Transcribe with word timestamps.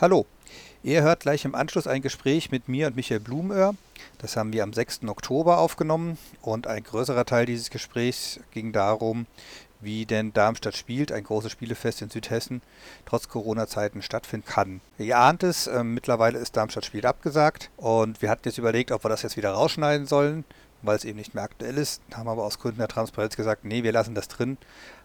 Hallo, 0.00 0.24
ihr 0.82 1.02
hört 1.02 1.20
gleich 1.20 1.44
im 1.44 1.54
Anschluss 1.54 1.86
ein 1.86 2.00
Gespräch 2.00 2.50
mit 2.50 2.70
mir 2.70 2.86
und 2.86 2.96
Michael 2.96 3.20
Blumöhr. 3.20 3.74
Das 4.16 4.34
haben 4.34 4.50
wir 4.50 4.62
am 4.62 4.72
6. 4.72 5.00
Oktober 5.06 5.58
aufgenommen 5.58 6.16
und 6.40 6.66
ein 6.66 6.84
größerer 6.84 7.26
Teil 7.26 7.44
dieses 7.44 7.68
Gesprächs 7.68 8.40
ging 8.50 8.72
darum, 8.72 9.26
wie 9.82 10.06
denn 10.06 10.32
Darmstadt 10.32 10.74
spielt, 10.74 11.12
ein 11.12 11.24
großes 11.24 11.52
Spielefest 11.52 12.00
in 12.00 12.08
Südhessen, 12.08 12.62
trotz 13.04 13.28
Corona-Zeiten 13.28 14.00
stattfinden 14.00 14.46
kann. 14.46 14.80
Ihr 14.96 15.18
ahnt 15.18 15.42
es, 15.42 15.66
äh, 15.66 15.84
mittlerweile 15.84 16.38
ist 16.38 16.56
Darmstadt 16.56 16.86
spielt 16.86 17.04
abgesagt 17.04 17.68
und 17.76 18.22
wir 18.22 18.30
hatten 18.30 18.48
jetzt 18.48 18.56
überlegt, 18.56 18.92
ob 18.92 19.04
wir 19.04 19.10
das 19.10 19.20
jetzt 19.20 19.36
wieder 19.36 19.50
rausschneiden 19.50 20.06
sollen, 20.06 20.44
weil 20.80 20.96
es 20.96 21.04
eben 21.04 21.18
nicht 21.18 21.34
mehr 21.34 21.44
aktuell 21.44 21.76
ist, 21.76 22.00
haben 22.14 22.30
aber 22.30 22.44
aus 22.44 22.58
Gründen 22.58 22.78
der 22.78 22.88
Transparenz 22.88 23.36
gesagt, 23.36 23.66
nee, 23.66 23.82
wir 23.82 23.92
lassen 23.92 24.14
das 24.14 24.28
drin, 24.28 24.56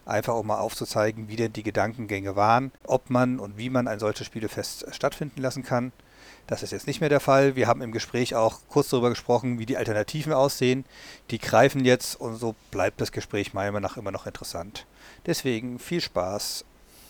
einfach 0.06 0.36
um 0.36 0.48
mal 0.48 0.60
aufzuzeigen, 0.60 1.28
wie 1.28 1.36
denn 1.36 1.54
die 1.54 1.64
Gedankengänge 1.64 2.36
waren, 2.36 2.72
ob 2.86 3.10
man 3.10 3.40
und 3.40 3.58
wie 3.58 3.70
man 3.70 3.88
ein 3.88 4.00
solches 4.00 4.28
Spielefest 4.28 4.86
stattfinden 4.94 5.42
lassen 5.42 5.64
kann. 5.64 5.92
Das 6.48 6.62
ist 6.62 6.72
jetzt 6.72 6.86
nicht 6.86 7.02
mehr 7.02 7.10
der 7.10 7.20
Fall. 7.20 7.56
Wir 7.56 7.68
haben 7.68 7.82
im 7.82 7.92
Gespräch 7.92 8.36
auch 8.36 8.60
kurz 8.70 8.90
darüber 8.90 9.10
gesprochen, 9.10 9.58
wie 9.58 9.66
die 9.66 9.78
Alternativen 9.78 10.32
aussehen. 10.32 10.86
Die 11.32 11.40
greifen 11.40 11.84
jetzt 11.84 12.20
und 12.20 12.36
so 12.36 12.56
bleibt 12.70 13.02
das 13.02 13.12
Gespräch 13.12 13.54
meiner 13.54 13.72
Meinung 13.72 13.90
nach 13.90 13.98
immer 13.98 14.12
noch 14.12 14.28
interessant. 14.28 14.86
Deswegen 15.26 15.80
viel 15.80 16.02
Spaß. 16.02 16.66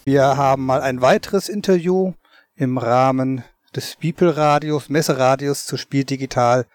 Wir 0.06 0.38
haben 0.38 0.66
mal 0.66 0.82
ein 0.82 1.02
weiteres 1.02 1.50
Interview 1.50 2.14
im 2.56 2.78
Rahmen 2.78 3.44
des 3.76 3.98
People-Radios, 3.98 4.88
Messeradios 4.88 5.66
zu 5.66 5.76
Spiel 5.76 6.06
Digital 6.06 6.66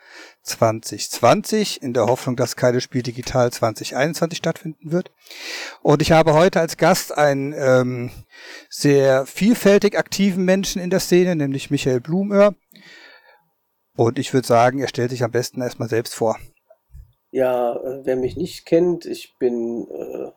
2020, 0.42 1.82
in 1.82 1.92
der 1.92 2.06
Hoffnung, 2.06 2.36
dass 2.36 2.56
keine 2.56 2.80
Spiel 2.80 3.02
Digital 3.02 3.52
2021 3.52 4.38
stattfinden 4.38 4.92
wird. 4.92 5.12
Und 5.82 6.02
ich 6.02 6.12
habe 6.12 6.32
heute 6.34 6.60
als 6.60 6.76
Gast 6.76 7.16
einen 7.16 7.52
ähm, 7.56 8.10
sehr 8.68 9.26
vielfältig 9.26 9.98
aktiven 9.98 10.44
Menschen 10.44 10.80
in 10.80 10.90
der 10.90 11.00
Szene, 11.00 11.36
nämlich 11.36 11.70
Michael 11.70 12.00
Blumöhr. 12.00 12.54
Und 13.96 14.18
ich 14.18 14.32
würde 14.32 14.46
sagen, 14.46 14.78
er 14.78 14.88
stellt 14.88 15.10
sich 15.10 15.22
am 15.22 15.30
besten 15.30 15.60
erstmal 15.60 15.88
selbst 15.88 16.14
vor. 16.14 16.38
Ja, 17.32 17.76
äh, 17.76 18.00
wer 18.04 18.16
mich 18.16 18.36
nicht 18.36 18.66
kennt, 18.66 19.06
ich 19.06 19.36
bin 19.38 19.86
äh, 19.90 20.30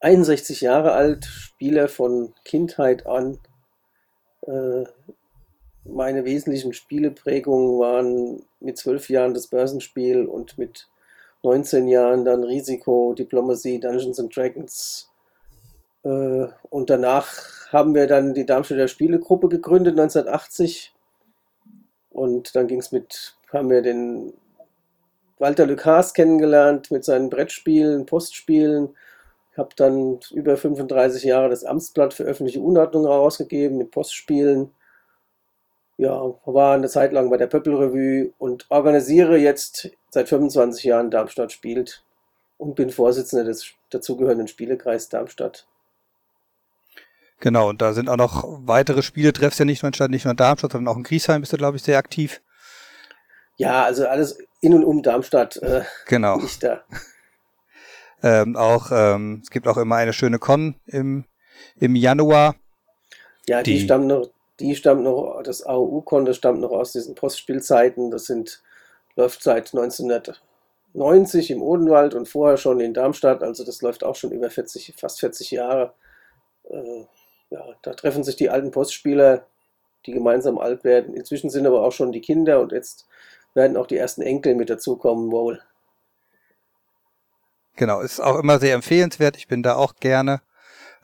61 0.00 0.60
Jahre 0.60 0.92
alt, 0.92 1.24
Spieler 1.24 1.88
von 1.88 2.34
Kindheit 2.44 3.06
an. 3.06 3.38
Äh, 4.42 4.84
meine 5.84 6.24
wesentlichen 6.24 6.72
Spieleprägungen 6.72 7.78
waren 7.78 8.42
mit 8.60 8.78
zwölf 8.78 9.08
Jahren 9.10 9.34
das 9.34 9.48
Börsenspiel 9.48 10.26
und 10.26 10.56
mit 10.58 10.88
19 11.42 11.88
Jahren 11.88 12.24
dann 12.24 12.42
Risiko, 12.42 13.12
Diplomacy, 13.12 13.78
Dungeons 13.78 14.18
and 14.18 14.34
Dragons. 14.34 15.10
Äh, 16.02 16.46
und 16.70 16.88
danach 16.88 17.70
haben 17.70 17.94
wir 17.94 18.06
dann 18.06 18.32
die 18.32 18.46
Darmstädter 18.46 18.88
Spielegruppe 18.88 19.48
gegründet, 19.48 19.98
1980. 19.98 20.94
Und 22.10 22.56
dann 22.56 22.66
ging 22.66 22.78
es 22.78 22.92
mit, 22.92 23.36
haben 23.52 23.68
wir 23.68 23.82
den 23.82 24.32
Walter 25.38 25.66
Lucas 25.66 26.14
kennengelernt 26.14 26.90
mit 26.90 27.04
seinen 27.04 27.28
Brettspielen, 27.28 28.06
Postspielen. 28.06 28.96
Ich 29.52 29.58
habe 29.58 29.74
dann 29.76 30.20
über 30.30 30.56
35 30.56 31.24
Jahre 31.24 31.50
das 31.50 31.64
Amtsblatt 31.64 32.14
für 32.14 32.24
öffentliche 32.24 32.60
Unordnung 32.60 33.04
herausgegeben 33.04 33.76
mit 33.76 33.90
Postspielen 33.90 34.70
ja, 35.96 36.34
war 36.44 36.74
eine 36.74 36.88
Zeit 36.88 37.12
lang 37.12 37.30
bei 37.30 37.36
der 37.36 37.46
Pöppelrevue 37.46 38.32
und 38.38 38.66
organisiere 38.68 39.36
jetzt 39.38 39.90
seit 40.10 40.28
25 40.28 40.84
Jahren 40.84 41.10
Darmstadt 41.10 41.52
spielt 41.52 42.04
und 42.56 42.74
bin 42.74 42.90
Vorsitzender 42.90 43.44
des 43.44 43.72
dazugehörenden 43.90 44.48
Spielekreis 44.48 45.08
Darmstadt. 45.08 45.66
Genau, 47.40 47.68
und 47.68 47.82
da 47.82 47.92
sind 47.92 48.08
auch 48.08 48.16
noch 48.16 48.44
weitere 48.64 49.02
Spieletreffs 49.02 49.58
ja 49.58 49.64
nicht 49.64 49.82
nur 49.82 49.88
in 49.88 49.94
Stadt, 49.94 50.10
nicht 50.10 50.24
nur 50.24 50.30
in 50.30 50.36
Darmstadt, 50.36 50.72
sondern 50.72 50.92
auch 50.92 50.96
in 50.96 51.02
Griesheim 51.02 51.42
bist 51.42 51.52
du, 51.52 51.56
glaube 51.56 51.76
ich, 51.76 51.82
sehr 51.82 51.98
aktiv. 51.98 52.40
Ja, 53.56 53.84
also 53.84 54.06
alles 54.06 54.38
in 54.60 54.74
und 54.74 54.84
um 54.84 55.02
Darmstadt. 55.02 55.56
Äh, 55.58 55.82
genau. 56.06 56.38
Nicht 56.38 56.62
da. 56.62 56.82
ähm, 58.22 58.56
auch, 58.56 58.90
ähm, 58.90 59.40
es 59.42 59.50
gibt 59.50 59.68
auch 59.68 59.76
immer 59.76 59.96
eine 59.96 60.12
schöne 60.12 60.38
Con 60.38 60.76
im, 60.86 61.24
im 61.76 61.94
Januar. 61.94 62.56
Ja, 63.46 63.62
die, 63.62 63.74
die 63.74 63.84
stammt 63.84 64.06
noch, 64.06 64.30
die 64.60 64.76
stammt 64.76 65.02
noch, 65.02 65.42
das 65.42 65.64
AOU-Con, 65.66 66.24
das 66.24 66.36
stammt 66.36 66.60
noch 66.60 66.70
aus 66.70 66.92
diesen 66.92 67.14
Postspielzeiten. 67.14 68.10
Das 68.10 68.26
sind, 68.26 68.62
läuft 69.16 69.42
seit 69.42 69.74
1990 69.74 71.50
im 71.50 71.62
Odenwald 71.62 72.14
und 72.14 72.28
vorher 72.28 72.56
schon 72.56 72.80
in 72.80 72.94
Darmstadt. 72.94 73.42
Also 73.42 73.64
das 73.64 73.82
läuft 73.82 74.04
auch 74.04 74.16
schon 74.16 74.30
über 74.30 74.50
40, 74.50 74.94
fast 74.96 75.20
40 75.20 75.50
Jahre. 75.50 75.94
Äh, 76.68 77.06
ja, 77.50 77.64
da 77.82 77.94
treffen 77.94 78.24
sich 78.24 78.36
die 78.36 78.50
alten 78.50 78.70
Postspieler, 78.70 79.46
die 80.06 80.12
gemeinsam 80.12 80.58
alt 80.58 80.84
werden. 80.84 81.14
Inzwischen 81.14 81.50
sind 81.50 81.66
aber 81.66 81.82
auch 81.82 81.92
schon 81.92 82.12
die 82.12 82.20
Kinder 82.20 82.60
und 82.60 82.72
jetzt 82.72 83.06
werden 83.54 83.76
auch 83.76 83.86
die 83.86 83.96
ersten 83.96 84.22
Enkel 84.22 84.54
mit 84.54 84.70
dazukommen 84.70 85.30
wohl. 85.30 85.62
Genau, 87.76 88.00
ist 88.00 88.20
auch 88.20 88.38
immer 88.38 88.60
sehr 88.60 88.74
empfehlenswert. 88.74 89.36
Ich 89.36 89.48
bin 89.48 89.62
da 89.62 89.74
auch 89.74 89.96
gerne. 89.96 90.42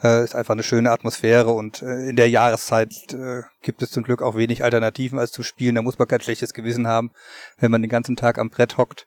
Äh, 0.02 0.24
ist 0.24 0.34
einfach 0.34 0.54
eine 0.54 0.62
schöne 0.62 0.90
Atmosphäre 0.90 1.50
und 1.50 1.82
äh, 1.82 2.08
in 2.08 2.16
der 2.16 2.30
Jahreszeit 2.30 3.12
äh, 3.12 3.42
gibt 3.62 3.82
es 3.82 3.90
zum 3.90 4.02
Glück 4.02 4.22
auch 4.22 4.34
wenig 4.34 4.64
Alternativen 4.64 5.18
als 5.18 5.30
zu 5.30 5.42
spielen. 5.42 5.74
Da 5.74 5.82
muss 5.82 5.98
man 5.98 6.08
kein 6.08 6.20
schlechtes 6.20 6.54
Gewissen 6.54 6.86
haben, 6.86 7.12
wenn 7.58 7.70
man 7.70 7.82
den 7.82 7.90
ganzen 7.90 8.16
Tag 8.16 8.38
am 8.38 8.50
Brett 8.50 8.78
hockt. 8.78 9.06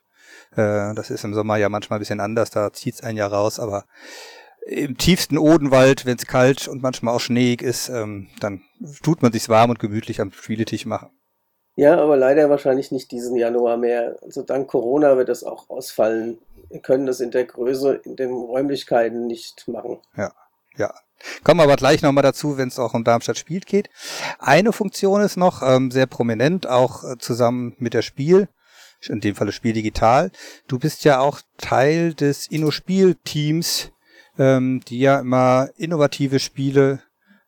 Äh, 0.51 0.93
das 0.93 1.09
ist 1.09 1.23
im 1.23 1.33
Sommer 1.33 1.57
ja 1.57 1.69
manchmal 1.69 1.97
ein 1.97 2.01
bisschen 2.01 2.19
anders, 2.19 2.51
da 2.51 2.71
zieht's 2.71 3.01
ein 3.01 3.17
Jahr 3.17 3.33
raus, 3.33 3.59
aber 3.59 3.85
im 4.65 4.97
tiefsten 4.97 5.37
Odenwald, 5.37 6.05
wenn 6.05 6.17
es 6.17 6.27
kalt 6.27 6.67
und 6.67 6.81
manchmal 6.81 7.15
auch 7.15 7.19
schneeig 7.19 7.61
ist, 7.61 7.89
ähm, 7.89 8.29
dann 8.39 8.61
tut 9.01 9.21
man 9.21 9.31
sich's 9.31 9.49
warm 9.49 9.71
und 9.71 9.79
gemütlich 9.79 10.21
am 10.21 10.31
Spieletisch 10.31 10.85
machen. 10.85 11.09
Ja, 11.75 11.99
aber 11.99 12.17
leider 12.17 12.49
wahrscheinlich 12.49 12.91
nicht 12.91 13.11
diesen 13.11 13.35
Januar 13.35 13.77
mehr. 13.77 14.17
Also 14.21 14.43
dank 14.43 14.67
Corona 14.67 15.17
wird 15.17 15.29
das 15.29 15.43
auch 15.43 15.69
ausfallen. 15.69 16.37
Wir 16.69 16.81
können 16.81 17.07
das 17.07 17.19
in 17.19 17.31
der 17.31 17.45
Größe, 17.45 17.95
in 18.05 18.15
den 18.15 18.31
Räumlichkeiten 18.31 19.25
nicht 19.25 19.67
machen. 19.67 19.99
Ja. 20.15 20.31
Ja. 20.77 20.93
Kommen 21.43 21.59
wir 21.59 21.63
aber 21.63 21.77
gleich 21.77 22.01
nochmal 22.01 22.23
dazu, 22.23 22.57
wenn 22.57 22.67
es 22.67 22.79
auch 22.79 22.93
um 22.93 23.03
Darmstadt 23.03 23.37
spielt 23.37 23.65
geht. 23.65 23.89
Eine 24.39 24.73
Funktion 24.73 25.21
ist 25.21 25.37
noch 25.37 25.61
ähm, 25.61 25.89
sehr 25.89 26.05
prominent, 26.05 26.67
auch 26.67 27.03
äh, 27.03 27.17
zusammen 27.17 27.75
mit 27.77 27.93
der 27.93 28.01
Spiel, 28.01 28.49
in 29.07 29.21
dem 29.21 29.35
Falle 29.35 29.51
Spiel 29.51 29.73
Digital. 29.73 30.31
Du 30.67 30.79
bist 30.79 31.05
ja 31.05 31.19
auch 31.19 31.39
Teil 31.57 32.13
des 32.13 32.47
Inno-Spiel-Teams, 32.47 33.91
ähm, 34.37 34.81
die 34.87 34.99
ja 34.99 35.19
immer 35.19 35.69
innovative 35.77 36.39
Spiele 36.39 37.01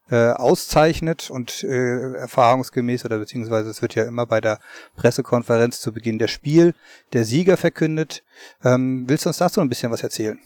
äh, 0.09 0.31
auszeichnet 0.31 1.29
und 1.29 1.63
äh, 1.63 2.13
erfahrungsgemäß 2.13 3.05
oder 3.05 3.17
beziehungsweise 3.17 3.69
es 3.69 3.81
wird 3.81 3.95
ja 3.95 4.05
immer 4.05 4.25
bei 4.25 4.39
der 4.39 4.59
Pressekonferenz 4.95 5.81
zu 5.81 5.91
Beginn 5.91 6.19
der 6.19 6.27
Spiel 6.27 6.75
der 7.13 7.25
Sieger 7.25 7.57
verkündet. 7.57 8.23
Ähm, 8.63 9.05
willst 9.07 9.25
du 9.25 9.29
uns 9.29 9.37
dazu 9.37 9.61
ein 9.61 9.69
bisschen 9.69 9.91
was 9.91 10.03
erzählen? 10.03 10.39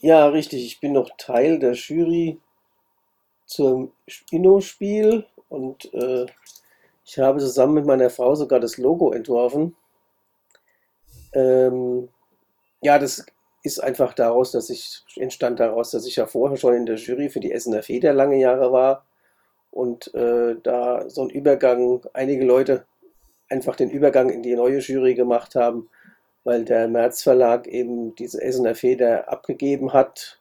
Ja, 0.00 0.28
richtig. 0.28 0.64
Ich 0.64 0.80
bin 0.80 0.92
noch 0.92 1.10
Teil 1.16 1.58
der 1.58 1.72
Jury 1.72 2.38
zum 3.46 3.92
Inno-Spiel 4.30 5.24
und 5.48 5.92
äh, 5.94 6.26
ich 7.04 7.18
habe 7.18 7.38
zusammen 7.38 7.74
mit 7.74 7.86
meiner 7.86 8.10
Frau 8.10 8.34
sogar 8.34 8.60
das 8.60 8.76
Logo 8.76 9.12
entworfen. 9.12 9.74
Ähm, 11.32 12.08
ja, 12.82 12.98
das 12.98 13.24
ist 13.62 13.80
einfach 13.80 14.12
daraus, 14.14 14.52
dass 14.52 14.70
ich 14.70 15.02
entstand 15.16 15.60
daraus, 15.60 15.90
dass 15.92 16.06
ich 16.06 16.16
ja 16.16 16.26
vorher 16.26 16.56
schon 16.56 16.74
in 16.74 16.86
der 16.86 16.96
Jury 16.96 17.30
für 17.30 17.40
die 17.40 17.52
Essener 17.52 17.82
Feder 17.82 18.12
lange 18.12 18.38
Jahre 18.38 18.72
war 18.72 19.06
und 19.70 20.12
äh, 20.14 20.56
da 20.62 21.08
so 21.08 21.22
ein 21.22 21.30
Übergang, 21.30 22.02
einige 22.12 22.44
Leute 22.44 22.86
einfach 23.48 23.76
den 23.76 23.90
Übergang 23.90 24.30
in 24.30 24.42
die 24.42 24.56
neue 24.56 24.78
Jury 24.78 25.14
gemacht 25.14 25.54
haben 25.54 25.88
weil 26.46 26.64
der 26.64 26.86
Merz 26.86 27.24
Verlag 27.24 27.66
eben 27.66 28.14
diese 28.14 28.40
Essener 28.40 28.76
Feder 28.76 29.28
abgegeben 29.28 29.92
hat 29.92 30.38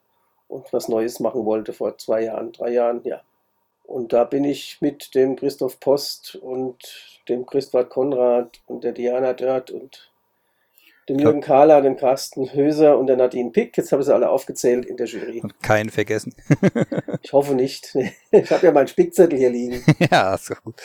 und 0.48 0.72
was 0.72 0.88
Neues 0.88 1.20
machen 1.20 1.46
wollte 1.46 1.74
vor 1.74 1.98
zwei 1.98 2.26
Jahren, 2.26 2.52
drei 2.52 2.74
Jahren, 2.74 3.02
ja. 3.06 3.22
Und 3.84 4.14
da 4.14 4.24
bin 4.24 4.44
ich 4.44 4.80
mit 4.82 5.16
dem 5.16 5.36
Christoph 5.36 5.80
Post 5.80 6.36
und 6.36 6.78
dem 7.28 7.48
Christoph 7.48 7.90
Konrad 7.90 8.62
und 8.68 8.84
der 8.84 8.92
Diana 8.92 9.34
Dörth 9.34 9.72
und 9.72 10.12
dem 11.08 11.20
Jürgen 11.20 11.42
Kahler, 11.42 11.82
dem 11.82 11.98
Carsten 11.98 12.52
Höser 12.54 12.98
und 12.98 13.08
der 13.08 13.16
Nadine 13.18 13.52
Pick. 13.52 13.78
Jetzt 13.78 13.92
habe 13.92 14.02
ich 14.02 14.08
sie 14.08 14.14
alle 14.14 14.30
aufgezählt 14.30 14.86
in 14.86 14.98
der 14.98 15.06
Jury. 15.06 15.40
Und 15.42 15.62
keinen 15.62 15.90
vergessen. 15.90 16.34
ich 17.22 17.34
hoffe 17.34 17.56
nicht. 17.56 17.96
Ich 18.32 18.52
habe 18.52 18.66
ja 18.66 18.74
meinen 18.74 18.90
Spickzettel 18.90 19.40
hier 19.40 19.50
liegen. 19.50 19.82
ja, 20.12 20.36
ist 20.36 20.50
doch 20.50 20.62
gut. 20.62 20.76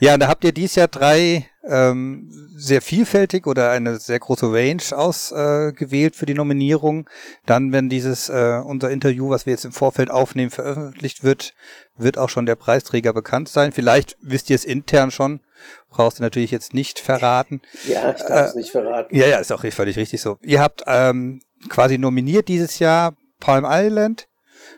Ja, 0.00 0.12
und 0.12 0.20
da 0.20 0.28
habt 0.28 0.44
ihr 0.44 0.52
dieses 0.52 0.76
Jahr 0.76 0.88
drei 0.88 1.46
ähm, 1.64 2.30
sehr 2.54 2.82
vielfältig 2.82 3.46
oder 3.46 3.70
eine 3.70 3.98
sehr 3.98 4.18
große 4.18 4.52
Range 4.52 4.82
ausgewählt 4.92 6.14
äh, 6.14 6.16
für 6.18 6.26
die 6.26 6.34
Nominierung. 6.34 7.08
Dann, 7.46 7.72
wenn 7.72 7.88
dieses 7.88 8.28
äh, 8.28 8.60
unser 8.62 8.90
Interview, 8.90 9.30
was 9.30 9.46
wir 9.46 9.52
jetzt 9.52 9.64
im 9.64 9.72
Vorfeld 9.72 10.10
aufnehmen, 10.10 10.50
veröffentlicht 10.50 11.24
wird, 11.24 11.54
wird 11.96 12.18
auch 12.18 12.28
schon 12.28 12.44
der 12.44 12.56
Preisträger 12.56 13.14
bekannt 13.14 13.48
sein. 13.48 13.72
Vielleicht 13.72 14.18
wisst 14.20 14.50
ihr 14.50 14.56
es 14.56 14.66
intern 14.66 15.10
schon, 15.10 15.40
brauchst 15.88 16.18
du 16.18 16.22
natürlich 16.22 16.50
jetzt 16.50 16.74
nicht 16.74 16.98
verraten. 16.98 17.60
Ja, 17.86 18.12
ich 18.12 18.22
darf 18.22 18.48
es 18.48 18.54
äh, 18.54 18.58
nicht 18.58 18.70
verraten. 18.70 19.14
Ja, 19.14 19.26
ja, 19.26 19.38
ist 19.38 19.52
auch 19.52 19.64
völlig 19.64 19.96
richtig 19.96 20.20
so. 20.20 20.38
Ihr 20.42 20.60
habt 20.60 20.82
ähm, 20.86 21.40
quasi 21.68 21.98
nominiert 21.98 22.48
dieses 22.48 22.78
Jahr 22.78 23.16
Palm 23.38 23.66
Island 23.68 24.28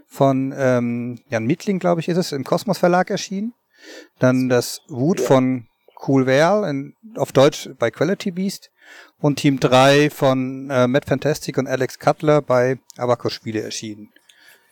von 0.06 0.54
ähm, 0.56 1.20
Jan 1.28 1.44
Mittling, 1.44 1.78
glaube 1.78 2.00
ich, 2.00 2.08
ist 2.08 2.16
es, 2.16 2.32
im 2.32 2.44
Kosmos 2.44 2.78
Verlag 2.78 3.10
erschienen. 3.10 3.54
dann 4.18 4.48
das 4.48 4.80
Wut 4.88 5.20
ja. 5.20 5.26
von 5.26 5.66
Cool 6.06 6.26
Vale, 6.26 6.92
auf 7.16 7.32
Deutsch 7.32 7.70
bei 7.78 7.90
Quality 7.90 8.32
Beast 8.32 8.70
und 9.20 9.36
Team 9.36 9.60
3 9.60 10.10
von 10.10 10.68
äh, 10.70 10.86
Matt 10.86 11.06
Fantastic 11.06 11.58
und 11.58 11.68
Alex 11.68 11.98
Cutler 11.98 12.42
bei 12.42 12.78
Abacus 12.96 13.32
Spiele 13.32 13.62
erschienen. 13.62 14.12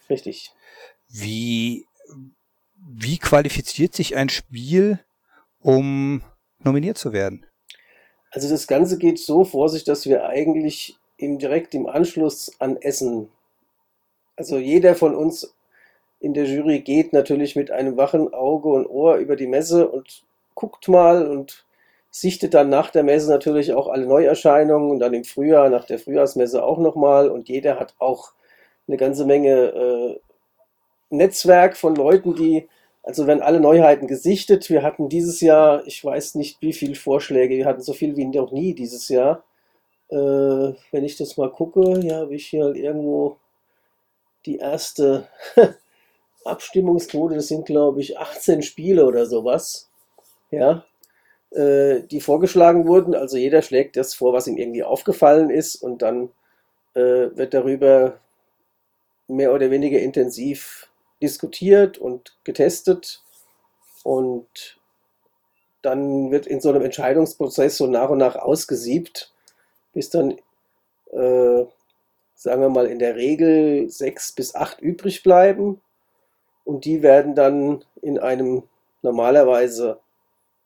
Richtig. 0.08 0.50
Wie, 1.08 1.86
wie 2.78 3.18
qualifiziert 3.18 3.94
sich 3.94 4.16
ein 4.16 4.28
Spiel, 4.28 5.00
um 5.62 6.22
nominiert 6.58 6.98
zu 6.98 7.12
werden? 7.12 7.46
Also 8.30 8.48
das 8.48 8.66
Ganze 8.66 8.98
geht 8.98 9.18
so 9.18 9.44
vor 9.44 9.68
sich, 9.68 9.84
dass 9.84 10.06
wir 10.06 10.26
eigentlich 10.26 10.96
im, 11.16 11.38
direkt 11.38 11.74
im 11.74 11.86
Anschluss 11.86 12.52
an 12.60 12.76
Essen, 12.76 13.28
also 14.36 14.56
jeder 14.56 14.94
von 14.94 15.14
uns 15.14 15.54
in 16.20 16.34
der 16.34 16.44
Jury 16.44 16.80
geht 16.80 17.12
natürlich 17.12 17.56
mit 17.56 17.70
einem 17.70 17.96
wachen 17.96 18.32
Auge 18.32 18.68
und 18.68 18.86
Ohr 18.86 19.16
über 19.16 19.36
die 19.36 19.46
Messe 19.46 19.88
und 19.88 20.22
guckt 20.54 20.88
mal 20.88 21.26
und 21.26 21.64
sichtet 22.10 22.54
dann 22.54 22.68
nach 22.68 22.90
der 22.90 23.02
Messe 23.02 23.30
natürlich 23.30 23.72
auch 23.72 23.88
alle 23.88 24.06
Neuerscheinungen 24.06 24.90
und 24.90 24.98
dann 24.98 25.14
im 25.14 25.24
Frühjahr, 25.24 25.68
nach 25.70 25.84
der 25.84 25.98
Frühjahrsmesse 25.98 26.62
auch 26.62 26.78
nochmal 26.78 27.30
und 27.30 27.48
jeder 27.48 27.78
hat 27.78 27.94
auch 27.98 28.32
eine 28.86 28.96
ganze 28.96 29.24
Menge 29.24 29.50
äh, 29.50 30.20
Netzwerk 31.10 31.76
von 31.76 31.94
Leuten, 31.94 32.34
die, 32.34 32.68
also 33.02 33.26
werden 33.26 33.42
alle 33.42 33.60
Neuheiten 33.60 34.06
gesichtet. 34.06 34.68
Wir 34.70 34.82
hatten 34.82 35.08
dieses 35.08 35.40
Jahr, 35.40 35.86
ich 35.86 36.04
weiß 36.04 36.34
nicht 36.34 36.60
wie 36.60 36.72
viele 36.72 36.94
Vorschläge, 36.94 37.56
wir 37.56 37.66
hatten 37.66 37.82
so 37.82 37.92
viel 37.92 38.16
wie 38.16 38.26
noch 38.26 38.52
nie 38.52 38.74
dieses 38.74 39.08
Jahr. 39.08 39.44
Äh, 40.10 40.16
wenn 40.16 41.04
ich 41.04 41.16
das 41.16 41.36
mal 41.36 41.50
gucke, 41.50 42.00
ja, 42.00 42.18
habe 42.18 42.34
ich 42.34 42.46
hier 42.46 42.74
irgendwo 42.74 43.36
die 44.46 44.56
erste 44.56 45.28
Abstimmungsquote, 46.44 47.36
das 47.36 47.48
sind 47.48 47.66
glaube 47.66 48.00
ich 48.00 48.18
18 48.18 48.62
Spiele 48.62 49.06
oder 49.06 49.26
sowas. 49.26 49.88
Ja, 50.50 50.84
äh, 51.50 52.02
die 52.02 52.20
vorgeschlagen 52.20 52.86
wurden. 52.86 53.14
Also 53.14 53.36
jeder 53.36 53.62
schlägt 53.62 53.96
das 53.96 54.14
vor, 54.14 54.32
was 54.32 54.46
ihm 54.46 54.56
irgendwie 54.56 54.84
aufgefallen 54.84 55.50
ist 55.50 55.76
und 55.76 56.02
dann 56.02 56.30
äh, 56.94 57.30
wird 57.34 57.54
darüber 57.54 58.18
mehr 59.28 59.54
oder 59.54 59.70
weniger 59.70 60.00
intensiv 60.00 60.89
diskutiert 61.22 61.98
und 61.98 62.36
getestet 62.44 63.22
und 64.02 64.78
dann 65.82 66.30
wird 66.30 66.46
in 66.46 66.60
so 66.60 66.68
einem 66.70 66.82
Entscheidungsprozess 66.82 67.76
so 67.76 67.86
nach 67.86 68.10
und 68.10 68.18
nach 68.18 68.36
ausgesiebt, 68.36 69.32
bis 69.92 70.10
dann, 70.10 70.32
äh, 71.12 71.64
sagen 72.34 72.62
wir 72.62 72.68
mal, 72.68 72.86
in 72.86 72.98
der 72.98 73.16
Regel 73.16 73.88
sechs 73.88 74.32
bis 74.32 74.54
acht 74.54 74.80
übrig 74.80 75.22
bleiben 75.22 75.80
und 76.64 76.84
die 76.84 77.02
werden 77.02 77.34
dann 77.34 77.84
in 78.02 78.18
einem 78.18 78.64
normalerweise 79.02 80.00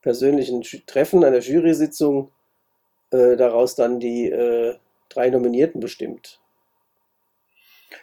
persönlichen 0.03 0.63
Treffen, 0.87 1.25
einer 1.25 1.39
Jury-Sitzung, 1.39 2.31
äh, 3.11 3.37
daraus 3.37 3.75
dann 3.75 4.01
die 4.01 4.31
äh, 4.31 4.77
drei 5.09 5.31
Nominierten 5.31 5.81
bestimmt. 5.81 6.41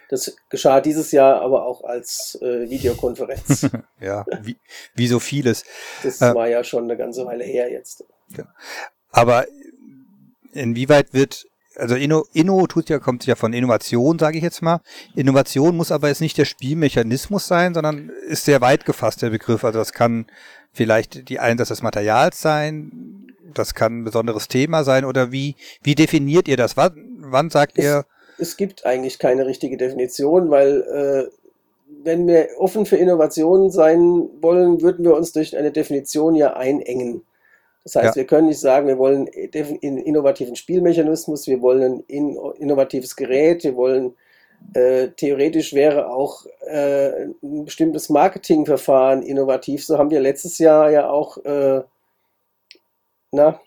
Das 0.08 0.36
geschah 0.48 0.80
dieses 0.80 1.12
Jahr 1.12 1.40
aber 1.40 1.64
auch 1.64 1.84
als 1.84 2.38
äh, 2.42 2.68
Videokonferenz. 2.68 3.68
ja, 4.00 4.24
wie, 4.42 4.56
wie, 4.94 5.06
so 5.06 5.18
vieles. 5.18 5.64
Das 6.02 6.20
äh, 6.20 6.34
war 6.34 6.48
ja 6.48 6.64
schon 6.64 6.84
eine 6.84 6.96
ganze 6.96 7.24
Weile 7.26 7.44
her 7.44 7.70
jetzt. 7.70 8.04
Ja. 8.36 8.44
Aber 9.10 9.46
inwieweit 10.52 11.12
wird 11.12 11.46
also 11.76 11.94
Inno, 11.94 12.26
Inno 12.34 12.66
tut 12.66 12.90
ja, 12.90 12.98
kommt 12.98 13.24
ja 13.26 13.34
von 13.34 13.52
Innovation, 13.52 14.18
sage 14.18 14.36
ich 14.36 14.44
jetzt 14.44 14.62
mal. 14.62 14.80
Innovation 15.14 15.76
muss 15.76 15.90
aber 15.90 16.08
jetzt 16.08 16.20
nicht 16.20 16.36
der 16.36 16.44
Spielmechanismus 16.44 17.46
sein, 17.46 17.74
sondern 17.74 18.10
ist 18.28 18.44
sehr 18.44 18.60
weit 18.60 18.84
gefasst, 18.84 19.22
der 19.22 19.30
Begriff. 19.30 19.64
Also 19.64 19.78
das 19.78 19.92
kann 19.92 20.26
vielleicht 20.72 21.28
die 21.28 21.38
Einsatz 21.38 21.68
des 21.68 21.82
Materials 21.82 22.40
sein, 22.40 23.26
das 23.54 23.74
kann 23.74 24.00
ein 24.00 24.04
besonderes 24.04 24.48
Thema 24.48 24.84
sein 24.84 25.04
oder 25.04 25.32
wie, 25.32 25.56
wie 25.82 25.94
definiert 25.94 26.48
ihr 26.48 26.56
das? 26.56 26.76
Wann, 26.76 26.94
wann 27.18 27.50
sagt 27.50 27.78
ihr? 27.78 28.04
Es 28.42 28.56
gibt 28.56 28.84
eigentlich 28.84 29.18
keine 29.18 29.46
richtige 29.46 29.76
Definition, 29.76 30.50
weil 30.50 30.82
äh, 30.82 31.30
wenn 32.02 32.26
wir 32.26 32.48
offen 32.58 32.86
für 32.86 32.96
Innovationen 32.96 33.70
sein 33.70 34.28
wollen, 34.40 34.82
würden 34.82 35.04
wir 35.04 35.14
uns 35.14 35.32
durch 35.32 35.56
eine 35.56 35.70
Definition 35.70 36.34
ja 36.34 36.54
einengen. 36.54 37.22
Das 37.84 37.94
heißt, 37.96 38.16
ja. 38.16 38.16
wir 38.16 38.26
können 38.26 38.48
nicht 38.48 38.60
sagen, 38.60 38.88
wir 38.88 38.98
wollen 38.98 39.28
einen 39.28 39.98
innovativen 39.98 40.56
Spielmechanismus, 40.56 41.46
wir 41.46 41.62
wollen 41.62 42.04
ein 42.08 42.36
innovatives 42.58 43.16
Gerät, 43.16 43.64
wir 43.64 43.76
wollen 43.76 44.14
äh, 44.74 45.08
theoretisch 45.16 45.72
wäre 45.72 46.08
auch 46.08 46.46
äh, 46.66 47.26
ein 47.42 47.64
bestimmtes 47.64 48.08
Marketingverfahren 48.08 49.22
innovativ. 49.22 49.84
So 49.84 49.98
haben 49.98 50.10
wir 50.10 50.20
letztes 50.20 50.58
Jahr 50.58 50.90
ja 50.90 51.10
auch 51.10 51.38
äh, 51.44 51.82
na, 53.32 53.60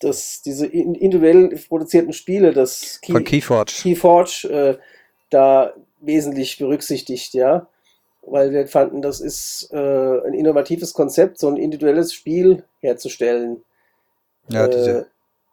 das, 0.00 0.42
diese 0.42 0.66
individuell 0.66 1.48
produzierten 1.68 2.12
Spiele, 2.12 2.52
das 2.52 3.00
Key, 3.02 3.12
Von 3.12 3.24
Keyforge, 3.24 3.72
Keyforge 3.82 4.48
äh, 4.48 4.78
da 5.30 5.74
wesentlich 6.00 6.58
berücksichtigt, 6.58 7.34
ja 7.34 7.68
weil 8.30 8.52
wir 8.52 8.66
fanden, 8.66 9.02
das 9.02 9.20
ist 9.20 9.70
äh, 9.72 9.76
ein 10.26 10.34
innovatives 10.34 10.92
Konzept, 10.92 11.38
so 11.38 11.48
ein 11.48 11.56
individuelles 11.56 12.12
Spiel 12.12 12.64
herzustellen. 12.80 13.62
Ja, 14.48 14.66
äh, 14.66 15.04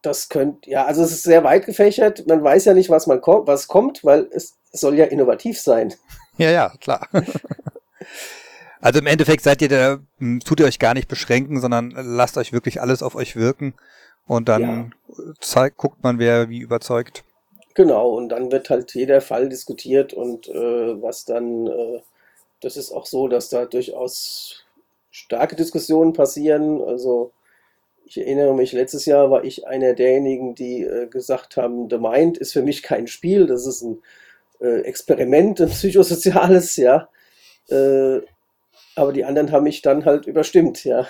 das 0.02 0.30
könnte, 0.30 0.70
ja, 0.70 0.86
also 0.86 1.02
es 1.04 1.12
ist 1.12 1.24
sehr 1.24 1.44
weit 1.44 1.66
gefächert. 1.66 2.28
Man 2.28 2.44
weiß 2.44 2.66
ja 2.66 2.74
nicht, 2.74 2.90
was 2.90 3.08
man 3.08 3.22
kommt, 3.22 3.48
was 3.48 3.68
kommt, 3.68 4.04
weil 4.04 4.28
es, 4.32 4.56
es 4.72 4.82
soll 4.82 4.96
ja 4.96 5.06
innovativ 5.06 5.60
sein. 5.60 5.94
Ja, 6.38 6.52
ja, 6.52 6.74
klar. 6.82 7.08
also 8.82 9.00
im 9.00 9.08
Endeffekt 9.08 9.42
seid 9.42 9.62
ihr 9.62 9.70
da, 9.70 10.00
tut 10.44 10.60
ihr 10.60 10.66
euch 10.66 10.80
gar 10.80 10.94
nicht 10.94 11.08
beschränken, 11.08 11.62
sondern 11.62 11.92
lasst 11.92 12.38
euch 12.38 12.52
wirklich 12.52 12.82
alles 12.82 13.02
auf 13.02 13.16
euch 13.16 13.38
wirken 13.38 13.74
und 14.28 14.50
dann 14.50 14.92
ja. 15.08 15.24
zeigt, 15.40 15.78
guckt 15.78 16.04
man, 16.04 16.20
wer 16.20 16.50
wie 16.50 16.60
überzeugt. 16.60 17.24
Genau, 17.74 18.12
und 18.12 18.30
dann 18.30 18.52
wird 18.52 18.70
halt 18.70 18.94
jeder 18.94 19.22
Fall 19.22 19.50
diskutiert 19.50 20.14
und 20.14 20.48
äh, 20.48 21.02
was 21.02 21.26
dann 21.26 21.68
äh, 21.68 22.02
das 22.62 22.78
ist 22.78 22.92
auch 22.92 23.06
so, 23.06 23.28
dass 23.28 23.50
da 23.50 23.66
durchaus 23.66 24.64
starke 25.12 25.56
Diskussionen 25.56 26.14
passieren. 26.14 26.82
Also 26.82 27.32
ich 28.06 28.18
erinnere 28.18 28.54
mich, 28.56 28.72
letztes 28.72 29.06
Jahr 29.06 29.30
war 29.32 29.44
ich 29.44 29.68
einer 29.68 29.94
derjenigen, 29.94 30.56
die 30.56 30.82
äh, 30.82 31.08
gesagt 31.08 31.58
haben, 31.58 31.90
The 31.90 31.98
Mind 31.98 32.38
ist 32.38 32.54
für 32.54 32.64
mich 32.64 32.84
kein 32.84 33.08
Spiel, 33.08 33.48
das 33.48 33.66
ist 33.66 33.82
ein 33.82 34.02
äh, 34.62 34.82
Experiment, 34.82 35.62
ein 35.62 35.70
psychosoziales, 35.70 36.76
ja. 36.78 37.10
Äh, 37.70 38.22
aber 38.96 39.12
die 39.14 39.26
anderen 39.26 39.52
haben 39.52 39.64
mich 39.64 39.82
dann 39.82 40.06
halt 40.06 40.26
überstimmt, 40.26 40.84
ja. 40.86 41.08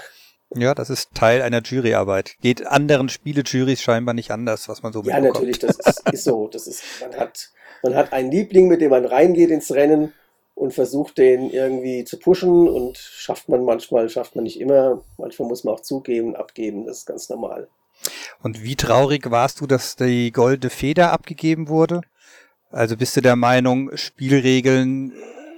Ja, 0.53 0.75
das 0.75 0.89
ist 0.89 1.13
Teil 1.13 1.41
einer 1.41 1.61
Juryarbeit. 1.61 2.35
Geht 2.41 2.65
anderen 2.65 3.09
Spiele-Juries 3.09 3.81
scheinbar 3.81 4.13
nicht 4.13 4.31
anders, 4.31 4.69
was 4.69 4.83
man 4.83 4.93
so 4.93 5.01
Ja, 5.03 5.19
natürlich, 5.19 5.59
das 5.59 5.77
ist, 5.77 6.09
ist 6.11 6.23
so. 6.23 6.47
Das 6.47 6.67
ist, 6.67 6.83
man 7.01 7.19
hat, 7.19 7.49
man 7.83 7.95
hat 7.95 8.13
einen 8.13 8.31
Liebling, 8.31 8.67
mit 8.67 8.81
dem 8.81 8.91
man 8.91 9.05
reingeht 9.05 9.49
ins 9.49 9.71
Rennen 9.71 10.13
und 10.53 10.73
versucht 10.73 11.17
den 11.17 11.49
irgendwie 11.49 12.05
zu 12.05 12.17
pushen 12.17 12.69
und 12.69 12.97
schafft 12.97 13.49
man 13.49 13.65
manchmal, 13.65 14.09
schafft 14.09 14.35
man 14.35 14.43
nicht 14.43 14.59
immer. 14.59 15.01
Manchmal 15.17 15.49
muss 15.49 15.63
man 15.63 15.73
auch 15.73 15.81
zugeben, 15.81 16.35
abgeben, 16.35 16.85
das 16.85 16.99
ist 16.99 17.05
ganz 17.05 17.29
normal. 17.29 17.67
Und 18.41 18.63
wie 18.63 18.75
traurig 18.75 19.29
warst 19.31 19.61
du, 19.61 19.67
dass 19.67 19.95
die 19.95 20.31
goldene 20.31 20.69
Feder 20.69 21.11
abgegeben 21.11 21.67
wurde? 21.67 22.01
Also 22.71 22.97
bist 22.97 23.15
du 23.17 23.21
der 23.21 23.35
Meinung, 23.35 23.95
Spielregeln 23.95 25.13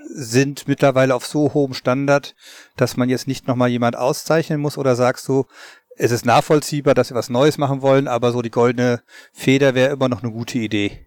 sind 0.10 0.68
mittlerweile 0.68 1.16
auf 1.16 1.26
so 1.26 1.54
hohem 1.54 1.74
Standard, 1.74 2.36
dass 2.76 2.98
man 2.98 3.10
jetzt 3.10 3.28
nicht 3.28 3.48
nochmal 3.48 3.70
jemand 3.70 3.96
auszeichnen 3.96 4.60
muss? 4.60 4.78
Oder 4.78 4.96
sagst 4.96 5.28
du, 5.28 5.46
es 5.96 6.12
ist 6.12 6.26
nachvollziehbar, 6.26 6.94
dass 6.94 7.10
wir 7.10 7.18
was 7.18 7.30
Neues 7.30 7.58
machen 7.58 7.82
wollen, 7.82 8.08
aber 8.08 8.32
so 8.32 8.42
die 8.42 8.52
goldene 8.52 9.02
Feder 9.34 9.76
wäre 9.76 9.94
immer 9.94 10.10
noch 10.10 10.24
eine 10.24 10.32
gute 10.32 10.60
Idee? 10.60 11.06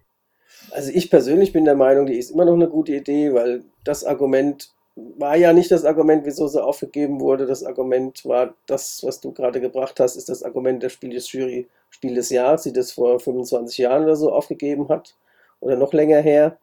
Also 0.71 0.91
ich 0.93 1.09
persönlich 1.09 1.53
bin 1.53 1.65
der 1.65 1.75
Meinung, 1.75 2.05
die 2.05 2.17
ist 2.17 2.31
immer 2.31 2.45
noch 2.45 2.53
eine 2.53 2.69
gute 2.69 2.93
Idee, 2.95 3.33
weil 3.33 3.63
das 3.83 4.03
Argument 4.03 4.69
war 4.95 5.35
ja 5.37 5.53
nicht 5.53 5.71
das 5.71 5.85
Argument, 5.85 6.25
wieso 6.25 6.47
sie 6.47 6.61
aufgegeben 6.61 7.19
wurde. 7.19 7.45
Das 7.45 7.63
Argument 7.63 8.25
war 8.25 8.53
das, 8.67 9.01
was 9.03 9.21
du 9.21 9.31
gerade 9.31 9.61
gebracht 9.61 9.99
hast, 9.99 10.15
ist 10.15 10.29
das 10.29 10.43
Argument 10.43 10.83
der 10.83 10.89
Spiel 10.89 11.11
des 11.11 11.31
Jury 11.31 11.67
Spiel 11.89 12.15
des 12.15 12.29
Jahres, 12.29 12.63
die 12.63 12.73
das 12.73 12.91
vor 12.93 13.19
25 13.19 13.77
Jahren 13.77 14.03
oder 14.03 14.15
so 14.15 14.31
aufgegeben 14.31 14.89
hat. 14.89 15.15
Oder 15.59 15.75
noch 15.75 15.93
länger 15.93 16.19
her. 16.21 16.57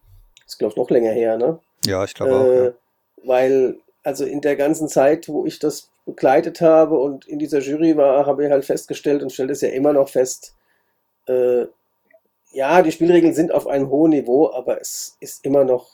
Das 0.49 0.55
ist, 0.55 0.59
glaube 0.61 0.73
ich, 0.73 0.77
noch 0.79 0.89
länger 0.89 1.13
her, 1.13 1.37
ne? 1.37 1.59
Ja, 1.85 2.05
ich 2.05 2.15
glaube 2.15 2.31
äh, 2.31 2.35
auch. 2.35 2.65
Ja. 2.65 2.73
Weil, 3.29 3.77
also 4.03 4.25
in 4.25 4.41
der 4.41 4.57
ganzen 4.57 4.89
Zeit, 4.89 5.29
wo 5.29 5.45
ich 5.45 5.59
das 5.59 5.91
begleitet 6.07 6.63
habe 6.63 6.99
und 6.99 7.29
in 7.29 7.39
dieser 7.39 7.59
Jury 7.59 7.99
war, 7.99 8.25
habe 8.25 8.47
ich 8.47 8.51
halt 8.51 8.65
festgestellt 8.65 9.23
und 9.23 9.31
stelle 9.31 9.53
es 9.53 9.61
ja 9.61 9.69
immer 9.69 9.93
noch 9.93 10.09
fest, 10.09 10.55
äh, 11.27 11.67
ja, 12.53 12.81
die 12.81 12.93
Spielregeln 12.93 13.35
sind 13.35 13.53
auf 13.53 13.67
einem 13.67 13.91
hohen 13.91 14.13
Niveau, 14.13 14.51
aber 14.51 14.81
es 14.81 15.19
ist 15.21 15.45
immer 15.45 15.65
noch, 15.65 15.91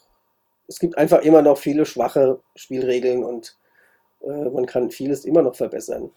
es 0.69 0.79
gibt 0.79 0.97
einfach 0.97 1.23
immer 1.23 1.43
noch 1.43 1.59
viele 1.59 1.85
schwache 1.85 2.41
Spielregeln 2.55 3.25
und 3.25 3.57
äh, 4.23 4.51
man 4.51 4.67
kann 4.67 4.93
vieles 4.93 5.25
immer 5.25 5.43
noch 5.43 5.57
verbessern. 5.57 6.13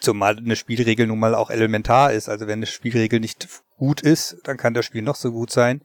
Zumal 0.00 0.36
eine 0.36 0.56
Spielregel 0.56 1.06
nun 1.06 1.20
mal 1.20 1.36
auch 1.36 1.50
elementar 1.50 2.12
ist. 2.12 2.28
Also 2.28 2.48
wenn 2.48 2.58
eine 2.58 2.66
Spielregel 2.66 3.20
nicht 3.20 3.46
gut 3.76 4.00
ist, 4.00 4.38
dann 4.42 4.56
kann 4.56 4.74
das 4.74 4.84
Spiel 4.84 5.02
noch 5.02 5.14
so 5.16 5.30
gut 5.30 5.52
sein. 5.52 5.82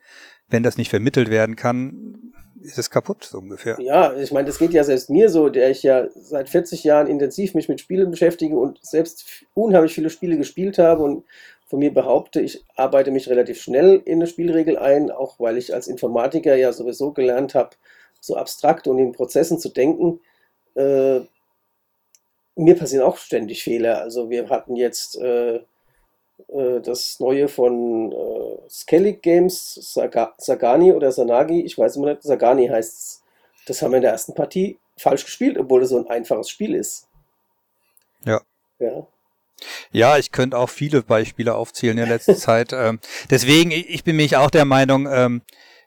Wenn 0.54 0.62
das 0.62 0.78
nicht 0.78 0.92
vermittelt 0.92 1.32
werden 1.32 1.56
kann, 1.56 2.32
ist 2.62 2.78
es 2.78 2.92
kaputt, 2.92 3.24
so 3.24 3.40
ungefähr. 3.40 3.76
Ja, 3.80 4.16
ich 4.16 4.32
meine, 4.32 4.46
das 4.46 4.60
geht 4.60 4.72
ja 4.72 4.84
selbst 4.84 5.10
mir 5.10 5.30
so, 5.30 5.50
der 5.50 5.72
ich 5.72 5.82
ja 5.82 6.08
seit 6.16 6.48
40 6.48 6.84
Jahren 6.84 7.08
intensiv 7.08 7.56
mich 7.56 7.70
mit 7.70 7.82
Spielen 7.82 8.12
beschäftige 8.12 8.56
und 8.56 8.78
selbst 8.86 9.26
unheimlich 9.56 9.96
viele 9.96 10.12
Spiele 10.12 10.38
gespielt 10.38 10.78
habe 10.78 11.02
und 11.02 11.24
von 11.66 11.80
mir 11.80 11.92
behaupte, 11.92 12.40
ich 12.40 12.64
arbeite 12.76 13.10
mich 13.10 13.30
relativ 13.30 13.60
schnell 13.60 14.04
in 14.06 14.20
eine 14.20 14.28
Spielregel 14.28 14.78
ein, 14.78 15.10
auch 15.10 15.40
weil 15.40 15.58
ich 15.58 15.74
als 15.74 15.88
Informatiker 15.88 16.56
ja 16.56 16.72
sowieso 16.72 17.14
gelernt 17.14 17.56
habe, 17.56 17.72
so 18.22 18.36
abstrakt 18.36 18.86
und 18.86 19.00
in 19.00 19.12
Prozessen 19.12 19.58
zu 19.58 19.70
denken. 19.70 20.20
Äh, 20.76 21.22
mir 22.56 22.76
passieren 22.76 23.04
auch 23.04 23.18
ständig 23.18 23.64
Fehler. 23.64 24.02
Also 24.02 24.30
wir 24.30 24.50
hatten 24.50 24.76
jetzt 24.76 25.18
äh, 25.18 25.62
äh, 26.50 26.82
das 26.82 27.20
neue 27.20 27.48
von 27.48 28.12
äh, 28.12 28.70
Skellig 28.70 29.22
Games, 29.22 29.76
Saga, 29.94 30.34
Sagani 30.38 30.94
oder 30.94 31.12
Sanagi, 31.12 31.62
ich 31.62 31.78
weiß 31.78 31.98
immer 31.98 32.12
nicht, 32.12 32.24
Sagani 32.24 32.68
heißt 32.68 32.94
es. 32.94 33.24
Das 33.66 33.82
haben 33.82 33.92
wir 33.92 33.98
in 33.98 34.04
der 34.04 34.12
ersten 34.12 34.34
Partie 34.34 34.78
falsch 34.98 35.26
gespielt, 35.26 35.58
obwohl 35.58 35.84
es 35.84 35.90
so 35.90 35.98
ein 35.98 36.08
einfaches 36.08 36.50
Spiel 36.50 36.76
ist. 36.76 37.08
Ja. 38.26 38.42
Ja. 38.80 39.08
Ja, 39.92 40.18
ich 40.18 40.32
könnte 40.32 40.58
auch 40.58 40.70
viele 40.70 41.02
Beispiele 41.02 41.56
aufzählen 41.56 41.98
in 41.98 42.06
der 42.06 42.14
letzten 42.14 42.36
Zeit. 42.38 42.74
Ähm, 42.74 43.00
deswegen, 43.30 43.72
ich 43.72 44.04
bin 44.04 44.16
mich 44.16 44.36
auch 44.36 44.50
der 44.50 44.66
Meinung, 44.66 45.08
ähm, 45.10 45.42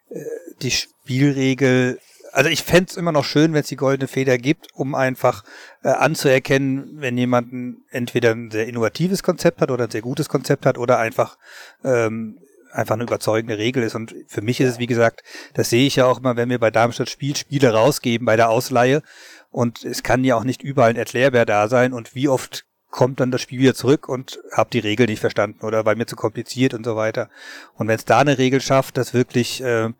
äh, 0.08 0.20
die 0.62 0.70
Spielregel 0.70 1.98
also 2.36 2.50
ich 2.50 2.62
fände 2.62 2.90
es 2.90 2.98
immer 2.98 3.12
noch 3.12 3.24
schön, 3.24 3.54
wenn 3.54 3.62
es 3.62 3.68
die 3.68 3.76
goldene 3.76 4.08
Feder 4.08 4.36
gibt, 4.36 4.68
um 4.74 4.94
einfach 4.94 5.42
äh, 5.82 5.88
anzuerkennen, 5.88 7.00
wenn 7.00 7.16
jemand 7.16 7.78
entweder 7.88 8.32
ein 8.32 8.50
sehr 8.50 8.68
innovatives 8.68 9.22
Konzept 9.22 9.62
hat 9.62 9.70
oder 9.70 9.84
ein 9.84 9.90
sehr 9.90 10.02
gutes 10.02 10.28
Konzept 10.28 10.66
hat 10.66 10.76
oder 10.76 10.98
einfach 10.98 11.38
ähm, 11.82 12.38
einfach 12.72 12.92
eine 12.96 13.04
überzeugende 13.04 13.56
Regel 13.56 13.82
ist. 13.82 13.94
Und 13.94 14.14
für 14.28 14.42
mich 14.42 14.60
ist 14.60 14.68
es, 14.68 14.78
wie 14.78 14.86
gesagt, 14.86 15.22
das 15.54 15.70
sehe 15.70 15.86
ich 15.86 15.96
ja 15.96 16.04
auch 16.04 16.18
immer, 16.18 16.36
wenn 16.36 16.50
wir 16.50 16.58
bei 16.58 16.70
Darmstadt 16.70 17.08
Spiel 17.08 17.34
Spiele 17.34 17.72
rausgeben 17.72 18.26
bei 18.26 18.36
der 18.36 18.50
Ausleihe. 18.50 19.00
Und 19.48 19.82
es 19.86 20.02
kann 20.02 20.22
ja 20.22 20.36
auch 20.36 20.44
nicht 20.44 20.62
überall 20.62 20.90
ein 20.90 20.96
Erklärbär 20.96 21.46
da 21.46 21.68
sein. 21.68 21.94
Und 21.94 22.14
wie 22.14 22.28
oft 22.28 22.66
kommt 22.90 23.20
dann 23.20 23.30
das 23.30 23.40
Spiel 23.40 23.60
wieder 23.60 23.74
zurück 23.74 24.10
und 24.10 24.40
habe 24.52 24.68
die 24.70 24.78
Regel 24.78 25.06
nicht 25.06 25.20
verstanden 25.20 25.64
oder 25.64 25.86
weil 25.86 25.96
mir 25.96 26.06
zu 26.06 26.16
kompliziert 26.16 26.74
und 26.74 26.84
so 26.84 26.96
weiter. 26.96 27.30
Und 27.76 27.88
wenn 27.88 27.96
es 27.96 28.04
da 28.04 28.18
eine 28.18 28.36
Regel 28.36 28.60
schafft, 28.60 28.98
das 28.98 29.14
wirklich 29.14 29.62
äh, 29.62 29.90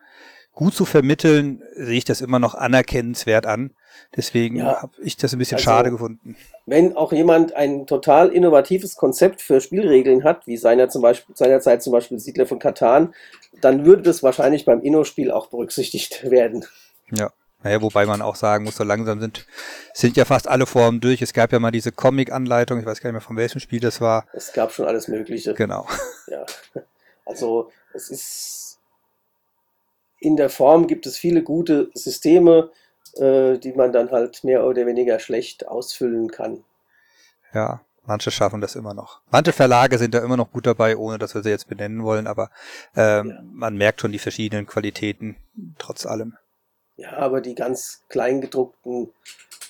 gut 0.57 0.75
zu 0.75 0.87
vermitteln, 0.87 1.63
sehe 1.77 1.99
ich 1.99 2.05
das 2.05 2.21
immer 2.21 2.41
noch 2.41 2.55
anerkennenswert 2.55 3.47
an. 3.47 3.71
Deswegen 4.17 4.57
ja, 4.57 4.83
habe 4.83 4.93
ich 5.03 5.17
das 5.17 5.33
ein 5.33 5.39
bisschen 5.39 5.57
also, 5.57 5.65
schade 5.65 5.91
gefunden. 5.91 6.35
Wenn 6.65 6.97
auch 6.97 7.13
jemand 7.13 7.55
ein 7.55 7.87
total 7.87 8.31
innovatives 8.31 8.97
Konzept 8.97 9.43
für 9.43 9.61
Spielregeln 9.61 10.25
hat, 10.25 10.47
wie 10.47 10.57
seiner 10.57 10.89
zum 10.89 11.03
Beispiel, 11.03 11.37
seinerzeit 11.37 11.83
zum 11.83 11.93
Beispiel 11.93 12.19
Siedler 12.19 12.47
von 12.47 12.59
Katan, 12.59 13.15
dann 13.61 13.85
würde 13.85 14.03
das 14.03 14.23
wahrscheinlich 14.23 14.65
beim 14.65 14.81
Inno-Spiel 14.81 15.31
auch 15.31 15.49
berücksichtigt 15.49 16.31
werden. 16.31 16.65
Ja. 17.13 17.31
Naja, 17.63 17.83
wobei 17.83 18.07
man 18.07 18.23
auch 18.23 18.37
sagen 18.37 18.65
muss, 18.65 18.77
so 18.77 18.85
langsam 18.85 19.21
sind, 19.21 19.47
sind 19.93 20.17
ja 20.17 20.25
fast 20.25 20.47
alle 20.47 20.67
Formen 20.67 21.01
durch. 21.01 21.21
Es 21.21 21.33
gab 21.33 21.53
ja 21.53 21.59
mal 21.59 21.71
diese 21.71 21.91
Comic-Anleitung, 21.91 22.79
ich 22.79 22.87
weiß 22.87 23.01
gar 23.01 23.11
nicht 23.11 23.15
mehr 23.15 23.21
von 23.21 23.37
welchem 23.37 23.61
Spiel 23.61 23.81
das 23.81 24.01
war. 24.01 24.27
Es 24.33 24.53
gab 24.53 24.73
schon 24.73 24.87
alles 24.87 25.09
Mögliche. 25.09 25.53
Genau. 25.55 25.87
Ja. 26.29 26.47
Also, 27.25 27.73
es 27.93 28.11
ist 28.11 28.76
in 30.19 30.37
der 30.37 30.51
Form 30.51 30.87
gibt 30.87 31.07
es 31.07 31.17
viele 31.17 31.43
gute 31.43 31.91
Systeme, 31.95 32.71
äh, 33.15 33.59
die 33.59 33.73
man 33.73 33.93
dann 33.93 34.11
halt 34.11 34.45
mehr 34.45 34.65
oder 34.67 34.87
weniger 34.87 35.19
schlecht 35.19 35.69
ausfüllen 35.69 36.31
kann. 36.31 36.65
Ja, 37.53 37.81
manche 38.05 38.31
schaffen 38.31 38.61
das 38.61 38.77
immer 38.77 38.95
noch. 38.95 39.21
Manche 39.31 39.53
Verlage 39.53 39.99
sind 39.99 40.15
da 40.15 40.19
immer 40.19 40.37
noch 40.37 40.53
gut 40.53 40.67
dabei, 40.67 40.97
ohne 40.97 41.19
dass 41.19 41.35
wir 41.35 41.43
sie 41.43 41.51
jetzt 41.51 41.69
benennen 41.69 42.03
wollen, 42.05 42.27
aber 42.27 42.51
ähm, 42.97 43.31
ja. 43.31 43.43
man 43.43 43.77
merkt 43.77 44.01
schon 44.01 44.13
die 44.13 44.19
verschiedenen 44.19 44.67
Qualitäten 44.67 45.37
trotz 45.79 46.07
allem. 46.07 46.37
Ja, 46.97 47.13
aber 47.19 47.41
die 47.41 47.55
ganz 47.55 48.03
kleingedruckten 48.09 49.11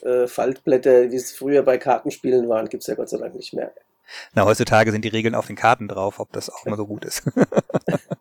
äh, 0.02 0.26
Faltblätter, 0.28 1.10
wie 1.10 1.16
es 1.16 1.32
früher 1.32 1.62
bei 1.62 1.78
Kartenspielen 1.78 2.48
waren, 2.48 2.68
gibt 2.68 2.82
es 2.82 2.86
ja 2.86 2.94
Gott 2.94 3.08
sei 3.08 3.18
Dank 3.18 3.34
nicht 3.34 3.52
mehr. 3.52 3.72
Na, 4.34 4.44
heutzutage 4.44 4.92
sind 4.92 5.04
die 5.04 5.08
Regeln 5.08 5.34
auf 5.34 5.48
den 5.48 5.56
Karten 5.56 5.88
drauf, 5.88 6.20
ob 6.20 6.32
das 6.32 6.50
auch 6.50 6.64
mal 6.66 6.76
so 6.76 6.86
gut 6.86 7.04
ist. 7.04 7.22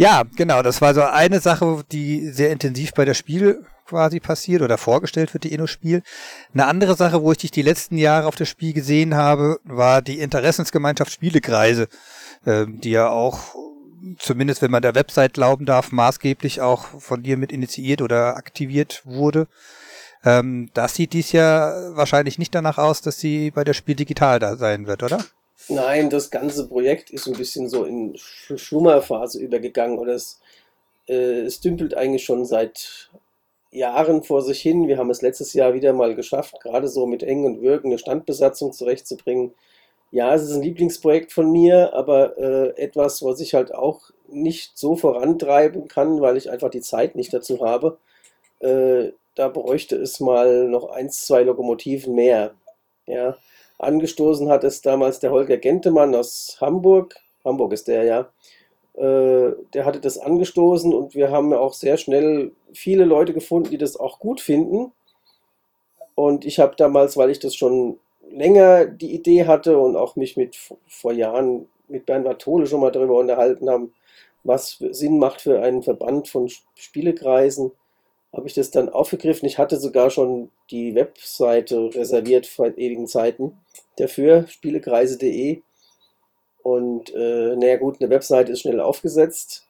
Ja, 0.00 0.22
genau. 0.34 0.62
Das 0.62 0.80
war 0.80 0.94
so 0.94 1.02
eine 1.02 1.40
Sache, 1.40 1.84
die 1.92 2.30
sehr 2.30 2.50
intensiv 2.50 2.94
bei 2.94 3.04
der 3.04 3.12
Spiel 3.12 3.66
quasi 3.86 4.18
passiert 4.18 4.62
oder 4.62 4.78
vorgestellt 4.78 5.34
wird, 5.34 5.44
die 5.44 5.52
Inno-Spiel. 5.52 6.02
Eine 6.54 6.64
andere 6.68 6.96
Sache, 6.96 7.22
wo 7.22 7.32
ich 7.32 7.38
dich 7.38 7.50
die 7.50 7.60
letzten 7.60 7.98
Jahre 7.98 8.26
auf 8.26 8.34
das 8.34 8.48
Spiel 8.48 8.72
gesehen 8.72 9.14
habe, 9.14 9.60
war 9.64 10.00
die 10.00 10.20
Interessensgemeinschaft 10.20 11.12
Spielekreise, 11.12 11.86
äh, 12.46 12.64
die 12.66 12.92
ja 12.92 13.10
auch 13.10 13.54
zumindest 14.16 14.62
wenn 14.62 14.70
man 14.70 14.80
der 14.80 14.94
Website 14.94 15.34
glauben 15.34 15.66
darf, 15.66 15.92
maßgeblich 15.92 16.62
auch 16.62 16.86
von 16.98 17.22
dir 17.22 17.36
mit 17.36 17.52
initiiert 17.52 18.00
oder 18.00 18.36
aktiviert 18.36 19.02
wurde. 19.04 19.48
Ähm, 20.24 20.70
das 20.72 20.94
sieht 20.94 21.12
dies 21.12 21.32
ja 21.32 21.74
wahrscheinlich 21.94 22.38
nicht 22.38 22.54
danach 22.54 22.78
aus, 22.78 23.02
dass 23.02 23.18
sie 23.18 23.50
bei 23.50 23.64
der 23.64 23.74
Spiel 23.74 23.96
digital 23.96 24.38
da 24.38 24.56
sein 24.56 24.86
wird, 24.86 25.02
oder? 25.02 25.18
Nein, 25.68 26.10
das 26.10 26.30
ganze 26.30 26.68
Projekt 26.68 27.10
ist 27.10 27.26
ein 27.26 27.34
bisschen 27.34 27.68
so 27.68 27.84
in 27.84 28.16
Schlummerphase 28.16 29.40
übergegangen 29.40 29.98
oder 29.98 30.14
es, 30.14 30.40
äh, 31.08 31.42
es 31.42 31.60
dümpelt 31.60 31.94
eigentlich 31.94 32.24
schon 32.24 32.44
seit 32.44 33.10
Jahren 33.70 34.22
vor 34.22 34.42
sich 34.42 34.60
hin. 34.60 34.88
Wir 34.88 34.98
haben 34.98 35.10
es 35.10 35.22
letztes 35.22 35.52
Jahr 35.54 35.74
wieder 35.74 35.92
mal 35.92 36.14
geschafft, 36.14 36.60
gerade 36.60 36.88
so 36.88 37.06
mit 37.06 37.22
Eng 37.22 37.44
und 37.44 37.62
Würgen 37.62 37.90
eine 37.90 37.98
Standbesatzung 37.98 38.72
zurechtzubringen. 38.72 39.54
Ja, 40.10 40.34
es 40.34 40.42
ist 40.42 40.52
ein 40.52 40.62
Lieblingsprojekt 40.62 41.32
von 41.32 41.52
mir, 41.52 41.94
aber 41.94 42.36
äh, 42.36 42.70
etwas, 42.82 43.22
was 43.22 43.40
ich 43.40 43.54
halt 43.54 43.72
auch 43.72 44.10
nicht 44.28 44.76
so 44.76 44.96
vorantreiben 44.96 45.86
kann, 45.86 46.20
weil 46.20 46.36
ich 46.36 46.50
einfach 46.50 46.70
die 46.70 46.80
Zeit 46.80 47.14
nicht 47.14 47.32
dazu 47.32 47.64
habe. 47.64 47.98
Äh, 48.60 49.12
da 49.36 49.48
bräuchte 49.48 49.96
es 49.96 50.18
mal 50.20 50.68
noch 50.68 50.90
eins, 50.90 51.26
zwei 51.26 51.44
Lokomotiven 51.44 52.14
mehr. 52.14 52.54
Ja, 53.10 53.36
Angestoßen 53.80 54.48
hat 54.50 54.62
es 54.64 54.82
damals 54.82 55.20
der 55.20 55.30
Holger 55.30 55.56
Gentemann 55.56 56.14
aus 56.14 56.58
Hamburg. 56.60 57.16
Hamburg 57.44 57.72
ist 57.72 57.88
der, 57.88 58.04
ja. 58.04 58.20
Äh, 58.94 59.54
der 59.72 59.84
hatte 59.84 60.00
das 60.00 60.18
angestoßen 60.18 60.92
und 60.92 61.14
wir 61.14 61.30
haben 61.30 61.54
auch 61.54 61.72
sehr 61.72 61.96
schnell 61.96 62.52
viele 62.72 63.04
Leute 63.04 63.32
gefunden, 63.32 63.70
die 63.70 63.78
das 63.78 63.96
auch 63.96 64.18
gut 64.18 64.40
finden. 64.40 64.92
Und 66.14 66.44
ich 66.44 66.58
habe 66.58 66.76
damals, 66.76 67.16
weil 67.16 67.30
ich 67.30 67.38
das 67.38 67.54
schon 67.54 67.98
länger 68.30 68.84
die 68.84 69.14
Idee 69.14 69.46
hatte 69.46 69.78
und 69.78 69.96
auch 69.96 70.16
mich 70.16 70.36
mit 70.36 70.56
vor 70.86 71.12
Jahren 71.12 71.66
mit 71.88 72.06
Bernhard 72.06 72.42
Tole 72.42 72.66
schon 72.66 72.80
mal 72.80 72.92
darüber 72.92 73.18
unterhalten 73.18 73.70
haben, 73.70 73.94
was 74.44 74.78
Sinn 74.90 75.18
macht 75.18 75.40
für 75.40 75.62
einen 75.62 75.82
Verband 75.82 76.28
von 76.28 76.50
Spielekreisen, 76.74 77.72
habe 78.32 78.46
ich 78.46 78.54
das 78.54 78.70
dann 78.70 78.88
aufgegriffen. 78.88 79.46
Ich 79.46 79.58
hatte 79.58 79.78
sogar 79.78 80.10
schon 80.10 80.50
die 80.70 80.94
Webseite 80.94 81.90
reserviert 81.94 82.46
vor 82.46 82.66
ewigen 82.76 83.06
Zeiten 83.06 83.58
dafür, 83.96 84.46
spielekreise.de. 84.46 85.62
Und 86.62 87.12
äh, 87.14 87.56
naja 87.56 87.76
gut, 87.76 88.00
eine 88.00 88.10
Webseite 88.10 88.52
ist 88.52 88.60
schnell 88.60 88.80
aufgesetzt. 88.80 89.66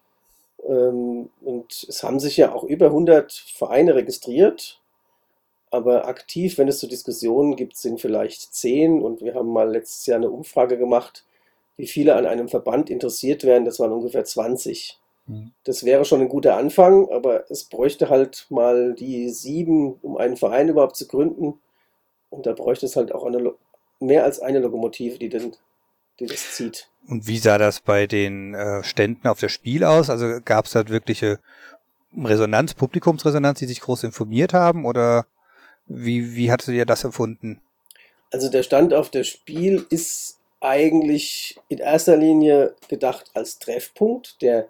Ähm, 0.68 1.30
und 1.40 1.86
es 1.88 2.02
haben 2.02 2.20
sich 2.20 2.36
ja 2.36 2.52
auch 2.52 2.64
über 2.64 2.86
100 2.86 3.32
Vereine 3.32 3.94
registriert. 3.94 4.80
Aber 5.70 6.06
aktiv, 6.06 6.58
wenn 6.58 6.68
es 6.68 6.80
zu 6.80 6.88
Diskussionen 6.88 7.56
gibt, 7.56 7.76
sind 7.76 8.00
vielleicht 8.00 8.54
10. 8.54 9.02
Und 9.02 9.22
wir 9.22 9.34
haben 9.34 9.52
mal 9.52 9.70
letztes 9.70 10.06
Jahr 10.06 10.16
eine 10.16 10.30
Umfrage 10.30 10.76
gemacht, 10.76 11.24
wie 11.76 11.86
viele 11.86 12.16
an 12.16 12.26
einem 12.26 12.48
Verband 12.48 12.90
interessiert 12.90 13.44
wären. 13.44 13.64
Das 13.64 13.78
waren 13.78 13.92
ungefähr 13.92 14.24
20. 14.24 14.98
Mhm. 15.30 15.52
Das 15.64 15.84
wäre 15.84 16.04
schon 16.04 16.20
ein 16.20 16.28
guter 16.28 16.56
Anfang, 16.56 17.08
aber 17.10 17.50
es 17.50 17.64
bräuchte 17.64 18.08
halt 18.08 18.46
mal 18.50 18.94
die 18.94 19.30
sieben, 19.30 19.94
um 20.02 20.16
einen 20.16 20.36
Verein 20.36 20.68
überhaupt 20.68 20.96
zu 20.96 21.06
gründen. 21.06 21.60
Und 22.30 22.46
da 22.46 22.52
bräuchte 22.52 22.86
es 22.86 22.96
halt 22.96 23.12
auch 23.12 23.24
eine, 23.24 23.54
mehr 24.00 24.24
als 24.24 24.40
eine 24.40 24.58
Lokomotive, 24.58 25.18
die, 25.18 25.28
den, 25.28 25.52
die 26.18 26.26
das 26.26 26.52
zieht. 26.52 26.88
Und 27.08 27.26
wie 27.26 27.38
sah 27.38 27.58
das 27.58 27.80
bei 27.80 28.06
den 28.06 28.54
äh, 28.54 28.82
Ständen 28.82 29.28
auf 29.28 29.40
der 29.40 29.48
Spiel 29.48 29.84
aus? 29.84 30.10
Also 30.10 30.40
gab 30.44 30.66
es 30.66 30.72
da 30.72 30.88
wirkliche 30.88 31.38
Resonanz, 32.16 32.74
Publikumsresonanz, 32.74 33.60
die 33.60 33.66
sich 33.66 33.80
groß 33.80 34.04
informiert 34.04 34.52
haben? 34.52 34.84
Oder 34.84 35.26
wie, 35.86 36.34
wie 36.34 36.50
hattet 36.50 36.74
ihr 36.74 36.86
das 36.86 37.04
empfunden? 37.04 37.60
Also 38.32 38.48
der 38.48 38.62
Stand 38.62 38.94
auf 38.94 39.10
der 39.10 39.24
Spiel 39.24 39.86
ist 39.90 40.38
eigentlich 40.60 41.58
in 41.68 41.78
erster 41.78 42.16
Linie 42.16 42.74
gedacht 42.88 43.30
als 43.34 43.58
Treffpunkt 43.58 44.42
der 44.42 44.68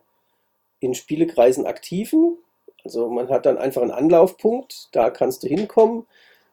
in 0.81 0.95
Spielekreisen 0.95 1.67
aktiven. 1.67 2.39
Also 2.85 3.09
man 3.09 3.29
hat 3.29 3.47
dann 3.47 3.59
einfach 3.59 3.83
einen 3.83 3.91
Anlaufpunkt, 3.91 4.89
da 4.93 5.11
kannst 5.11 5.43
du 5.43 5.49
hinkommen. 5.49 6.07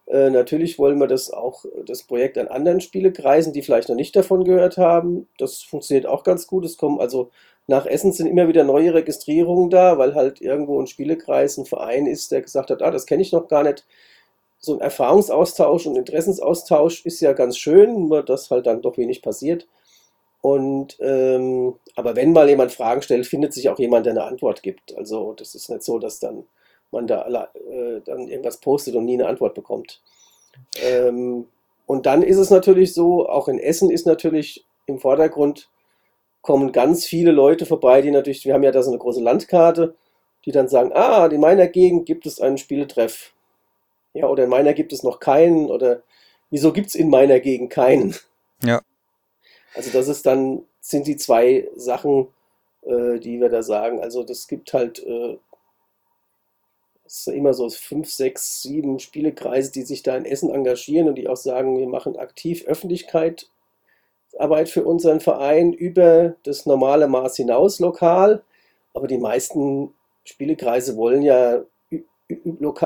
Äh, 0.07 0.29
natürlich 0.29 0.79
wollen 0.79 0.99
wir 0.99 1.07
das 1.07 1.31
auch, 1.31 1.65
das 1.85 2.03
Projekt 2.03 2.37
an 2.37 2.47
anderen 2.47 2.81
Spielekreisen, 2.81 3.53
die 3.53 3.61
vielleicht 3.61 3.89
noch 3.89 3.95
nicht 3.95 4.15
davon 4.15 4.43
gehört 4.43 4.77
haben. 4.77 5.27
Das 5.37 5.61
funktioniert 5.63 6.05
auch 6.05 6.23
ganz 6.23 6.47
gut. 6.47 6.65
Es 6.65 6.77
kommen 6.77 6.99
also 6.99 7.31
nach 7.67 7.85
Essen 7.85 8.13
sind 8.13 8.27
immer 8.27 8.47
wieder 8.47 8.63
neue 8.63 8.93
Registrierungen 8.93 9.69
da, 9.69 9.97
weil 9.97 10.15
halt 10.15 10.39
irgendwo 10.41 10.79
ein 10.79 10.87
Spielekreis, 10.87 11.57
ein 11.57 11.65
Verein 11.65 12.07
ist, 12.07 12.31
der 12.31 12.41
gesagt 12.41 12.69
hat, 12.71 12.81
ah, 12.81 12.91
das 12.91 13.05
kenne 13.05 13.21
ich 13.21 13.33
noch 13.33 13.49
gar 13.49 13.63
nicht. 13.63 13.85
So 14.59 14.73
ein 14.73 14.81
Erfahrungsaustausch 14.81 15.85
und 15.85 15.97
Interessensaustausch 15.97 17.05
ist 17.05 17.19
ja 17.19 17.33
ganz 17.33 17.57
schön, 17.57 18.07
nur 18.07 18.23
dass 18.23 18.49
halt 18.49 18.67
dann 18.67 18.81
doch 18.81 18.97
wenig 18.97 19.21
passiert. 19.21 19.67
Und 20.41 20.97
ähm, 20.99 21.75
aber 21.95 22.15
wenn 22.15 22.31
mal 22.31 22.47
jemand 22.47 22.71
Fragen 22.71 23.01
stellt, 23.01 23.25
findet 23.25 23.53
sich 23.53 23.69
auch 23.69 23.79
jemand, 23.79 24.05
der 24.05 24.13
eine 24.13 24.23
Antwort 24.23 24.63
gibt. 24.63 24.95
Also 24.95 25.33
das 25.33 25.55
ist 25.55 25.69
nicht 25.69 25.83
so, 25.83 25.99
dass 25.99 26.19
dann 26.19 26.45
man 26.91 27.07
da 27.07 27.49
äh, 27.53 28.01
dann 28.05 28.27
irgendwas 28.27 28.57
postet 28.57 28.95
und 28.95 29.05
nie 29.05 29.15
eine 29.15 29.27
Antwort 29.27 29.55
bekommt. 29.55 30.01
Ähm, 30.81 31.47
und 31.85 32.05
dann 32.05 32.21
ist 32.21 32.37
es 32.37 32.49
natürlich 32.49 32.93
so, 32.93 33.27
auch 33.27 33.47
in 33.47 33.59
Essen 33.59 33.89
ist 33.89 34.05
natürlich 34.05 34.65
im 34.85 34.99
Vordergrund 34.99 35.69
kommen 36.41 36.71
ganz 36.71 37.05
viele 37.05 37.31
Leute 37.31 37.65
vorbei, 37.65 38.01
die 38.01 38.11
natürlich, 38.11 38.45
wir 38.45 38.53
haben 38.53 38.63
ja 38.63 38.71
da 38.71 38.81
so 38.81 38.91
eine 38.91 38.99
große 38.99 39.21
Landkarte, 39.21 39.95
die 40.45 40.51
dann 40.51 40.69
sagen, 40.69 40.91
ah, 40.93 41.25
in 41.25 41.41
meiner 41.41 41.67
Gegend 41.67 42.05
gibt 42.05 42.25
es 42.25 42.39
einen 42.39 42.57
Spieletreff. 42.57 43.33
Ja, 44.13 44.27
oder 44.27 44.45
in 44.45 44.49
meiner 44.49 44.73
gibt 44.73 44.93
es 44.93 45.03
noch 45.03 45.19
keinen, 45.19 45.69
oder 45.69 46.03
wieso 46.49 46.71
gibt 46.71 46.87
es 46.87 46.95
in 46.95 47.09
meiner 47.09 47.39
Gegend 47.41 47.69
keinen? 47.69 48.15
Ja. 48.63 48.81
Also 49.77 49.91
das 49.91 50.07
ist 50.07 50.25
dann, 50.25 50.63
sind 50.81 51.07
die 51.07 51.15
zwei 51.15 51.69
Sachen, 51.75 52.27
äh, 52.81 53.19
die 53.19 53.39
wir 53.39 53.49
da 53.49 53.63
sagen. 53.63 54.01
Also 54.01 54.23
das 54.23 54.47
gibt 54.47 54.73
halt 54.73 55.05
äh, 55.05 55.37
es 57.05 57.27
immer 57.27 57.53
so 57.53 57.69
fünf, 57.69 58.11
sechs, 58.11 58.61
sieben 58.61 58.99
Spielekreise, 58.99 59.71
die 59.71 59.83
sich 59.83 60.03
da 60.03 60.17
in 60.17 60.25
Essen 60.25 60.49
engagieren 60.49 61.07
und 61.07 61.15
die 61.15 61.29
auch 61.29 61.37
sagen, 61.37 61.77
wir 61.77 61.87
machen 61.87 62.17
aktiv 62.17 62.65
Öffentlichkeit 62.65 63.49
Arbeit 64.39 64.69
für 64.69 64.83
unseren 64.83 65.19
Verein 65.19 65.73
über 65.73 66.35
das 66.43 66.65
normale 66.65 67.07
Maß 67.07 67.37
hinaus 67.37 67.79
lokal. 67.79 68.43
Aber 68.93 69.07
die 69.07 69.17
meisten 69.17 69.93
Spielekreise 70.23 70.97
wollen 70.97 71.21
ja 71.21 71.63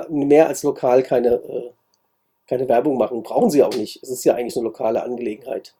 mehr 0.09 0.47
als 0.47 0.63
lokal 0.63 1.03
keine, 1.03 1.35
äh, 1.35 1.71
keine 2.47 2.69
Werbung 2.69 2.97
machen. 2.97 3.23
Brauchen 3.23 3.49
sie 3.49 3.63
auch 3.63 3.75
nicht. 3.75 4.01
Es 4.03 4.09
ist 4.09 4.23
ja 4.23 4.35
eigentlich 4.35 4.55
eine 4.55 4.65
lokale 4.65 5.03
Angelegenheit. 5.03 5.73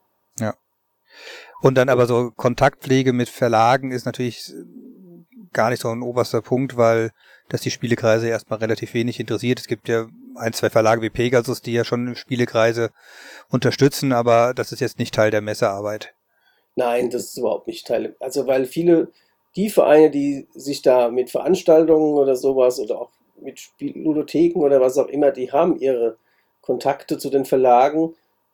Und 1.61 1.75
dann 1.75 1.89
aber 1.89 2.07
so 2.07 2.31
Kontaktpflege 2.35 3.13
mit 3.13 3.29
Verlagen 3.29 3.91
ist 3.91 4.05
natürlich 4.05 4.51
gar 5.53 5.69
nicht 5.69 5.81
so 5.81 5.89
ein 5.89 6.01
oberster 6.01 6.41
Punkt, 6.41 6.77
weil 6.77 7.11
das 7.49 7.61
die 7.61 7.71
Spielekreise 7.71 8.27
erstmal 8.27 8.59
relativ 8.59 8.93
wenig 8.93 9.19
interessiert. 9.19 9.59
Es 9.59 9.67
gibt 9.67 9.87
ja 9.87 10.07
ein, 10.35 10.53
zwei 10.53 10.69
Verlage 10.69 11.01
wie 11.01 11.09
Pegasus, 11.09 11.61
die 11.61 11.73
ja 11.73 11.83
schon 11.83 12.15
Spielekreise 12.15 12.91
unterstützen, 13.49 14.13
aber 14.13 14.53
das 14.53 14.71
ist 14.71 14.79
jetzt 14.79 14.99
nicht 14.99 15.13
Teil 15.13 15.31
der 15.31 15.41
Messearbeit. 15.41 16.13
Nein, 16.75 17.09
das 17.09 17.25
ist 17.25 17.37
überhaupt 17.37 17.67
nicht 17.67 17.85
Teil. 17.85 18.15
Also 18.19 18.47
weil 18.47 18.65
viele, 18.65 19.11
die 19.55 19.69
Vereine, 19.69 20.09
die 20.09 20.47
sich 20.53 20.81
da 20.81 21.09
mit 21.09 21.29
Veranstaltungen 21.29 22.13
oder 22.13 22.35
sowas 22.35 22.79
oder 22.79 22.99
auch 22.99 23.11
mit 23.41 23.59
Spiel 23.59 23.97
Ludotheken 23.97 24.61
oder 24.61 24.79
was 24.79 24.97
auch 24.97 25.07
immer, 25.07 25.31
die 25.31 25.51
haben 25.51 25.77
ihre 25.77 26.17
Kontakte 26.61 27.17
zu 27.17 27.29
den 27.29 27.43
Verlagen. 27.43 28.13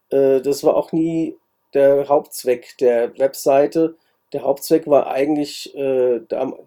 Äh, 0.09 0.41
das 0.41 0.63
war 0.63 0.75
auch 0.75 0.91
nie 0.91 1.35
der 1.77 2.09
Hauptzweck 2.09 2.77
der 2.79 3.17
Webseite. 3.19 3.95
Der 4.33 4.43
Hauptzweck 4.43 4.87
war 4.87 5.07
eigentlich, 5.07 5.75
äh, 5.75 6.19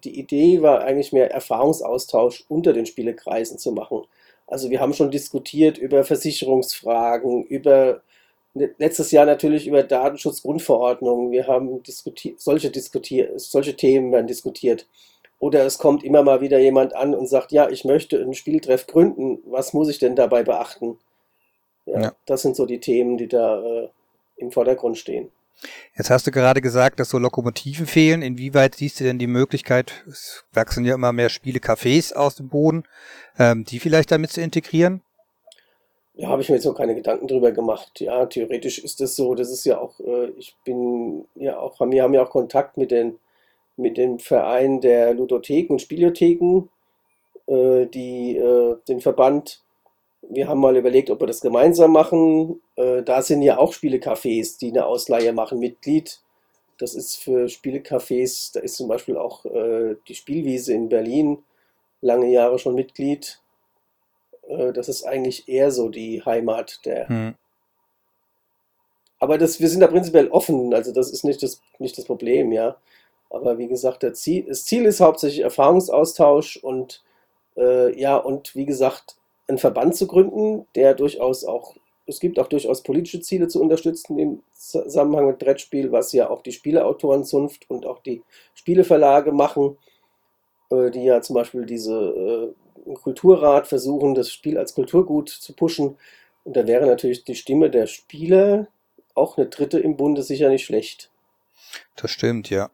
die 0.03 0.19
Idee 0.19 0.61
war 0.61 0.81
eigentlich 0.81 1.13
mehr 1.13 1.31
Erfahrungsaustausch 1.31 2.45
unter 2.49 2.73
den 2.73 2.85
Spielekreisen 2.85 3.59
zu 3.59 3.71
machen. 3.71 4.03
Also 4.47 4.69
wir 4.69 4.79
haben 4.79 4.93
schon 4.93 5.11
diskutiert 5.11 5.77
über 5.77 6.03
Versicherungsfragen, 6.03 7.43
über 7.43 8.01
letztes 8.53 9.11
Jahr 9.11 9.25
natürlich 9.25 9.67
über 9.67 9.83
Datenschutzgrundverordnung. 9.83 11.31
Wir 11.31 11.47
haben 11.47 11.83
diskutiert, 11.83 12.41
solche, 12.41 12.69
diskutiert, 12.69 13.39
solche 13.39 13.75
Themen 13.75 14.11
werden 14.11 14.27
diskutiert. 14.27 14.87
Oder 15.39 15.65
es 15.65 15.77
kommt 15.77 16.03
immer 16.03 16.21
mal 16.21 16.41
wieder 16.41 16.59
jemand 16.59 16.95
an 16.95 17.15
und 17.15 17.27
sagt, 17.27 17.51
ja, 17.51 17.69
ich 17.69 17.85
möchte 17.85 18.19
einen 18.19 18.33
Spieltreff 18.33 18.87
gründen. 18.87 19.39
Was 19.45 19.73
muss 19.73 19.89
ich 19.89 19.99
denn 19.99 20.15
dabei 20.15 20.43
beachten? 20.43 20.99
Ja, 21.85 22.01
ja. 22.01 22.15
Das 22.25 22.41
sind 22.41 22.55
so 22.55 22.65
die 22.65 22.79
Themen, 22.79 23.17
die 23.17 23.27
da 23.27 23.63
äh, 23.63 23.89
im 24.41 24.51
Vordergrund 24.51 24.97
stehen. 24.97 25.31
Jetzt 25.95 26.09
hast 26.09 26.25
du 26.25 26.31
gerade 26.31 26.61
gesagt, 26.61 26.99
dass 26.99 27.09
so 27.09 27.19
Lokomotiven 27.19 27.85
fehlen. 27.85 28.21
Inwieweit 28.21 28.75
siehst 28.75 28.99
du 28.99 29.03
denn 29.03 29.19
die 29.19 29.27
Möglichkeit, 29.27 30.03
es 30.07 30.43
wachsen 30.53 30.85
ja 30.85 30.95
immer 30.95 31.13
mehr 31.13 31.29
Spiele-Cafés 31.29 32.13
aus 32.13 32.35
dem 32.35 32.49
Boden, 32.49 32.83
ähm, 33.37 33.63
die 33.63 33.79
vielleicht 33.79 34.11
damit 34.11 34.31
zu 34.31 34.41
integrieren? 34.41 35.01
Ja, 36.15 36.29
habe 36.29 36.41
ich 36.41 36.49
mir 36.49 36.55
jetzt 36.55 36.65
noch 36.65 36.75
keine 36.75 36.95
Gedanken 36.95 37.27
drüber 37.27 37.51
gemacht. 37.51 37.99
Ja, 38.01 38.25
theoretisch 38.25 38.79
ist 38.79 38.99
das 39.01 39.15
so. 39.15 39.35
Das 39.35 39.49
ist 39.49 39.65
ja 39.65 39.79
auch, 39.79 39.99
äh, 39.99 40.29
ich 40.37 40.55
bin 40.65 41.25
ja 41.35 41.57
auch, 41.57 41.79
wir 41.79 42.03
haben 42.03 42.13
ja 42.13 42.23
auch 42.23 42.29
Kontakt 42.29 42.77
mit 42.77 42.91
den, 42.91 43.17
mit 43.77 43.97
dem 43.97 44.19
Verein 44.19 44.81
der 44.81 45.13
Ludotheken 45.13 45.73
und 45.73 45.81
Spielotheken, 45.81 46.69
äh, 47.47 47.85
die, 47.85 48.35
äh, 48.37 48.77
den 48.87 48.99
Verband 48.99 49.63
wir 50.21 50.47
haben 50.47 50.59
mal 50.59 50.77
überlegt, 50.77 51.09
ob 51.09 51.19
wir 51.19 51.27
das 51.27 51.41
gemeinsam 51.41 51.91
machen. 51.91 52.61
Äh, 52.75 53.03
da 53.03 53.21
sind 53.21 53.41
ja 53.41 53.57
auch 53.57 53.73
Spielecafés, 53.73 54.59
die 54.59 54.69
eine 54.69 54.85
Ausleihe 54.85 55.33
machen, 55.33 55.59
Mitglied. 55.59 56.21
Das 56.77 56.95
ist 56.95 57.17
für 57.17 57.47
Spielecafés, 57.47 58.53
da 58.53 58.59
ist 58.59 58.75
zum 58.75 58.87
Beispiel 58.87 59.17
auch 59.17 59.45
äh, 59.45 59.95
die 60.07 60.15
Spielwiese 60.15 60.73
in 60.73 60.89
Berlin 60.89 61.43
lange 62.01 62.31
Jahre 62.31 62.59
schon 62.59 62.75
Mitglied. 62.75 63.41
Äh, 64.47 64.73
das 64.73 64.89
ist 64.89 65.03
eigentlich 65.03 65.47
eher 65.47 65.71
so 65.71 65.89
die 65.89 66.23
Heimat 66.23 66.85
der. 66.85 67.07
Hm. 67.07 67.35
Aber 69.19 69.37
das, 69.37 69.59
wir 69.59 69.69
sind 69.69 69.81
da 69.81 69.87
prinzipiell 69.87 70.29
offen, 70.29 70.73
also 70.73 70.91
das 70.91 71.11
ist 71.11 71.23
nicht 71.23 71.43
das, 71.43 71.61
nicht 71.77 71.95
das 71.97 72.05
Problem, 72.05 72.51
ja. 72.51 72.77
Aber 73.29 73.59
wie 73.59 73.67
gesagt, 73.67 74.03
Ziel, 74.17 74.45
das 74.47 74.65
Ziel 74.65 74.85
ist 74.85 74.99
hauptsächlich 74.99 75.41
Erfahrungsaustausch 75.41 76.57
und 76.57 77.03
äh, 77.55 77.97
ja, 77.99 78.17
und 78.17 78.55
wie 78.55 78.65
gesagt, 78.65 79.17
einen 79.51 79.57
Verband 79.57 79.95
zu 79.95 80.07
gründen, 80.07 80.65
der 80.75 80.95
durchaus 80.95 81.43
auch, 81.43 81.75
es 82.07 82.19
gibt 82.19 82.39
auch 82.39 82.47
durchaus 82.47 82.83
politische 82.83 83.21
Ziele 83.21 83.47
zu 83.47 83.61
unterstützen 83.61 84.17
im 84.17 84.41
Zusammenhang 84.53 85.27
mit 85.27 85.39
Brettspiel, 85.39 85.91
was 85.91 86.13
ja 86.13 86.29
auch 86.29 86.41
die 86.41 86.53
Spieleautorenzunft 86.53 87.69
und 87.69 87.85
auch 87.85 87.99
die 87.99 88.23
Spieleverlage 88.55 89.31
machen, 89.31 89.77
äh, 90.71 90.89
die 90.89 91.03
ja 91.03 91.21
zum 91.21 91.35
Beispiel 91.35 91.65
diese 91.65 92.53
äh, 92.87 92.93
Kulturrat 92.93 93.67
versuchen, 93.67 94.15
das 94.15 94.31
Spiel 94.31 94.57
als 94.57 94.73
Kulturgut 94.73 95.29
zu 95.29 95.53
pushen. 95.53 95.97
Und 96.43 96.55
da 96.55 96.65
wäre 96.65 96.87
natürlich 96.87 97.23
die 97.25 97.35
Stimme 97.35 97.69
der 97.69 97.87
Spieler 97.87 98.67
auch 99.13 99.37
eine 99.37 99.47
dritte 99.47 99.79
im 99.79 99.97
Bunde 99.97 100.23
sicher 100.23 100.49
nicht 100.49 100.65
schlecht. 100.65 101.11
Das 101.97 102.09
stimmt, 102.09 102.49
ja. 102.49 102.71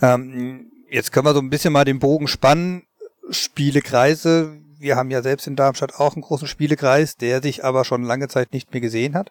Ähm, 0.00 0.72
jetzt 0.88 1.12
können 1.12 1.26
wir 1.26 1.34
so 1.34 1.40
ein 1.40 1.50
bisschen 1.50 1.72
mal 1.72 1.84
den 1.84 1.98
Bogen 1.98 2.26
spannen. 2.26 2.86
Spielekreise, 3.30 4.58
wir 4.80 4.96
haben 4.96 5.10
ja 5.10 5.22
selbst 5.22 5.46
in 5.46 5.56
Darmstadt 5.56 5.96
auch 5.96 6.14
einen 6.14 6.22
großen 6.22 6.48
Spielekreis, 6.48 7.16
der 7.16 7.42
sich 7.42 7.64
aber 7.64 7.84
schon 7.84 8.02
lange 8.02 8.28
Zeit 8.28 8.52
nicht 8.52 8.72
mehr 8.72 8.80
gesehen 8.80 9.14
hat. 9.14 9.30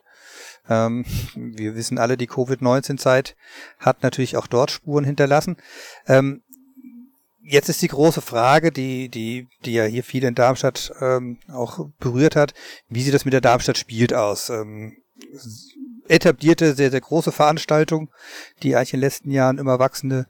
Ähm, 0.69 1.05
wir 1.35 1.75
wissen 1.75 1.97
alle, 1.97 2.17
die 2.17 2.27
Covid-19-Zeit 2.27 3.35
hat 3.79 4.03
natürlich 4.03 4.37
auch 4.37 4.47
dort 4.47 4.69
Spuren 4.69 5.03
hinterlassen. 5.03 5.57
Ähm, 6.07 6.43
jetzt 7.41 7.67
ist 7.67 7.81
die 7.81 7.87
große 7.87 8.21
Frage, 8.21 8.71
die, 8.71 9.09
die, 9.09 9.47
die 9.65 9.73
ja 9.73 9.85
hier 9.85 10.03
viele 10.03 10.27
in 10.27 10.35
Darmstadt 10.35 10.93
ähm, 11.01 11.39
auch 11.51 11.89
berührt 11.99 12.35
hat, 12.35 12.53
wie 12.87 13.01
sieht 13.01 13.15
das 13.15 13.25
mit 13.25 13.33
der 13.33 13.41
Darmstadt 13.41 13.79
spielt 13.79 14.13
aus? 14.13 14.49
Ähm, 14.51 14.97
etablierte, 16.07 16.75
sehr, 16.75 16.91
sehr 16.91 17.01
große 17.01 17.31
Veranstaltung, 17.31 18.09
die 18.61 18.75
eigentlich 18.75 18.93
in 18.93 18.99
den 18.99 19.05
letzten 19.05 19.31
Jahren 19.31 19.57
immer 19.57 19.79
wachsende 19.79 20.27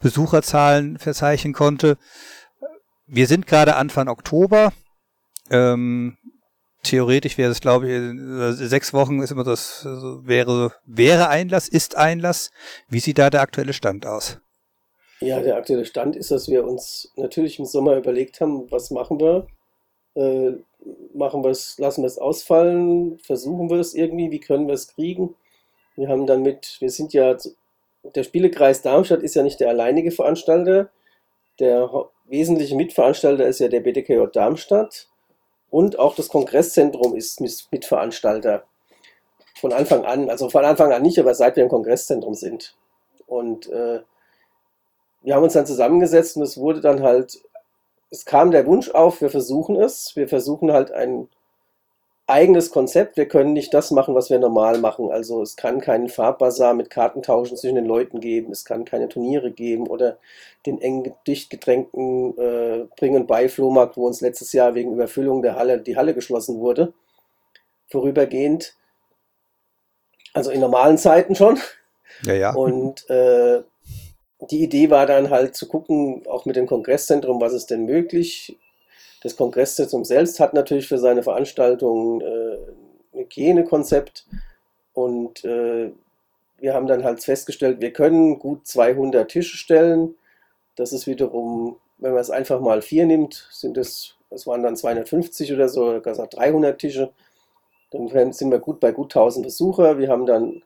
Besucherzahlen 0.00 0.98
verzeichnen 0.98 1.52
konnte 1.52 1.98
wir 3.12 3.26
sind 3.26 3.46
gerade 3.46 3.76
Anfang 3.76 4.08
Oktober. 4.08 4.72
Ähm, 5.50 6.16
theoretisch 6.82 7.36
wäre 7.36 7.50
es, 7.50 7.60
glaube 7.60 7.86
ich, 7.86 7.92
äh, 7.92 8.52
sechs 8.52 8.94
Wochen 8.94 9.20
ist 9.20 9.30
immer 9.30 9.44
das, 9.44 9.84
wäre, 9.84 10.72
wäre 10.86 11.28
Einlass, 11.28 11.68
ist 11.68 11.96
Einlass. 11.96 12.50
Wie 12.88 13.00
sieht 13.00 13.18
da 13.18 13.28
der 13.28 13.42
aktuelle 13.42 13.74
Stand 13.74 14.06
aus? 14.06 14.38
Ja, 15.20 15.40
der 15.40 15.56
aktuelle 15.56 15.84
Stand 15.84 16.16
ist, 16.16 16.30
dass 16.30 16.48
wir 16.48 16.64
uns 16.66 17.12
natürlich 17.16 17.58
im 17.58 17.66
Sommer 17.66 17.96
überlegt 17.96 18.40
haben, 18.40 18.70
was 18.70 18.90
machen 18.90 19.20
wir? 19.20 19.46
Äh, 20.14 20.52
machen 21.14 21.44
wir 21.44 21.50
es, 21.50 21.78
lassen 21.78 22.02
wir 22.02 22.08
es 22.08 22.18
ausfallen? 22.18 23.18
Versuchen 23.18 23.68
wir 23.68 23.78
es 23.78 23.94
irgendwie? 23.94 24.30
Wie 24.30 24.40
können 24.40 24.66
wir 24.66 24.74
es 24.74 24.88
kriegen? 24.88 25.34
Wir 25.96 26.08
haben 26.08 26.26
dann 26.26 26.40
mit, 26.40 26.78
wir 26.80 26.90
sind 26.90 27.12
ja, 27.12 27.36
der 28.02 28.22
Spielekreis 28.22 28.80
Darmstadt 28.80 29.22
ist 29.22 29.34
ja 29.34 29.42
nicht 29.42 29.60
der 29.60 29.68
alleinige 29.68 30.10
Veranstalter. 30.10 30.88
Der 31.60 31.90
wesentliche 32.32 32.74
Mitveranstalter 32.74 33.46
ist 33.46 33.60
ja 33.60 33.68
der 33.68 33.80
BDKJ 33.80 34.24
Darmstadt 34.32 35.08
und 35.70 35.98
auch 35.98 36.16
das 36.16 36.28
Kongresszentrum 36.28 37.14
ist 37.14 37.42
Mitveranstalter. 37.70 38.64
Von 39.60 39.72
Anfang 39.72 40.06
an, 40.06 40.30
also 40.30 40.48
von 40.48 40.64
Anfang 40.64 40.92
an 40.92 41.02
nicht, 41.02 41.18
aber 41.18 41.34
seit 41.34 41.56
wir 41.56 41.62
im 41.62 41.68
Kongresszentrum 41.68 42.34
sind. 42.34 42.74
Und 43.26 43.68
äh, 43.68 44.00
wir 45.20 45.34
haben 45.34 45.44
uns 45.44 45.52
dann 45.52 45.66
zusammengesetzt 45.66 46.38
und 46.38 46.42
es 46.42 46.56
wurde 46.56 46.80
dann 46.80 47.02
halt, 47.02 47.38
es 48.10 48.24
kam 48.24 48.50
der 48.50 48.66
Wunsch 48.66 48.90
auf, 48.90 49.20
wir 49.20 49.30
versuchen 49.30 49.76
es, 49.76 50.16
wir 50.16 50.26
versuchen 50.26 50.72
halt 50.72 50.90
ein 50.90 51.28
eigenes 52.32 52.70
Konzept. 52.70 53.16
Wir 53.16 53.28
können 53.28 53.52
nicht 53.52 53.72
das 53.72 53.90
machen, 53.90 54.14
was 54.14 54.30
wir 54.30 54.38
normal 54.38 54.78
machen. 54.78 55.10
Also 55.10 55.42
es 55.42 55.56
kann 55.56 55.80
keinen 55.80 56.08
Farbbazar 56.08 56.74
mit 56.74 56.90
Kartentauschen 56.90 57.56
zwischen 57.56 57.76
den 57.76 57.84
Leuten 57.84 58.20
geben, 58.20 58.50
es 58.50 58.64
kann 58.64 58.84
keine 58.84 59.08
Turniere 59.08 59.52
geben 59.52 59.86
oder 59.86 60.18
den 60.66 60.80
eng 60.80 61.14
dicht 61.26 61.50
gedrängten 61.50 62.36
äh, 62.38 62.86
Bring- 62.96 63.14
und 63.14 63.26
Beiflohmarkt, 63.26 63.96
wo 63.96 64.06
uns 64.06 64.20
letztes 64.20 64.52
Jahr 64.52 64.74
wegen 64.74 64.92
Überfüllung 64.92 65.42
der 65.42 65.56
Halle 65.56 65.80
die 65.80 65.96
Halle 65.96 66.14
geschlossen 66.14 66.58
wurde. 66.60 66.92
Vorübergehend. 67.88 68.74
Also 70.32 70.50
in 70.50 70.60
normalen 70.60 70.98
Zeiten 70.98 71.34
schon. 71.34 71.58
Ja, 72.24 72.34
ja. 72.34 72.54
Und 72.54 73.08
äh, 73.10 73.62
die 74.50 74.62
Idee 74.62 74.90
war 74.90 75.06
dann 75.06 75.30
halt 75.30 75.54
zu 75.54 75.68
gucken, 75.68 76.26
auch 76.26 76.46
mit 76.46 76.56
dem 76.56 76.66
Kongresszentrum, 76.66 77.40
was 77.40 77.52
ist 77.52 77.70
denn 77.70 77.84
möglich. 77.84 78.58
Das 79.22 79.36
Kongresszentrum 79.36 80.04
selbst 80.04 80.40
hat 80.40 80.52
natürlich 80.52 80.88
für 80.88 80.98
seine 80.98 81.22
Veranstaltungen 81.22 82.20
äh, 82.20 82.56
ein 83.14 83.20
Hygienekonzept 83.20 84.26
und 84.94 85.44
äh, 85.44 85.92
wir 86.58 86.74
haben 86.74 86.86
dann 86.86 87.02
halt 87.02 87.22
festgestellt, 87.22 87.80
wir 87.80 87.92
können 87.92 88.38
gut 88.38 88.66
200 88.66 89.28
Tische 89.28 89.56
stellen. 89.56 90.14
Das 90.76 90.92
ist 90.92 91.08
wiederum, 91.08 91.76
wenn 91.98 92.12
man 92.12 92.20
es 92.20 92.30
einfach 92.30 92.60
mal 92.60 92.82
vier 92.82 93.04
nimmt, 93.04 93.48
sind 93.50 93.76
es, 93.76 94.14
das 94.30 94.46
waren 94.46 94.62
dann 94.62 94.76
250 94.76 95.52
oder 95.52 95.68
so, 95.68 95.86
oder 95.86 96.00
gesagt 96.00 96.36
300 96.36 96.78
Tische. 96.78 97.10
Dann 97.90 98.32
sind 98.32 98.50
wir 98.50 98.60
gut 98.60 98.78
bei 98.78 98.92
gut 98.92 99.14
1000 99.14 99.44
Besucher. 99.44 99.98
Wir 99.98 100.08
haben 100.08 100.24
dann 100.24 100.62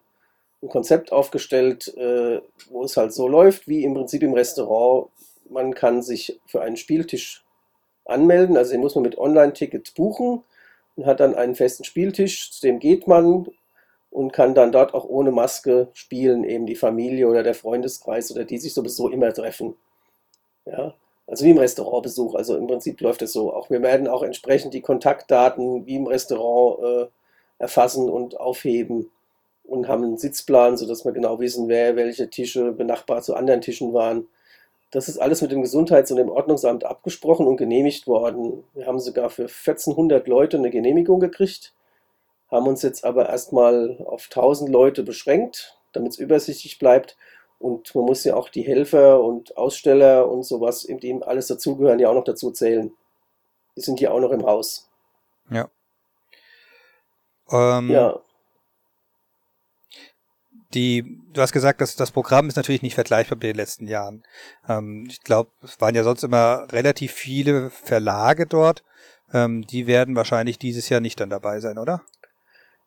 ein 0.63 0.69
Konzept 0.69 1.13
aufgestellt, 1.13 1.97
äh, 1.97 2.43
wo 2.69 2.85
es 2.85 2.97
halt 2.97 3.13
so 3.15 3.27
läuft, 3.27 3.67
wie 3.67 3.83
im 3.83 3.95
Prinzip 3.95 4.23
im 4.23 4.35
Restaurant. 4.35 5.09
Man 5.49 5.75
kann 5.75 6.03
sich 6.03 6.39
für 6.47 6.61
einen 6.61 6.77
Spieltisch 6.77 7.46
anmelden, 8.07 8.57
also 8.57 8.73
den 8.73 8.81
muss 8.81 8.95
man 8.95 9.03
mit 9.03 9.19
Online-Ticket 9.19 9.95
buchen 9.95 10.43
und 10.97 11.07
hat 11.07 11.21
dann 11.21 11.35
einen 11.35 11.55
festen 11.55 11.85
Spieltisch, 11.85 12.53
zu 12.53 12.61
dem 12.63 12.79
geht 12.79 13.07
man 13.07 13.47
und 14.11 14.33
kann 14.33 14.55
dann 14.55 14.73
dort 14.73 14.95
auch 14.95 15.05
ohne 15.05 15.31
Maske 15.31 15.89
spielen, 15.93 16.45
eben 16.45 16.67
die 16.67 16.77
Familie 16.77 17.29
oder 17.29 17.43
der 17.43 17.55
Freundeskreis 17.55 18.33
oder 18.33 18.45
die 18.45 18.59
sich 18.59 18.73
sowieso 18.73 19.09
immer 19.09 19.33
treffen. 19.33 19.77
Ja, 20.65 20.95
also 21.27 21.45
wie 21.45 21.51
im 21.51 21.59
Restaurantbesuch. 21.59 22.35
Also 22.35 22.57
im 22.57 22.67
Prinzip 22.67 23.01
läuft 23.01 23.23
es 23.23 23.33
so. 23.33 23.53
Auch 23.53 23.71
wir 23.71 23.83
werden 23.83 24.09
auch 24.09 24.23
entsprechend 24.23 24.75
die 24.75 24.81
Kontaktdaten 24.81 25.87
wie 25.87 25.97
im 25.97 26.07
Restaurant 26.07 26.83
äh, 26.83 27.11
erfassen 27.59 28.09
und 28.09 28.39
aufheben 28.39 29.11
und 29.65 29.89
haben 29.89 30.05
einen 30.05 30.19
Sitzplan, 30.19 30.77
sodass 30.77 31.05
wir 31.05 31.13
genau 31.13 31.41
wissen, 31.41 31.69
wer 31.69 31.97
welche 31.97 32.31
Tische 32.31 32.73
benachbart 32.73 33.25
zu 33.25 33.35
anderen 33.35 33.61
Tischen 33.61 33.93
waren. 33.93 34.29
Das 34.91 35.09
ist 35.09 35.19
alles 35.19 35.43
mit 35.43 35.51
dem 35.51 35.63
Gesundheits- 35.63 36.11
und 36.11 36.17
dem 36.17 36.31
Ordnungsamt 36.31 36.85
abgesprochen 36.85 37.47
und 37.47 37.57
genehmigt 37.57 38.07
worden. 38.07 38.65
Wir 38.75 38.87
haben 38.87 39.01
sogar 39.01 39.31
für 39.31 39.49
1400 39.49 40.27
Leute 40.29 40.59
eine 40.59 40.71
Genehmigung 40.71 41.21
gekriegt, 41.21 41.75
haben 42.51 42.67
uns 42.67 42.83
jetzt 42.83 43.05
aber 43.05 43.29
erstmal 43.29 43.99
auf 44.07 44.29
1000 44.31 44.71
Leute 44.71 45.03
beschränkt, 45.03 45.79
damit 45.93 46.13
es 46.13 46.19
übersichtlich 46.19 46.79
bleibt. 46.79 47.17
Und 47.59 47.95
man 47.95 48.05
muss 48.05 48.23
ja 48.25 48.37
auch 48.37 48.49
die 48.49 48.63
Helfer 48.63 49.23
und 49.23 49.57
Aussteller 49.57 50.31
und 50.31 50.45
sowas, 50.45 50.85
in 50.85 51.01
dem 51.01 51.23
alles 51.23 51.49
dazugehören, 51.49 51.99
ja 51.99 52.11
auch 52.11 52.15
noch 52.15 52.25
dazu 52.25 52.51
zählen. 52.51 52.93
Die 53.77 53.81
sind 53.81 54.01
ja 54.01 54.11
auch 54.13 54.21
noch 54.21 54.31
im 54.31 54.45
Haus. 54.45 54.89
Ja. 55.51 55.69
Ähm, 57.51 57.91
ja 57.91 58.21
die, 60.75 61.21
du 61.33 61.41
hast 61.41 61.53
gesagt, 61.53 61.81
dass 61.81 61.97
das 61.97 62.11
Programm 62.11 62.49
ist 62.49 62.57
natürlich 62.57 62.83
nicht 62.83 62.95
vergleichbar 62.95 63.37
mit 63.37 63.45
den 63.45 63.57
letzten 63.57 63.87
Jahren. 63.87 64.23
Ähm, 64.69 65.07
ich 65.09 65.23
glaube, 65.23 65.51
es 65.63 65.81
waren 65.81 65.95
ja 65.95 66.03
sonst 66.03 66.25
immer 66.25 66.67
relativ 66.73 67.13
viele 67.13 67.71
Verlage 67.71 68.47
dort. 68.47 68.83
Ähm, 69.33 69.67
die 69.67 69.87
werden 69.87 70.17
wahrscheinlich 70.17 70.59
dieses 70.59 70.89
Jahr 70.89 71.01
nicht 71.01 71.21
dann 71.21 71.31
dabei 71.31 71.61
sein, 71.61 71.79
oder? 71.79 72.03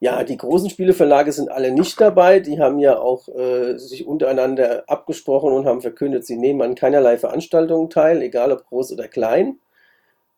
Ja, 0.01 0.23
die 0.23 0.37
großen 0.37 0.69
Spieleverlage 0.69 1.33
sind 1.33 1.51
alle 1.51 1.71
nicht 1.71 1.99
dabei. 1.99 2.39
Die 2.39 2.59
haben 2.59 2.79
ja 2.79 2.97
auch 2.97 3.27
äh, 3.27 3.77
sich 3.77 4.07
untereinander 4.07 4.83
abgesprochen 4.87 5.51
und 5.51 5.65
haben 5.65 5.81
verkündet, 5.81 6.25
sie 6.25 6.37
nehmen 6.37 6.61
an 6.61 6.75
keinerlei 6.75 7.17
Veranstaltungen 7.17 7.89
teil, 7.89 8.21
egal 8.21 8.53
ob 8.53 8.65
groß 8.65 8.93
oder 8.93 9.09
klein. 9.09 9.59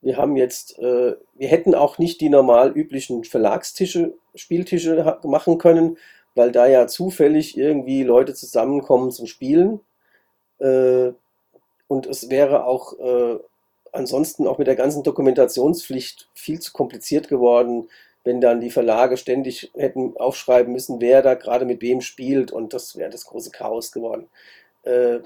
Wir 0.02 0.18
haben 0.18 0.36
jetzt, 0.36 0.80
äh, 0.80 1.16
wir 1.36 1.48
hätten 1.48 1.76
auch 1.76 2.00
nicht 2.00 2.22
die 2.22 2.30
normal 2.30 2.72
üblichen 2.72 3.24
Verlagstische, 3.24 4.16
Spieltische 4.34 5.20
machen 5.24 5.60
können, 5.60 5.98
weil 6.36 6.52
da 6.52 6.68
ja 6.68 6.88
zufällig 6.88 7.58
irgendwie 7.58 8.04
Leute 8.04 8.34
zusammenkommen 8.34 9.12
zum 9.12 9.28
Spielen. 9.28 9.82
Äh, 10.60 11.12
und 11.88 12.06
es 12.06 12.30
wäre 12.30 12.66
auch 12.66 12.98
äh, 13.00 13.40
ansonsten 13.92 14.48
auch 14.48 14.58
mit 14.58 14.68
der 14.68 14.76
ganzen 14.76 15.04
Dokumentationspflicht 15.04 16.30
viel 16.34 16.60
zu 16.60 16.72
kompliziert 16.72 17.28
geworden, 17.28 17.90
wenn 18.24 18.40
dann 18.40 18.62
die 18.62 18.70
Verlage 18.70 19.18
ständig 19.18 19.72
hätten 19.76 20.16
aufschreiben 20.16 20.72
müssen, 20.72 21.02
wer 21.02 21.22
da 21.22 21.34
gerade 21.34 21.66
mit 21.66 21.82
wem 21.82 22.02
spielt 22.02 22.52
und 22.52 22.74
das 22.74 22.96
wäre 22.96 23.10
das 23.10 23.26
große 23.26 23.52
Chaos 23.52 23.92
geworden. 23.92 24.30
Äh, 24.84 25.20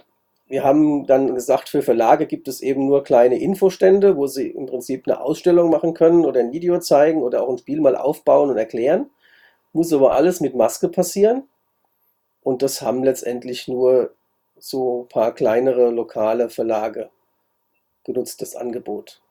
wir 0.47 0.63
haben 0.63 1.07
dann 1.07 1.33
gesagt, 1.33 1.69
für 1.69 1.81
Verlage 1.81 2.27
gibt 2.27 2.47
es 2.47 2.61
eben 2.61 2.85
nur 2.85 3.03
kleine 3.03 3.39
Infostände, 3.39 4.15
wo 4.15 4.27
sie 4.27 4.49
im 4.49 4.67
Prinzip 4.67 5.07
eine 5.07 5.19
Ausstellung 5.19 5.71
machen 5.71 5.95
können 5.95 6.23
oder 6.23 6.39
ein 6.39 6.53
Video 6.53 6.79
zeigen 6.79 7.23
oder 7.23 7.41
auch 7.43 7.49
ein 7.49 7.57
Spiel 7.57 7.81
mal 7.81 7.95
aufbauen 7.95 8.51
und 8.51 8.57
erklären 8.57 9.09
muss 9.75 9.91
aber 9.91 10.13
alles 10.13 10.39
mit 10.39 10.55
Maske 10.55 10.87
passieren. 10.87 11.43
Und 12.41 12.61
das 12.61 12.81
haben 12.81 13.03
letztendlich 13.03 13.67
nur 13.67 14.15
so 14.57 15.03
ein 15.03 15.09
paar 15.09 15.33
kleinere 15.33 15.89
lokale 15.89 16.49
Verlage 16.49 17.09
genutzt, 18.05 18.41
das 18.41 18.55
Angebot. 18.55 19.21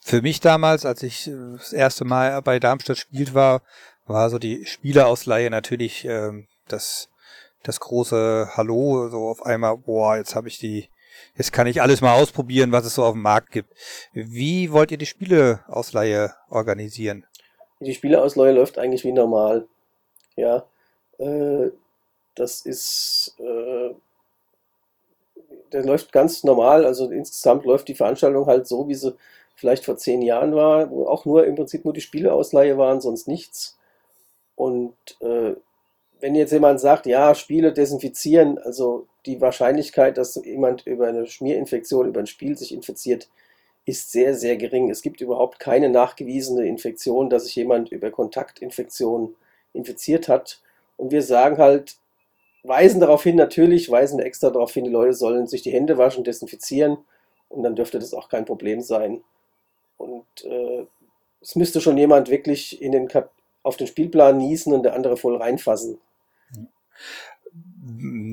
Für 0.00 0.22
mich 0.22 0.40
damals, 0.40 0.84
als 0.84 1.02
ich 1.02 1.26
äh, 1.26 1.34
das 1.56 1.72
erste 1.72 2.04
Mal 2.04 2.42
bei 2.42 2.58
Darmstadt 2.58 2.98
spielt 2.98 3.34
war, 3.34 3.62
war 4.06 4.30
so 4.30 4.38
die 4.38 4.66
Spielerausleihe 4.66 5.50
natürlich 5.50 6.04
äh, 6.04 6.46
das, 6.66 7.08
das 7.62 7.80
große 7.80 8.50
Hallo, 8.56 9.08
so 9.08 9.28
auf 9.28 9.44
einmal, 9.44 9.76
boah, 9.78 10.16
jetzt 10.16 10.34
habe 10.34 10.48
ich 10.48 10.58
die, 10.58 10.88
jetzt 11.34 11.52
kann 11.52 11.66
ich 11.66 11.80
alles 11.80 12.00
mal 12.00 12.14
ausprobieren, 12.14 12.72
was 12.72 12.84
es 12.84 12.94
so 12.94 13.04
auf 13.04 13.12
dem 13.12 13.22
Markt 13.22 13.52
gibt. 13.52 13.72
Wie 14.12 14.72
wollt 14.72 14.90
ihr 14.90 14.98
die 14.98 15.06
Spieleausleihe 15.06 16.34
organisieren? 16.48 17.24
Die 17.80 17.94
Spieleausleihe 17.94 18.52
läuft 18.52 18.78
eigentlich 18.78 19.04
wie 19.04 19.12
normal. 19.12 19.66
Ja, 20.36 20.66
äh, 21.18 21.70
das 22.34 22.62
ist, 22.62 23.36
äh, 23.38 23.94
der 25.72 25.84
läuft 25.84 26.12
ganz 26.12 26.44
normal. 26.44 26.84
Also 26.84 27.10
insgesamt 27.10 27.64
läuft 27.64 27.88
die 27.88 27.94
Veranstaltung 27.94 28.46
halt 28.46 28.66
so, 28.66 28.88
wie 28.88 28.94
sie 28.94 29.14
vielleicht 29.54 29.84
vor 29.84 29.96
zehn 29.96 30.22
Jahren 30.22 30.54
war, 30.54 30.90
wo 30.90 31.06
auch 31.06 31.24
nur 31.24 31.44
im 31.46 31.56
Prinzip 31.56 31.84
nur 31.84 31.94
die 31.94 32.00
Spieleausleihe 32.00 32.78
waren, 32.78 33.00
sonst 33.00 33.26
nichts. 33.26 33.76
Und 34.54 34.94
äh, 35.20 35.54
wenn 36.20 36.34
jetzt 36.34 36.52
jemand 36.52 36.80
sagt, 36.80 37.06
ja, 37.06 37.34
Spiele 37.34 37.72
desinfizieren, 37.72 38.58
also 38.58 39.06
die 39.26 39.40
Wahrscheinlichkeit, 39.40 40.16
dass 40.16 40.36
jemand 40.44 40.86
über 40.86 41.08
eine 41.08 41.26
Schmierinfektion, 41.26 42.08
über 42.08 42.20
ein 42.20 42.26
Spiel 42.26 42.56
sich 42.56 42.72
infiziert, 42.72 43.28
ist 43.88 44.12
sehr, 44.12 44.34
sehr 44.34 44.58
gering. 44.58 44.90
Es 44.90 45.00
gibt 45.00 45.22
überhaupt 45.22 45.58
keine 45.58 45.88
nachgewiesene 45.88 46.66
Infektion, 46.66 47.30
dass 47.30 47.44
sich 47.44 47.56
jemand 47.56 47.90
über 47.90 48.10
Kontaktinfektion 48.10 49.34
infiziert 49.72 50.28
hat. 50.28 50.60
Und 50.98 51.10
wir 51.10 51.22
sagen 51.22 51.56
halt, 51.56 51.96
weisen 52.64 53.00
darauf 53.00 53.22
hin, 53.22 53.36
natürlich, 53.36 53.90
weisen 53.90 54.20
extra 54.20 54.50
darauf 54.50 54.74
hin, 54.74 54.84
die 54.84 54.90
Leute 54.90 55.14
sollen 55.14 55.46
sich 55.46 55.62
die 55.62 55.72
Hände 55.72 55.96
waschen, 55.96 56.22
desinfizieren 56.22 56.98
und 57.48 57.62
dann 57.62 57.76
dürfte 57.76 57.98
das 57.98 58.12
auch 58.12 58.28
kein 58.28 58.44
Problem 58.44 58.82
sein. 58.82 59.22
Und 59.96 60.26
äh, 60.44 60.84
es 61.40 61.56
müsste 61.56 61.80
schon 61.80 61.96
jemand 61.96 62.28
wirklich 62.28 62.82
in 62.82 62.92
den 62.92 63.08
auf 63.62 63.78
den 63.78 63.86
Spielplan 63.86 64.36
niesen 64.36 64.74
und 64.74 64.82
der 64.82 64.94
andere 64.94 65.16
voll 65.16 65.36
reinfassen 65.36 65.98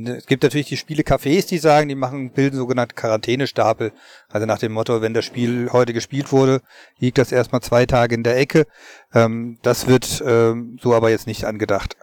es 0.06 0.26
gibt 0.26 0.44
natürlich 0.44 0.68
die 0.68 0.78
Spiele-Cafés, 0.78 1.48
die 1.48 1.58
sagen, 1.58 1.88
die 1.88 1.96
machen, 1.96 2.32
bilden 2.32 2.58
sogenannte 2.58 2.96
Quarantänestapel. 2.96 3.92
Also 4.30 4.46
nach 4.46 4.60
dem 4.60 4.74
Motto, 4.74 5.02
wenn 5.02 5.14
das 5.14 5.26
Spiel 5.26 5.70
heute 5.72 5.94
gespielt 5.94 6.32
wurde, 6.32 6.62
liegt 7.00 7.18
das 7.18 7.32
erstmal 7.32 7.62
zwei 7.62 7.86
Tage 7.86 8.16
in 8.16 8.24
der 8.24 8.38
Ecke. 8.38 8.66
Ähm, 9.14 9.58
das 9.62 9.88
wird 9.88 10.24
ähm, 10.26 10.78
so 10.82 10.94
aber 10.94 11.10
jetzt 11.10 11.28
nicht 11.28 11.46
angedacht. 11.46 11.96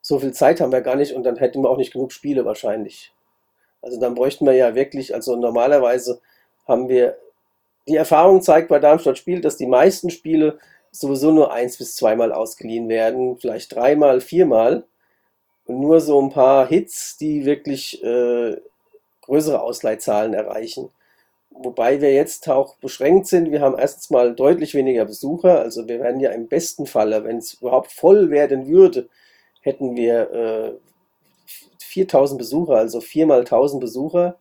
So 0.00 0.18
viel 0.18 0.32
Zeit 0.32 0.60
haben 0.60 0.72
wir 0.72 0.80
gar 0.80 0.96
nicht 0.96 1.12
und 1.12 1.24
dann 1.24 1.36
hätten 1.36 1.62
wir 1.62 1.70
auch 1.70 1.78
nicht 1.78 1.92
genug 1.92 2.12
Spiele 2.12 2.44
wahrscheinlich. 2.44 3.12
Also 3.82 4.00
dann 4.00 4.14
bräuchten 4.14 4.46
wir 4.46 4.54
ja 4.54 4.74
wirklich, 4.74 5.14
also 5.14 5.36
normalerweise 5.36 6.20
haben 6.66 6.88
wir, 6.88 7.16
die 7.86 7.96
Erfahrung 7.96 8.42
zeigt 8.42 8.68
bei 8.68 8.80
Darmstadt 8.80 9.18
Spiel, 9.18 9.40
dass 9.40 9.56
die 9.56 9.66
meisten 9.66 10.10
Spiele 10.10 10.58
sowieso 10.90 11.30
nur 11.30 11.52
eins 11.52 11.76
bis 11.76 11.94
zweimal 11.94 12.32
ausgeliehen 12.32 12.88
werden, 12.88 13.36
vielleicht 13.36 13.74
dreimal, 13.74 14.20
viermal 14.20 14.84
und 15.66 15.80
nur 15.80 16.00
so 16.00 16.20
ein 16.20 16.30
paar 16.30 16.66
Hits, 16.66 17.16
die 17.16 17.44
wirklich 17.44 18.02
äh, 18.02 18.56
größere 19.22 19.60
Ausleihzahlen 19.60 20.34
erreichen. 20.34 20.90
Wobei 21.50 22.00
wir 22.00 22.12
jetzt 22.12 22.48
auch 22.48 22.76
beschränkt 22.76 23.26
sind. 23.26 23.50
Wir 23.50 23.60
haben 23.60 23.78
erstens 23.78 24.10
mal 24.10 24.34
deutlich 24.34 24.74
weniger 24.74 25.04
Besucher. 25.04 25.60
Also 25.60 25.88
wir 25.88 26.00
werden 26.00 26.20
ja 26.20 26.30
im 26.30 26.48
besten 26.48 26.86
Falle, 26.86 27.24
wenn 27.24 27.38
es 27.38 27.54
überhaupt 27.54 27.92
voll 27.92 28.30
werden 28.30 28.66
würde, 28.68 29.08
hätten 29.62 29.96
wir 29.96 30.30
äh, 30.32 30.72
4000 31.78 32.38
Besucher, 32.38 32.76
also 32.76 33.00
viermal 33.00 33.40
1000 33.40 33.80
Besucher 33.80 34.36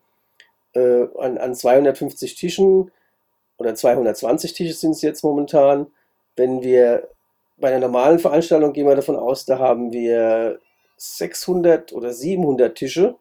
äh, 0.73 1.07
an, 1.17 1.38
an 1.38 1.55
250 1.55 2.35
Tischen 2.35 2.91
oder 3.57 3.75
220 3.75 4.53
Tische 4.53 4.73
sind 4.73 4.91
es 4.91 5.01
jetzt 5.01 5.23
momentan. 5.23 5.88
Wenn 6.35 6.61
wir 6.61 7.07
bei 7.57 7.69
einer 7.69 7.79
normalen 7.79 8.19
Veranstaltung 8.19 8.73
gehen 8.73 8.88
wir 8.88 8.95
davon 8.95 9.15
aus, 9.15 9.45
da 9.45 9.57
haben 9.57 9.93
wir 9.93 10.59
600 10.97 11.93
oder 11.93 12.13
700 12.13 12.75
Tische, 12.75 13.15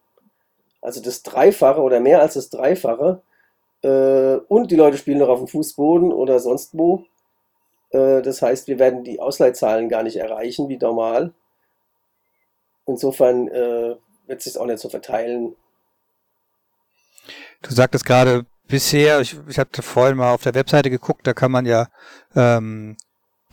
also 0.80 1.00
das 1.00 1.22
Dreifache 1.22 1.80
oder 1.80 2.00
mehr 2.00 2.20
als 2.20 2.34
das 2.34 2.50
Dreifache. 2.50 3.22
Äh, 3.82 4.36
und 4.48 4.70
die 4.70 4.76
Leute 4.76 4.98
spielen 4.98 5.18
noch 5.18 5.28
auf 5.28 5.38
dem 5.38 5.48
Fußboden 5.48 6.12
oder 6.12 6.40
sonst 6.40 6.76
wo. 6.76 7.04
Äh, 7.90 8.22
das 8.22 8.42
heißt, 8.42 8.68
wir 8.68 8.78
werden 8.78 9.04
die 9.04 9.20
Ausleihzahlen 9.20 9.88
gar 9.88 10.02
nicht 10.02 10.16
erreichen 10.16 10.68
wie 10.68 10.76
normal. 10.76 11.32
Insofern 12.86 13.48
äh, 13.48 13.96
wird 14.26 14.38
es 14.38 14.44
sich 14.44 14.58
auch 14.58 14.66
nicht 14.66 14.78
so 14.78 14.88
verteilen. 14.88 15.54
Du 17.62 17.72
sagtest 17.72 18.04
gerade 18.04 18.44
bisher, 18.66 19.20
ich, 19.20 19.36
ich 19.48 19.58
hatte 19.58 19.82
vorhin 19.82 20.16
mal 20.16 20.34
auf 20.34 20.42
der 20.42 20.54
Webseite 20.54 20.90
geguckt, 20.90 21.26
da 21.26 21.32
kann 21.32 21.50
man 21.50 21.64
ja 21.64 21.88
ähm, 22.36 22.96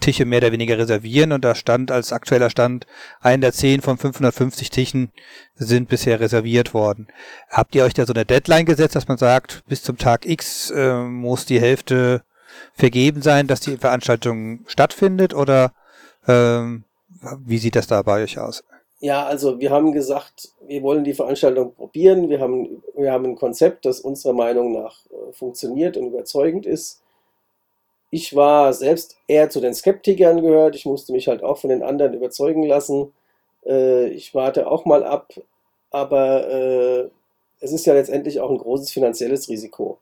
Tische 0.01 0.25
mehr 0.25 0.39
oder 0.39 0.51
weniger 0.51 0.77
reservieren 0.77 1.31
und 1.31 1.45
da 1.45 1.55
stand 1.55 1.91
als 1.91 2.11
aktueller 2.11 2.49
Stand, 2.49 2.85
ein 3.21 3.39
der 3.39 3.53
zehn 3.53 3.81
von 3.81 3.97
550 3.97 4.69
Tischen 4.69 5.11
sind 5.55 5.87
bisher 5.87 6.19
reserviert 6.19 6.73
worden. 6.73 7.07
Habt 7.49 7.75
ihr 7.75 7.85
euch 7.85 7.93
da 7.93 8.05
so 8.05 8.13
eine 8.13 8.25
Deadline 8.25 8.65
gesetzt, 8.65 8.95
dass 8.95 9.07
man 9.07 9.17
sagt, 9.17 9.63
bis 9.67 9.83
zum 9.83 9.97
Tag 9.97 10.25
X 10.25 10.71
äh, 10.71 10.95
muss 10.95 11.45
die 11.45 11.61
Hälfte 11.61 12.23
vergeben 12.73 13.21
sein, 13.21 13.47
dass 13.47 13.61
die 13.61 13.77
Veranstaltung 13.77 14.65
stattfindet 14.67 15.33
oder 15.33 15.71
ähm, 16.27 16.83
wie 17.45 17.57
sieht 17.57 17.75
das 17.75 17.87
da 17.87 18.01
bei 18.01 18.23
euch 18.23 18.39
aus? 18.39 18.63
Ja, 18.99 19.25
also 19.25 19.59
wir 19.59 19.71
haben 19.71 19.93
gesagt, 19.93 20.49
wir 20.67 20.83
wollen 20.83 21.03
die 21.03 21.15
Veranstaltung 21.15 21.73
probieren. 21.73 22.29
Wir 22.29 22.39
haben, 22.39 22.83
wir 22.95 23.11
haben 23.11 23.25
ein 23.25 23.35
Konzept, 23.35 23.85
das 23.85 23.99
unserer 23.99 24.33
Meinung 24.33 24.73
nach 24.73 25.05
äh, 25.07 25.33
funktioniert 25.33 25.97
und 25.97 26.07
überzeugend 26.07 26.67
ist. 26.67 27.01
Ich 28.11 28.35
war 28.35 28.73
selbst 28.73 29.17
eher 29.27 29.49
zu 29.49 29.61
den 29.61 29.73
Skeptikern 29.73 30.41
gehört. 30.41 30.75
Ich 30.75 30.85
musste 30.85 31.13
mich 31.13 31.27
halt 31.29 31.43
auch 31.43 31.57
von 31.57 31.69
den 31.69 31.81
anderen 31.81 32.13
überzeugen 32.13 32.63
lassen. 32.63 33.13
Äh, 33.65 34.09
ich 34.09 34.35
warte 34.35 34.69
auch 34.69 34.85
mal 34.85 35.03
ab, 35.03 35.33
aber 35.91 36.47
äh, 36.49 37.09
es 37.61 37.71
ist 37.71 37.85
ja 37.85 37.93
letztendlich 37.93 38.41
auch 38.41 38.49
ein 38.49 38.57
großes 38.57 38.91
finanzielles 38.91 39.47
Risiko. 39.49 39.97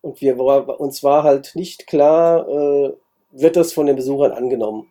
Und 0.00 0.22
wir 0.22 0.38
uns 0.80 1.02
war 1.02 1.22
halt 1.22 1.52
nicht 1.54 1.86
klar, 1.86 2.48
äh, 2.48 2.92
wird 3.32 3.56
das 3.56 3.74
von 3.74 3.86
den 3.86 3.96
Besuchern 3.96 4.32
angenommen. 4.32 4.90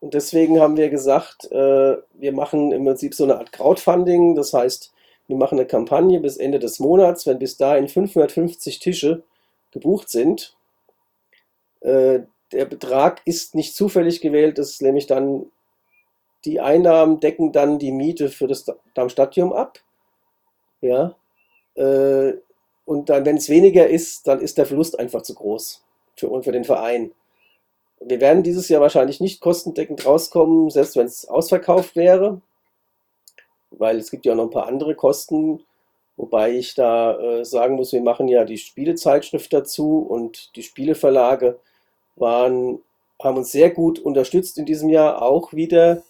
Und 0.00 0.12
deswegen 0.12 0.60
haben 0.60 0.76
wir 0.76 0.90
gesagt, 0.90 1.50
äh, 1.50 1.96
wir 2.12 2.32
machen 2.32 2.72
im 2.72 2.84
Prinzip 2.84 3.14
so 3.14 3.24
eine 3.24 3.38
Art 3.38 3.52
Crowdfunding. 3.52 4.34
Das 4.34 4.52
heißt, 4.52 4.92
wir 5.28 5.36
machen 5.36 5.58
eine 5.58 5.66
Kampagne 5.66 6.20
bis 6.20 6.36
Ende 6.36 6.58
des 6.58 6.78
Monats. 6.78 7.26
Wenn 7.26 7.38
bis 7.38 7.56
dahin 7.56 7.88
550 7.88 8.80
Tische 8.80 9.22
gebucht 9.70 10.10
sind, 10.10 10.54
äh, 11.84 12.20
der 12.52 12.64
Betrag 12.64 13.20
ist 13.24 13.54
nicht 13.54 13.74
zufällig 13.74 14.20
gewählt. 14.20 14.58
Das 14.58 14.70
ist 14.70 14.82
nämlich 14.82 15.06
dann, 15.06 15.46
die 16.44 16.60
Einnahmen 16.60 17.20
decken 17.20 17.52
dann 17.52 17.78
die 17.78 17.92
Miete 17.92 18.28
für 18.28 18.46
das 18.46 18.66
Darmstadium 18.94 19.52
ab. 19.52 19.80
Ja. 20.80 21.14
Äh, 21.74 22.34
und 22.86 23.08
dann, 23.08 23.24
wenn 23.24 23.36
es 23.36 23.48
weniger 23.48 23.88
ist, 23.88 24.26
dann 24.26 24.40
ist 24.40 24.58
der 24.58 24.66
Verlust 24.66 24.98
einfach 24.98 25.22
zu 25.22 25.34
groß 25.34 25.82
für, 26.16 26.42
für 26.42 26.52
den 26.52 26.64
Verein. 26.64 27.12
Wir 28.00 28.20
werden 28.20 28.42
dieses 28.42 28.68
Jahr 28.68 28.80
wahrscheinlich 28.80 29.20
nicht 29.20 29.40
kostendeckend 29.40 30.04
rauskommen, 30.04 30.70
selbst 30.70 30.96
wenn 30.96 31.06
es 31.06 31.26
ausverkauft 31.26 31.96
wäre, 31.96 32.40
weil 33.70 33.98
es 33.98 34.10
gibt 34.10 34.26
ja 34.26 34.34
noch 34.34 34.44
ein 34.44 34.50
paar 34.50 34.66
andere 34.66 34.94
Kosten, 34.94 35.64
wobei 36.16 36.52
ich 36.52 36.74
da 36.74 37.18
äh, 37.18 37.44
sagen 37.44 37.76
muss, 37.76 37.92
wir 37.92 38.02
machen 38.02 38.28
ja 38.28 38.44
die 38.44 38.58
Spielezeitschrift 38.58 39.52
dazu 39.52 39.98
und 39.98 40.54
die 40.56 40.62
Spieleverlage 40.62 41.58
waren, 42.16 42.80
haben 43.22 43.38
uns 43.38 43.52
sehr 43.52 43.70
gut 43.70 43.98
unterstützt 43.98 44.58
in 44.58 44.66
diesem 44.66 44.88
Jahr 44.88 45.22
auch 45.22 45.52
wieder. 45.52 46.02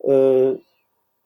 Äh, 0.00 0.54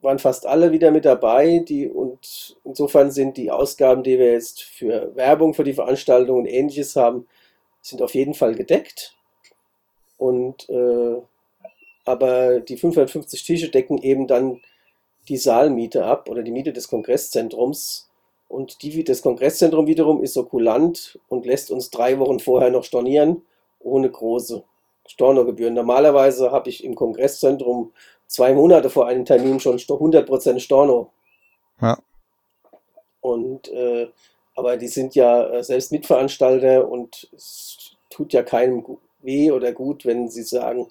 waren 0.00 0.18
fast 0.18 0.46
alle 0.46 0.70
wieder 0.70 0.90
mit 0.90 1.06
dabei, 1.06 1.64
die 1.66 1.88
und 1.88 2.56
insofern 2.64 3.10
sind 3.10 3.38
die 3.38 3.50
Ausgaben, 3.50 4.02
die 4.02 4.18
wir 4.18 4.32
jetzt 4.32 4.62
für 4.62 5.16
Werbung 5.16 5.54
für 5.54 5.64
die 5.64 5.72
Veranstaltung 5.72 6.40
und 6.40 6.46
ähnliches 6.46 6.94
haben, 6.94 7.26
sind 7.80 8.02
auf 8.02 8.14
jeden 8.14 8.34
Fall 8.34 8.54
gedeckt. 8.54 9.16
Und 10.18 10.68
äh, 10.68 11.16
aber 12.04 12.60
die 12.60 12.76
550 12.76 13.44
Tische 13.44 13.70
decken 13.70 13.98
eben 13.98 14.26
dann 14.26 14.60
die 15.28 15.38
Saalmiete 15.38 16.04
ab 16.04 16.28
oder 16.28 16.42
die 16.42 16.52
Miete 16.52 16.72
des 16.72 16.88
Kongresszentrums. 16.88 18.10
Und 18.46 18.82
die 18.82 19.02
das 19.04 19.22
Kongresszentrum 19.22 19.86
wiederum 19.86 20.22
ist 20.22 20.34
so 20.34 20.44
kulant 20.44 21.18
und 21.28 21.46
lässt 21.46 21.70
uns 21.70 21.90
drei 21.90 22.18
Wochen 22.18 22.40
vorher 22.40 22.70
noch 22.70 22.84
stornieren, 22.84 23.42
ohne 23.84 24.10
große 24.10 24.64
Stornogebühren. 25.06 25.74
Normalerweise 25.74 26.50
habe 26.50 26.70
ich 26.70 26.82
im 26.82 26.94
Kongresszentrum 26.94 27.92
zwei 28.26 28.54
Monate 28.54 28.90
vor 28.90 29.06
einem 29.06 29.24
Termin 29.24 29.60
schon 29.60 29.78
100% 29.78 30.58
Storno. 30.58 31.10
Ja. 31.80 31.98
Und 33.20 33.68
äh, 33.68 34.08
aber 34.54 34.76
die 34.76 34.88
sind 34.88 35.14
ja 35.14 35.44
äh, 35.48 35.64
selbst 35.64 35.92
Mitveranstalter 35.92 36.88
und 36.88 37.28
es 37.34 37.96
tut 38.10 38.32
ja 38.32 38.42
keinem 38.42 38.84
weh 39.22 39.50
oder 39.50 39.72
gut, 39.72 40.04
wenn 40.04 40.28
sie 40.28 40.42
sagen, 40.42 40.88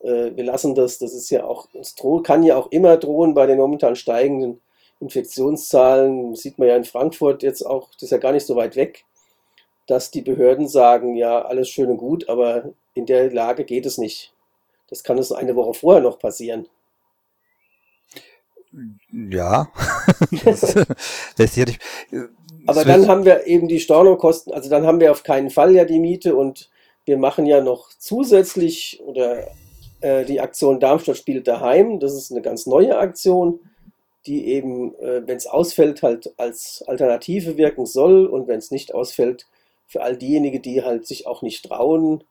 äh, 0.00 0.30
wir 0.34 0.44
lassen 0.44 0.74
das. 0.74 0.98
Das 0.98 1.12
ist 1.12 1.30
ja 1.30 1.44
auch, 1.44 1.68
es 1.74 1.94
kann 2.22 2.42
ja 2.42 2.56
auch 2.56 2.70
immer 2.70 2.96
drohen 2.96 3.34
bei 3.34 3.46
den 3.46 3.58
momentan 3.58 3.96
steigenden 3.96 4.60
Infektionszahlen. 5.00 6.36
Sieht 6.36 6.58
man 6.58 6.68
ja 6.68 6.76
in 6.76 6.84
Frankfurt 6.84 7.42
jetzt 7.42 7.62
auch, 7.62 7.90
das 7.94 8.04
ist 8.04 8.10
ja 8.10 8.18
gar 8.18 8.32
nicht 8.32 8.46
so 8.46 8.56
weit 8.56 8.76
weg, 8.76 9.04
dass 9.90 10.12
die 10.12 10.22
Behörden 10.22 10.68
sagen, 10.68 11.16
ja, 11.16 11.42
alles 11.42 11.68
schön 11.68 11.90
und 11.90 11.96
gut, 11.96 12.28
aber 12.28 12.72
in 12.94 13.06
der 13.06 13.32
Lage 13.32 13.64
geht 13.64 13.86
es 13.86 13.98
nicht. 13.98 14.32
Das 14.88 15.02
kann 15.02 15.18
es 15.18 15.32
eine 15.32 15.56
Woche 15.56 15.74
vorher 15.74 16.00
noch 16.00 16.18
passieren. 16.18 16.68
Ja. 19.10 19.68
Letztlich 21.36 21.80
Aber 22.66 22.84
dann 22.84 23.08
haben 23.08 23.24
wir 23.24 23.48
eben 23.48 23.66
die 23.66 23.80
Stornokosten, 23.80 24.52
also 24.52 24.70
dann 24.70 24.86
haben 24.86 25.00
wir 25.00 25.10
auf 25.10 25.24
keinen 25.24 25.50
Fall 25.50 25.74
ja 25.74 25.84
die 25.84 25.98
Miete 25.98 26.36
und 26.36 26.70
wir 27.04 27.18
machen 27.18 27.46
ja 27.46 27.60
noch 27.60 27.88
zusätzlich 27.98 29.00
oder 29.04 29.48
äh, 30.02 30.24
die 30.24 30.40
Aktion 30.40 30.78
Darmstadt 30.78 31.16
spielt 31.16 31.48
daheim. 31.48 31.98
Das 31.98 32.14
ist 32.14 32.30
eine 32.30 32.42
ganz 32.42 32.66
neue 32.66 32.96
Aktion, 32.96 33.58
die 34.26 34.46
eben, 34.46 34.94
äh, 35.00 35.26
wenn 35.26 35.36
es 35.36 35.48
ausfällt, 35.48 36.04
halt 36.04 36.32
als 36.36 36.84
Alternative 36.86 37.56
wirken 37.56 37.86
soll 37.86 38.26
und 38.26 38.46
wenn 38.46 38.58
es 38.58 38.70
nicht 38.70 38.94
ausfällt, 38.94 39.48
für 39.90 40.02
all 40.02 40.16
diejenigen, 40.16 40.62
die 40.62 40.82
halt 40.82 41.06
sich 41.06 41.26
auch 41.26 41.42
nicht 41.42 41.66
trauen. 41.66 42.24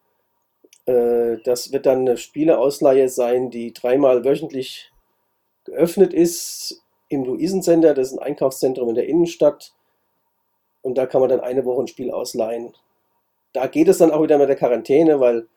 Äh, 0.85 1.37
das 1.43 1.71
wird 1.71 1.85
dann 1.85 1.99
eine 1.99 2.17
Spieleausleihe 2.17 3.09
sein, 3.09 3.51
die 3.51 3.73
dreimal 3.73 4.25
wöchentlich 4.25 4.91
geöffnet 5.65 6.13
ist 6.13 6.81
im 7.09 7.23
Luisencenter. 7.23 7.93
Das 7.93 8.07
ist 8.07 8.17
ein 8.17 8.23
Einkaufszentrum 8.23 8.89
in 8.89 8.95
der 8.95 9.07
Innenstadt. 9.07 9.73
Und 10.81 10.97
da 10.97 11.05
kann 11.05 11.21
man 11.21 11.29
dann 11.29 11.41
eine 11.41 11.65
Woche 11.65 11.83
ein 11.83 11.87
Spiel 11.87 12.09
ausleihen 12.09 12.73
da 13.53 13.67
geht 13.67 13.87
es 13.87 13.97
dann 13.97 14.11
auch 14.11 14.23
wieder 14.23 14.37
mit 14.37 14.49
der 14.49 14.55
Quarantäne, 14.55 15.19
weil 15.19 15.47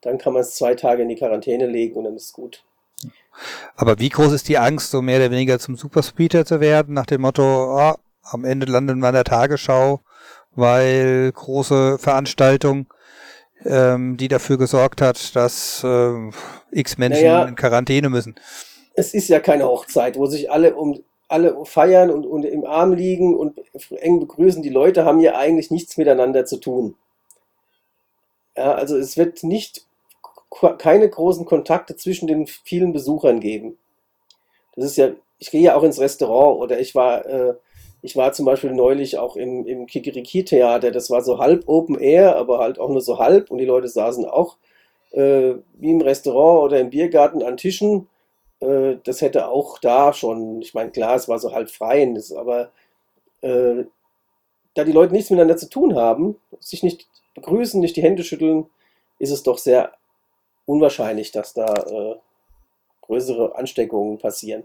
dann 0.00 0.18
kann 0.18 0.32
man 0.32 0.42
es 0.42 0.54
zwei 0.54 0.74
Tage 0.74 1.02
in 1.02 1.08
die 1.08 1.16
Quarantäne 1.16 1.66
legen 1.66 1.96
und 1.96 2.04
dann 2.04 2.16
ist 2.16 2.26
es 2.26 2.32
gut. 2.32 2.64
Aber 3.76 3.98
wie 3.98 4.08
groß 4.08 4.32
ist 4.32 4.48
die 4.48 4.58
Angst, 4.58 4.90
so 4.90 5.02
mehr 5.02 5.18
oder 5.18 5.30
weniger 5.30 5.58
zum 5.58 5.76
Superspeeder 5.76 6.44
zu 6.44 6.60
werden, 6.60 6.94
nach 6.94 7.06
dem 7.06 7.22
Motto, 7.22 7.42
oh, 7.42 7.94
am 8.22 8.44
Ende 8.44 8.66
landen 8.66 9.00
wir 9.00 9.08
in 9.08 9.14
der 9.14 9.24
Tagesschau, 9.24 10.00
weil 10.54 11.32
große 11.32 11.98
Veranstaltung, 11.98 12.86
ähm, 13.64 14.16
die 14.16 14.28
dafür 14.28 14.58
gesorgt 14.58 15.00
hat, 15.00 15.34
dass 15.36 15.82
äh, 15.84 16.30
x 16.70 16.98
Menschen 16.98 17.24
naja, 17.24 17.44
in 17.44 17.56
Quarantäne 17.56 18.08
müssen. 18.08 18.34
Es 18.94 19.14
ist 19.14 19.28
ja 19.28 19.40
keine 19.40 19.64
Hochzeit, 19.64 20.18
wo 20.18 20.26
sich 20.26 20.50
alle 20.50 20.74
um 20.74 21.02
alle 21.32 21.64
feiern 21.64 22.10
und, 22.10 22.26
und 22.26 22.44
im 22.44 22.66
Arm 22.66 22.92
liegen 22.92 23.34
und 23.34 23.58
eng 23.90 24.20
begrüßen. 24.20 24.62
Die 24.62 24.68
Leute 24.68 25.06
haben 25.06 25.18
ja 25.18 25.34
eigentlich 25.34 25.70
nichts 25.70 25.96
miteinander 25.96 26.44
zu 26.44 26.58
tun. 26.58 26.94
Ja, 28.54 28.74
also 28.74 28.98
es 28.98 29.16
wird 29.16 29.42
nicht 29.42 29.86
keine 30.76 31.08
großen 31.08 31.46
Kontakte 31.46 31.96
zwischen 31.96 32.26
den 32.26 32.46
vielen 32.46 32.92
Besuchern 32.92 33.40
geben. 33.40 33.78
Das 34.76 34.84
ist 34.84 34.98
ja, 34.98 35.08
ich 35.38 35.50
gehe 35.50 35.62
ja 35.62 35.74
auch 35.74 35.82
ins 35.82 35.98
Restaurant 35.98 36.60
oder 36.60 36.78
ich 36.78 36.94
war, 36.94 37.24
äh, 37.24 37.54
ich 38.02 38.16
war 38.16 38.32
zum 38.32 38.44
Beispiel 38.46 38.72
neulich 38.72 39.18
auch 39.18 39.36
im, 39.36 39.64
im 39.64 39.86
Kikiriki-Theater. 39.86 40.90
Das 40.90 41.08
war 41.08 41.22
so 41.22 41.38
halb 41.38 41.68
Open 41.68 41.98
Air, 41.98 42.36
aber 42.36 42.58
halt 42.58 42.80
auch 42.80 42.88
nur 42.88 43.00
so 43.00 43.18
halb 43.18 43.50
und 43.50 43.58
die 43.58 43.64
Leute 43.64 43.88
saßen 43.88 44.26
auch 44.26 44.56
äh, 45.12 45.54
wie 45.74 45.90
im 45.90 46.00
Restaurant 46.00 46.64
oder 46.64 46.80
im 46.80 46.90
Biergarten 46.90 47.42
an 47.42 47.56
Tischen. 47.56 48.08
Äh, 48.60 48.96
das 49.04 49.20
hätte 49.20 49.48
auch 49.48 49.78
da 49.78 50.12
schon, 50.12 50.60
ich 50.62 50.74
meine, 50.74 50.90
klar, 50.90 51.14
es 51.14 51.28
war 51.28 51.38
so 51.38 51.52
halb 51.52 51.70
frei, 51.70 52.12
aber 52.36 52.72
äh, 53.40 53.84
da 54.74 54.84
die 54.84 54.92
Leute 54.92 55.12
nichts 55.12 55.30
miteinander 55.30 55.56
zu 55.56 55.68
tun 55.68 55.94
haben, 55.94 56.36
sich 56.58 56.82
nicht 56.82 57.08
begrüßen, 57.34 57.80
nicht 57.80 57.96
die 57.96 58.02
Hände 58.02 58.24
schütteln, 58.24 58.66
ist 59.18 59.30
es 59.30 59.44
doch 59.44 59.58
sehr 59.58 59.92
unwahrscheinlich, 60.66 61.30
dass 61.30 61.54
da 61.54 61.72
äh, 61.72 62.16
größere 63.02 63.56
Ansteckungen 63.56 64.18
passieren. 64.18 64.64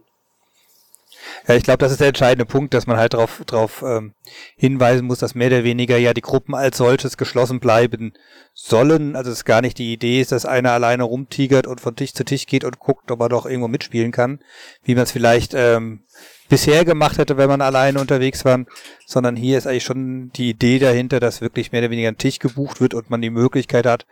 Ja, 1.47 1.55
ich 1.55 1.63
glaube, 1.63 1.79
das 1.79 1.91
ist 1.91 2.01
der 2.01 2.09
entscheidende 2.09 2.45
Punkt, 2.45 2.73
dass 2.73 2.87
man 2.87 2.97
halt 2.97 3.13
darauf 3.13 3.41
drauf, 3.45 3.83
ähm, 3.85 4.13
hinweisen 4.55 5.05
muss, 5.05 5.19
dass 5.19 5.35
mehr 5.35 5.47
oder 5.47 5.63
weniger 5.63 5.97
ja 5.97 6.13
die 6.13 6.21
Gruppen 6.21 6.55
als 6.55 6.77
solches 6.77 7.17
geschlossen 7.17 7.59
bleiben 7.59 8.13
sollen. 8.53 9.15
Also 9.15 9.31
es 9.31 9.45
gar 9.45 9.61
nicht 9.61 9.77
die 9.77 9.93
Idee 9.93 10.21
ist, 10.21 10.31
dass 10.31 10.45
einer 10.45 10.71
alleine 10.71 11.03
rumtigert 11.03 11.67
und 11.67 11.81
von 11.81 11.95
Tisch 11.95 12.13
zu 12.13 12.25
Tisch 12.25 12.45
geht 12.45 12.63
und 12.63 12.79
guckt, 12.79 13.11
ob 13.11 13.21
er 13.21 13.29
doch 13.29 13.45
irgendwo 13.45 13.67
mitspielen 13.67 14.11
kann, 14.11 14.39
wie 14.83 14.95
man 14.95 15.03
es 15.03 15.11
vielleicht 15.11 15.53
ähm, 15.53 16.01
bisher 16.49 16.85
gemacht 16.85 17.17
hätte, 17.17 17.37
wenn 17.37 17.49
man 17.49 17.61
alleine 17.61 17.99
unterwegs 17.99 18.45
war, 18.45 18.65
sondern 19.05 19.35
hier 19.35 19.57
ist 19.57 19.67
eigentlich 19.67 19.83
schon 19.83 20.31
die 20.35 20.49
Idee 20.49 20.79
dahinter, 20.79 21.19
dass 21.19 21.41
wirklich 21.41 21.71
mehr 21.71 21.81
oder 21.81 21.91
weniger 21.91 22.09
ein 22.09 22.17
Tisch 22.17 22.39
gebucht 22.39 22.81
wird 22.81 22.93
und 22.93 23.09
man 23.09 23.21
die 23.21 23.29
Möglichkeit 23.29 23.85
hat, 23.85 24.05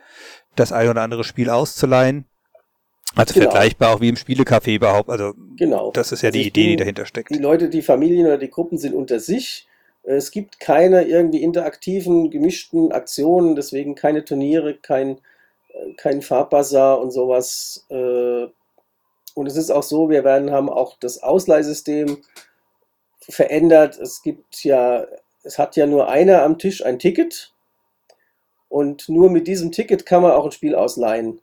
das 0.56 0.72
ein 0.72 0.90
oder 0.90 1.02
andere 1.02 1.24
Spiel 1.24 1.50
auszuleihen. 1.50 2.26
Also 3.16 3.34
genau. 3.34 3.52
vergleichbar 3.52 3.96
auch 3.96 4.02
wie 4.02 4.10
im 4.10 4.16
Spielecafé 4.16 4.76
überhaupt. 4.76 5.10
Also 5.10 5.34
genau. 5.56 5.92
das 5.92 6.12
ist 6.12 6.22
ja 6.22 6.28
also 6.28 6.40
die 6.40 6.48
Idee, 6.48 6.62
bin, 6.62 6.70
die 6.72 6.76
dahinter 6.78 7.06
steckt. 7.06 7.30
Die 7.30 7.40
Leute, 7.40 7.70
die 7.70 7.82
Familien 7.82 8.28
oder 8.28 8.38
die 8.38 8.50
Gruppen 8.50 8.78
sind 8.78 8.94
unter 8.94 9.20
sich 9.20 9.68
Es 10.04 10.32
gibt 10.32 10.60
keine 10.60 11.04
irgendwie 11.04 11.42
interaktiven, 11.42 12.30
gemischten 12.30 12.92
Aktionen, 12.92 13.56
deswegen 13.56 13.96
keine 13.96 14.26
Turniere, 14.26 14.76
kein, 14.76 15.20
äh, 15.70 15.94
kein 15.98 16.22
Farbbazar 16.22 17.00
und 17.00 17.12
sowas. 17.12 17.86
Äh, 17.90 18.48
und 19.34 19.48
es 19.48 19.56
ist 19.56 19.72
auch 19.72 19.84
so, 19.84 20.10
wir 20.10 20.24
werden 20.24 20.52
haben 20.52 20.70
auch 20.70 20.98
das 21.00 21.24
Ausleihsystem 21.24 22.18
verändert. 23.20 23.98
Es 23.98 24.22
gibt 24.22 24.64
ja, 24.64 25.06
es 25.44 25.58
hat 25.58 25.76
ja 25.76 25.88
nur 25.88 26.10
einer 26.10 26.44
am 26.44 26.58
Tisch 26.58 26.86
ein 26.86 27.00
Ticket 27.00 27.54
und 28.70 29.08
nur 29.10 29.30
mit 29.30 29.48
diesem 29.48 29.72
Ticket 29.72 30.06
kann 30.06 30.22
man 30.22 30.32
auch 30.32 30.46
ein 30.46 30.52
Spiel 30.52 30.76
ausleihen. 30.76 31.40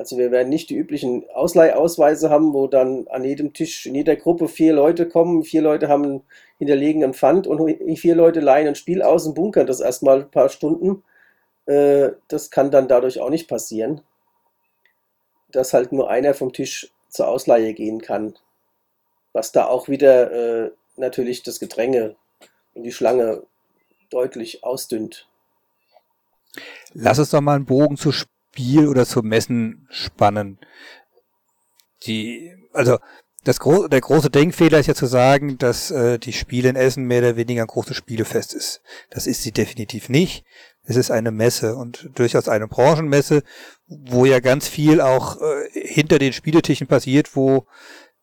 Also 0.00 0.16
wir 0.16 0.30
werden 0.30 0.48
nicht 0.48 0.70
die 0.70 0.76
üblichen 0.76 1.28
Ausleihausweise 1.28 2.30
haben, 2.30 2.54
wo 2.54 2.66
dann 2.68 3.06
an 3.08 3.22
jedem 3.22 3.52
Tisch, 3.52 3.84
in 3.84 3.94
jeder 3.94 4.16
Gruppe 4.16 4.48
vier 4.48 4.72
Leute 4.72 5.06
kommen, 5.06 5.44
vier 5.44 5.60
Leute 5.60 5.88
haben 5.88 6.22
hinterlegen 6.56 7.04
ein 7.04 7.12
Pfand 7.12 7.46
und 7.46 7.98
vier 7.98 8.14
Leute 8.14 8.40
leihen 8.40 8.66
ein 8.66 8.76
Spiel 8.76 9.02
aus 9.02 9.26
und 9.26 9.34
bunkern 9.34 9.66
das 9.66 9.80
erstmal 9.80 10.20
ein 10.22 10.30
paar 10.30 10.48
Stunden. 10.48 11.02
Äh, 11.66 12.12
das 12.28 12.50
kann 12.50 12.70
dann 12.70 12.88
dadurch 12.88 13.20
auch 13.20 13.28
nicht 13.28 13.46
passieren, 13.46 14.00
dass 15.50 15.74
halt 15.74 15.92
nur 15.92 16.08
einer 16.08 16.32
vom 16.32 16.54
Tisch 16.54 16.90
zur 17.10 17.28
Ausleihe 17.28 17.74
gehen 17.74 18.00
kann. 18.00 18.32
Was 19.34 19.52
da 19.52 19.66
auch 19.66 19.90
wieder 19.90 20.32
äh, 20.32 20.70
natürlich 20.96 21.42
das 21.42 21.60
Gedränge 21.60 22.16
und 22.72 22.84
die 22.84 22.92
Schlange 22.92 23.42
deutlich 24.08 24.64
ausdünnt. 24.64 25.28
Lass 26.94 27.18
uns 27.18 27.28
doch 27.28 27.42
mal 27.42 27.56
einen 27.56 27.66
Bogen 27.66 27.98
zu 27.98 28.12
Spiel 28.12 28.39
oder 28.58 29.06
zu 29.06 29.22
Messen 29.22 29.86
spannen. 29.90 30.58
Die, 32.06 32.52
also 32.72 32.98
das 33.44 33.58
gro 33.58 33.88
der 33.88 34.00
große 34.00 34.30
Denkfehler 34.30 34.78
ist 34.78 34.86
ja 34.86 34.94
zu 34.94 35.06
sagen, 35.06 35.56
dass 35.58 35.90
äh, 35.90 36.18
die 36.18 36.32
Spiele 36.32 36.68
in 36.68 36.76
Essen 36.76 37.04
mehr 37.04 37.20
oder 37.20 37.36
weniger 37.36 37.62
ein 37.62 37.68
großes 37.68 37.96
Spielefest 37.96 38.54
ist. 38.54 38.82
Das 39.10 39.26
ist 39.26 39.42
sie 39.42 39.52
definitiv 39.52 40.08
nicht. 40.08 40.44
Es 40.84 40.96
ist 40.96 41.10
eine 41.10 41.30
Messe 41.30 41.76
und 41.76 42.10
durchaus 42.14 42.48
eine 42.48 42.68
Branchenmesse, 42.68 43.42
wo 43.86 44.24
ja 44.24 44.40
ganz 44.40 44.68
viel 44.68 45.00
auch 45.00 45.40
äh, 45.40 45.70
hinter 45.72 46.18
den 46.18 46.32
Spieletischen 46.32 46.86
passiert, 46.86 47.34
wo 47.36 47.66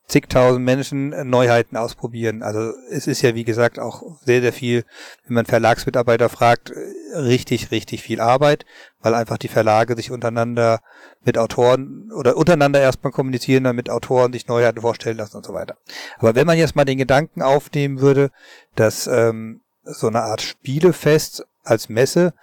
zigtausend 0.08 0.64
Menschen 0.64 1.10
Neuheiten 1.30 1.76
ausprobieren. 1.76 2.42
Also 2.42 2.72
es 2.90 3.08
ist 3.08 3.22
ja, 3.22 3.36
wie 3.36 3.44
gesagt, 3.44 3.78
auch 3.78 4.04
sehr, 4.24 4.42
sehr 4.42 4.54
viel, 4.54 4.86
wenn 5.26 5.36
man 5.36 5.46
Verlagsmitarbeiter 5.46 6.30
fragt, 6.30 6.72
richtig, 7.14 7.72
richtig 7.72 8.02
viel 8.02 8.22
Arbeit, 8.22 8.66
weil 9.02 9.14
einfach 9.14 9.38
die 9.38 9.50
Verlage 9.50 9.96
sich 9.96 10.12
untereinander 10.12 10.80
mit 11.26 11.38
Autoren 11.38 12.10
oder 12.14 12.38
untereinander 12.38 12.80
erstmal 12.80 13.12
kommunizieren, 13.12 13.66
dann 13.66 13.76
mit 13.76 13.90
Autoren 13.90 14.32
sich 14.32 14.48
Neuheiten 14.48 14.82
vorstellen 14.82 15.18
lassen 15.18 15.36
und 15.36 15.46
so 15.46 15.54
weiter. 15.54 15.78
Aber 16.20 16.36
wenn 16.36 16.48
man 16.48 16.58
jetzt 16.58 16.76
mal 16.76 16.86
den 16.86 16.98
Gedanken 16.98 17.42
aufnehmen 17.42 18.00
würde, 18.00 18.32
dass 18.76 19.08
ähm, 19.08 19.62
so 19.84 20.08
eine 20.08 20.22
Art 20.22 20.42
Spielefest 20.42 21.46
als 21.64 21.90
Messe 21.90 22.34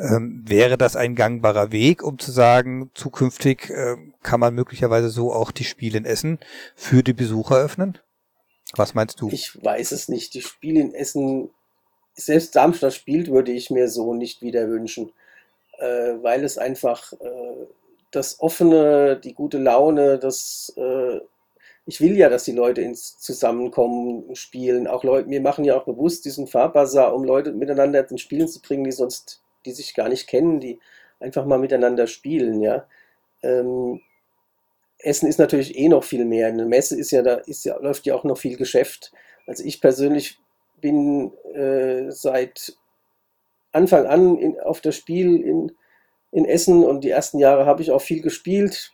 ähm, 0.00 0.42
wäre 0.46 0.78
das 0.78 0.96
ein 0.96 1.14
gangbarer 1.14 1.72
Weg, 1.72 2.02
um 2.02 2.18
zu 2.18 2.32
sagen, 2.32 2.90
zukünftig 2.94 3.70
äh, 3.70 3.96
kann 4.22 4.40
man 4.40 4.54
möglicherweise 4.54 5.10
so 5.10 5.32
auch 5.32 5.50
die 5.50 5.64
Spiele 5.64 5.98
in 5.98 6.04
Essen 6.04 6.38
für 6.74 7.02
die 7.02 7.12
Besucher 7.12 7.56
öffnen? 7.56 7.98
Was 8.74 8.94
meinst 8.94 9.20
du? 9.20 9.28
Ich 9.30 9.62
weiß 9.62 9.92
es 9.92 10.08
nicht. 10.08 10.34
Die 10.34 10.42
Spiele 10.42 10.80
in 10.80 10.94
Essen, 10.94 11.50
selbst 12.14 12.56
Darmstadt 12.56 12.94
spielt, 12.94 13.30
würde 13.30 13.52
ich 13.52 13.70
mir 13.70 13.88
so 13.88 14.14
nicht 14.14 14.42
wieder 14.42 14.68
wünschen, 14.68 15.12
äh, 15.78 16.14
weil 16.22 16.44
es 16.44 16.56
einfach 16.56 17.12
äh, 17.12 17.66
das 18.10 18.40
Offene, 18.40 19.20
die 19.22 19.34
gute 19.34 19.58
Laune, 19.58 20.18
das 20.18 20.72
äh, 20.76 21.20
ich 21.86 22.00
will 22.00 22.16
ja, 22.16 22.28
dass 22.28 22.44
die 22.44 22.52
Leute 22.52 22.82
ins 22.82 23.18
Zusammenkommen 23.18 24.36
spielen. 24.36 24.86
Auch 24.86 25.02
Leute, 25.02 25.28
wir 25.28 25.40
machen 25.40 25.64
ja 25.64 25.76
auch 25.76 25.84
bewusst 25.84 26.24
diesen 26.24 26.46
Farbbazar, 26.46 27.14
um 27.14 27.24
Leute 27.24 27.52
miteinander 27.52 28.08
ins 28.08 28.20
Spielen 28.20 28.46
zu 28.46 28.60
bringen, 28.60 28.84
die 28.84 28.92
sonst 28.92 29.42
die 29.64 29.72
sich 29.72 29.94
gar 29.94 30.08
nicht 30.08 30.26
kennen, 30.26 30.60
die 30.60 30.80
einfach 31.18 31.44
mal 31.44 31.58
miteinander 31.58 32.06
spielen, 32.06 32.60
ja. 32.60 32.86
Ähm, 33.42 34.00
Essen 35.02 35.28
ist 35.28 35.38
natürlich 35.38 35.78
eh 35.78 35.88
noch 35.88 36.04
viel 36.04 36.24
mehr. 36.24 36.48
Eine 36.48 36.66
Messe 36.66 36.98
ist 36.98 37.10
ja, 37.10 37.22
da 37.22 37.34
ist 37.34 37.64
ja, 37.64 37.78
läuft 37.78 38.06
ja 38.06 38.14
auch 38.14 38.24
noch 38.24 38.38
viel 38.38 38.56
Geschäft. 38.56 39.12
Also 39.46 39.64
ich 39.64 39.80
persönlich 39.80 40.38
bin 40.80 41.32
äh, 41.54 42.10
seit 42.10 42.76
Anfang 43.72 44.06
an 44.06 44.36
in, 44.36 44.60
auf 44.60 44.80
das 44.80 44.96
Spiel 44.96 45.40
in, 45.42 45.72
in 46.32 46.44
Essen 46.44 46.84
und 46.84 47.04
die 47.04 47.10
ersten 47.10 47.38
Jahre 47.38 47.66
habe 47.66 47.82
ich 47.82 47.90
auch 47.90 48.02
viel 48.02 48.20
gespielt. 48.20 48.92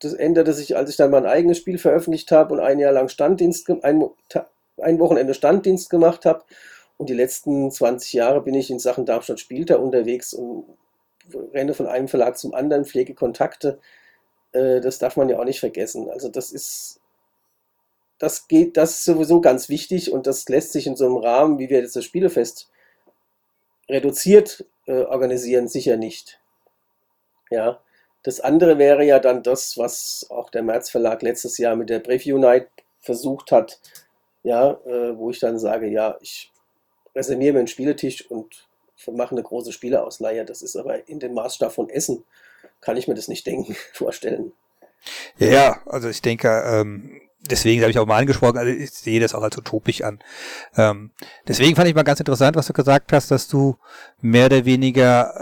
Das 0.00 0.14
änderte 0.14 0.52
sich, 0.52 0.76
als 0.76 0.90
ich 0.90 0.96
dann 0.96 1.10
mein 1.10 1.26
eigenes 1.26 1.58
Spiel 1.58 1.78
veröffentlicht 1.78 2.32
habe 2.32 2.54
und 2.54 2.60
ein 2.60 2.78
Jahr 2.78 2.92
lang 2.92 3.08
Standdienst, 3.08 3.70
ein, 3.82 4.04
ein 4.78 4.98
Wochenende 4.98 5.34
Standdienst 5.34 5.90
gemacht 5.90 6.24
habe. 6.24 6.44
Und 7.02 7.08
die 7.08 7.14
letzten 7.14 7.68
20 7.68 8.12
Jahre 8.12 8.42
bin 8.42 8.54
ich 8.54 8.70
in 8.70 8.78
Sachen 8.78 9.04
Darmstadt 9.04 9.40
Spielter 9.40 9.80
unterwegs 9.80 10.34
und 10.34 10.66
renne 11.52 11.74
von 11.74 11.88
einem 11.88 12.06
Verlag 12.06 12.38
zum 12.38 12.54
anderen, 12.54 12.84
pflege 12.84 13.12
Kontakte. 13.12 13.80
Äh, 14.52 14.80
das 14.80 15.00
darf 15.00 15.16
man 15.16 15.28
ja 15.28 15.40
auch 15.40 15.44
nicht 15.44 15.58
vergessen. 15.58 16.08
Also 16.08 16.28
das 16.28 16.52
ist, 16.52 17.00
das 18.20 18.46
geht, 18.46 18.76
das 18.76 18.98
ist 18.98 19.04
sowieso 19.04 19.40
ganz 19.40 19.68
wichtig 19.68 20.12
und 20.12 20.28
das 20.28 20.48
lässt 20.48 20.70
sich 20.70 20.86
in 20.86 20.94
so 20.94 21.06
einem 21.06 21.16
Rahmen, 21.16 21.58
wie 21.58 21.70
wir 21.70 21.80
jetzt 21.80 21.96
das 21.96 22.04
Spielefest 22.04 22.70
reduziert 23.88 24.64
äh, 24.86 25.02
organisieren, 25.02 25.66
sicher 25.66 25.96
nicht. 25.96 26.38
Ja. 27.50 27.80
Das 28.22 28.38
andere 28.38 28.78
wäre 28.78 29.04
ja 29.04 29.18
dann 29.18 29.42
das, 29.42 29.76
was 29.76 30.24
auch 30.30 30.50
der 30.50 30.62
März 30.62 30.88
Verlag 30.88 31.20
letztes 31.22 31.58
Jahr 31.58 31.74
mit 31.74 31.90
der 31.90 31.98
Preview 31.98 32.38
Night 32.38 32.68
versucht 33.00 33.50
hat, 33.50 33.80
ja, 34.44 34.78
äh, 34.86 35.18
wo 35.18 35.30
ich 35.30 35.40
dann 35.40 35.58
sage, 35.58 35.88
ja, 35.88 36.16
ich 36.20 36.52
reserviere 37.14 37.52
mir 37.52 37.58
einen 37.60 37.68
Spieletisch 37.68 38.30
und 38.30 38.66
mache 39.10 39.32
eine 39.32 39.42
große 39.42 39.72
Spieleausleihe. 39.72 40.44
Das 40.44 40.62
ist 40.62 40.76
aber 40.76 41.08
in 41.08 41.18
dem 41.18 41.34
Maßstab 41.34 41.72
von 41.72 41.88
Essen, 41.88 42.24
kann 42.80 42.96
ich 42.96 43.08
mir 43.08 43.14
das 43.14 43.28
nicht 43.28 43.46
denken, 43.46 43.76
vorstellen. 43.92 44.52
Ja, 45.38 45.48
ja, 45.48 45.82
also 45.86 46.08
ich 46.08 46.22
denke, 46.22 46.48
ähm, 46.64 47.20
deswegen 47.50 47.82
habe 47.82 47.90
ich 47.90 47.98
auch 47.98 48.06
mal 48.06 48.18
angesprochen, 48.18 48.56
also 48.56 48.70
ich 48.70 48.90
sehe 48.92 49.20
das 49.20 49.34
auch 49.34 49.42
als 49.42 49.58
utopisch 49.58 50.02
an. 50.02 50.20
Ähm, 50.76 51.10
deswegen 51.48 51.74
fand 51.74 51.88
ich 51.88 51.94
mal 51.94 52.04
ganz 52.04 52.20
interessant, 52.20 52.56
was 52.56 52.68
du 52.68 52.72
gesagt 52.72 53.12
hast, 53.12 53.30
dass 53.30 53.48
du 53.48 53.76
mehr 54.20 54.46
oder 54.46 54.64
weniger 54.64 55.34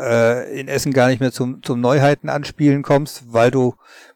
äh, 0.49 0.61
in 0.61 0.69
Essen 0.69 0.93
gar 0.93 1.09
nicht 1.09 1.21
mehr 1.21 1.33
zum, 1.33 1.63
zum 1.63 1.81
Neuheiten 1.81 2.31
anspielen 2.31 2.83
kommst, 2.83 3.25
weil 3.33 3.51
du 3.51 3.75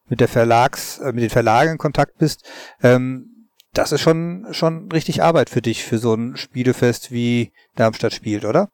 mit 0.09 0.21
der 0.21 0.29
Verlags, 0.29 0.99
äh, 0.99 1.13
mit 1.13 1.23
den 1.23 1.31
Verlagen 1.31 1.73
in 1.73 1.79
Kontakt 1.79 2.19
bist. 2.19 2.49
Ähm, 2.83 3.34
das 3.75 3.93
ist 3.93 4.01
schon, 4.01 4.47
schon 4.53 4.91
richtig 4.91 5.23
Arbeit 5.23 5.51
für 5.51 5.61
dich, 5.61 5.85
für 5.85 5.99
so 5.99 6.15
ein 6.15 6.37
Spielefest 6.37 7.11
wie 7.11 7.53
Darmstadt 7.75 8.13
spielt, 8.15 8.45
oder? 8.45 8.71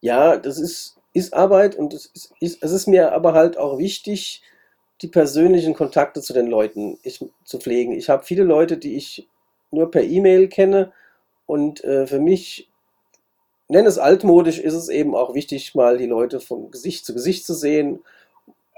Ja, 0.00 0.36
das 0.36 0.58
ist, 0.58 0.96
ist 1.12 1.34
Arbeit 1.34 1.74
und 1.74 1.92
es 1.92 2.06
ist, 2.06 2.32
ist, 2.40 2.62
es 2.62 2.70
ist 2.70 2.86
mir 2.86 3.12
aber 3.12 3.34
halt 3.34 3.58
auch 3.58 3.78
wichtig, 3.78 4.42
die 5.02 5.08
persönlichen 5.08 5.74
Kontakte 5.74 6.22
zu 6.22 6.32
den 6.32 6.46
Leuten 6.46 6.98
ich, 7.02 7.24
zu 7.44 7.58
pflegen. 7.58 7.92
Ich 7.92 8.08
habe 8.08 8.24
viele 8.24 8.44
Leute, 8.44 8.78
die 8.78 8.96
ich 8.96 9.28
nur 9.70 9.90
per 9.90 10.02
E-Mail 10.02 10.48
kenne 10.48 10.92
und 11.46 11.82
äh, 11.84 12.06
für 12.06 12.20
mich, 12.20 12.68
nenne 13.68 13.88
es 13.88 13.98
altmodisch, 13.98 14.58
ist 14.58 14.74
es 14.74 14.88
eben 14.88 15.14
auch 15.14 15.34
wichtig, 15.34 15.74
mal 15.74 15.98
die 15.98 16.06
Leute 16.06 16.40
von 16.40 16.70
Gesicht 16.70 17.04
zu 17.04 17.14
Gesicht 17.14 17.44
zu 17.44 17.54
sehen. 17.54 18.00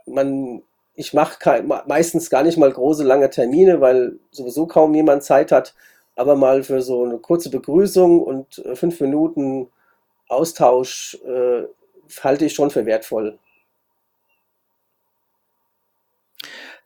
Man 0.07 0.63
ich 1.01 1.15
mache 1.15 1.65
meistens 1.87 2.29
gar 2.29 2.43
nicht 2.43 2.59
mal 2.59 2.71
große, 2.71 3.05
lange 3.05 3.31
Termine, 3.31 3.81
weil 3.81 4.19
sowieso 4.31 4.67
kaum 4.67 4.95
jemand 4.95 5.25
Zeit 5.25 5.51
hat, 5.51 5.75
aber 6.15 6.37
mal 6.37 6.63
für 6.63 6.83
so 6.83 7.05
eine 7.05 7.17
kurze 7.17 7.49
Begrüßung 7.49 8.23
und 8.23 8.59
äh, 8.59 8.77
fünf 8.77 9.01
Minuten 9.01 9.69
Austausch 10.29 11.19
äh, 11.25 11.63
halte 12.23 12.45
ich 12.45 12.53
schon 12.55 12.71
für 12.71 12.85
wertvoll. 12.85 13.39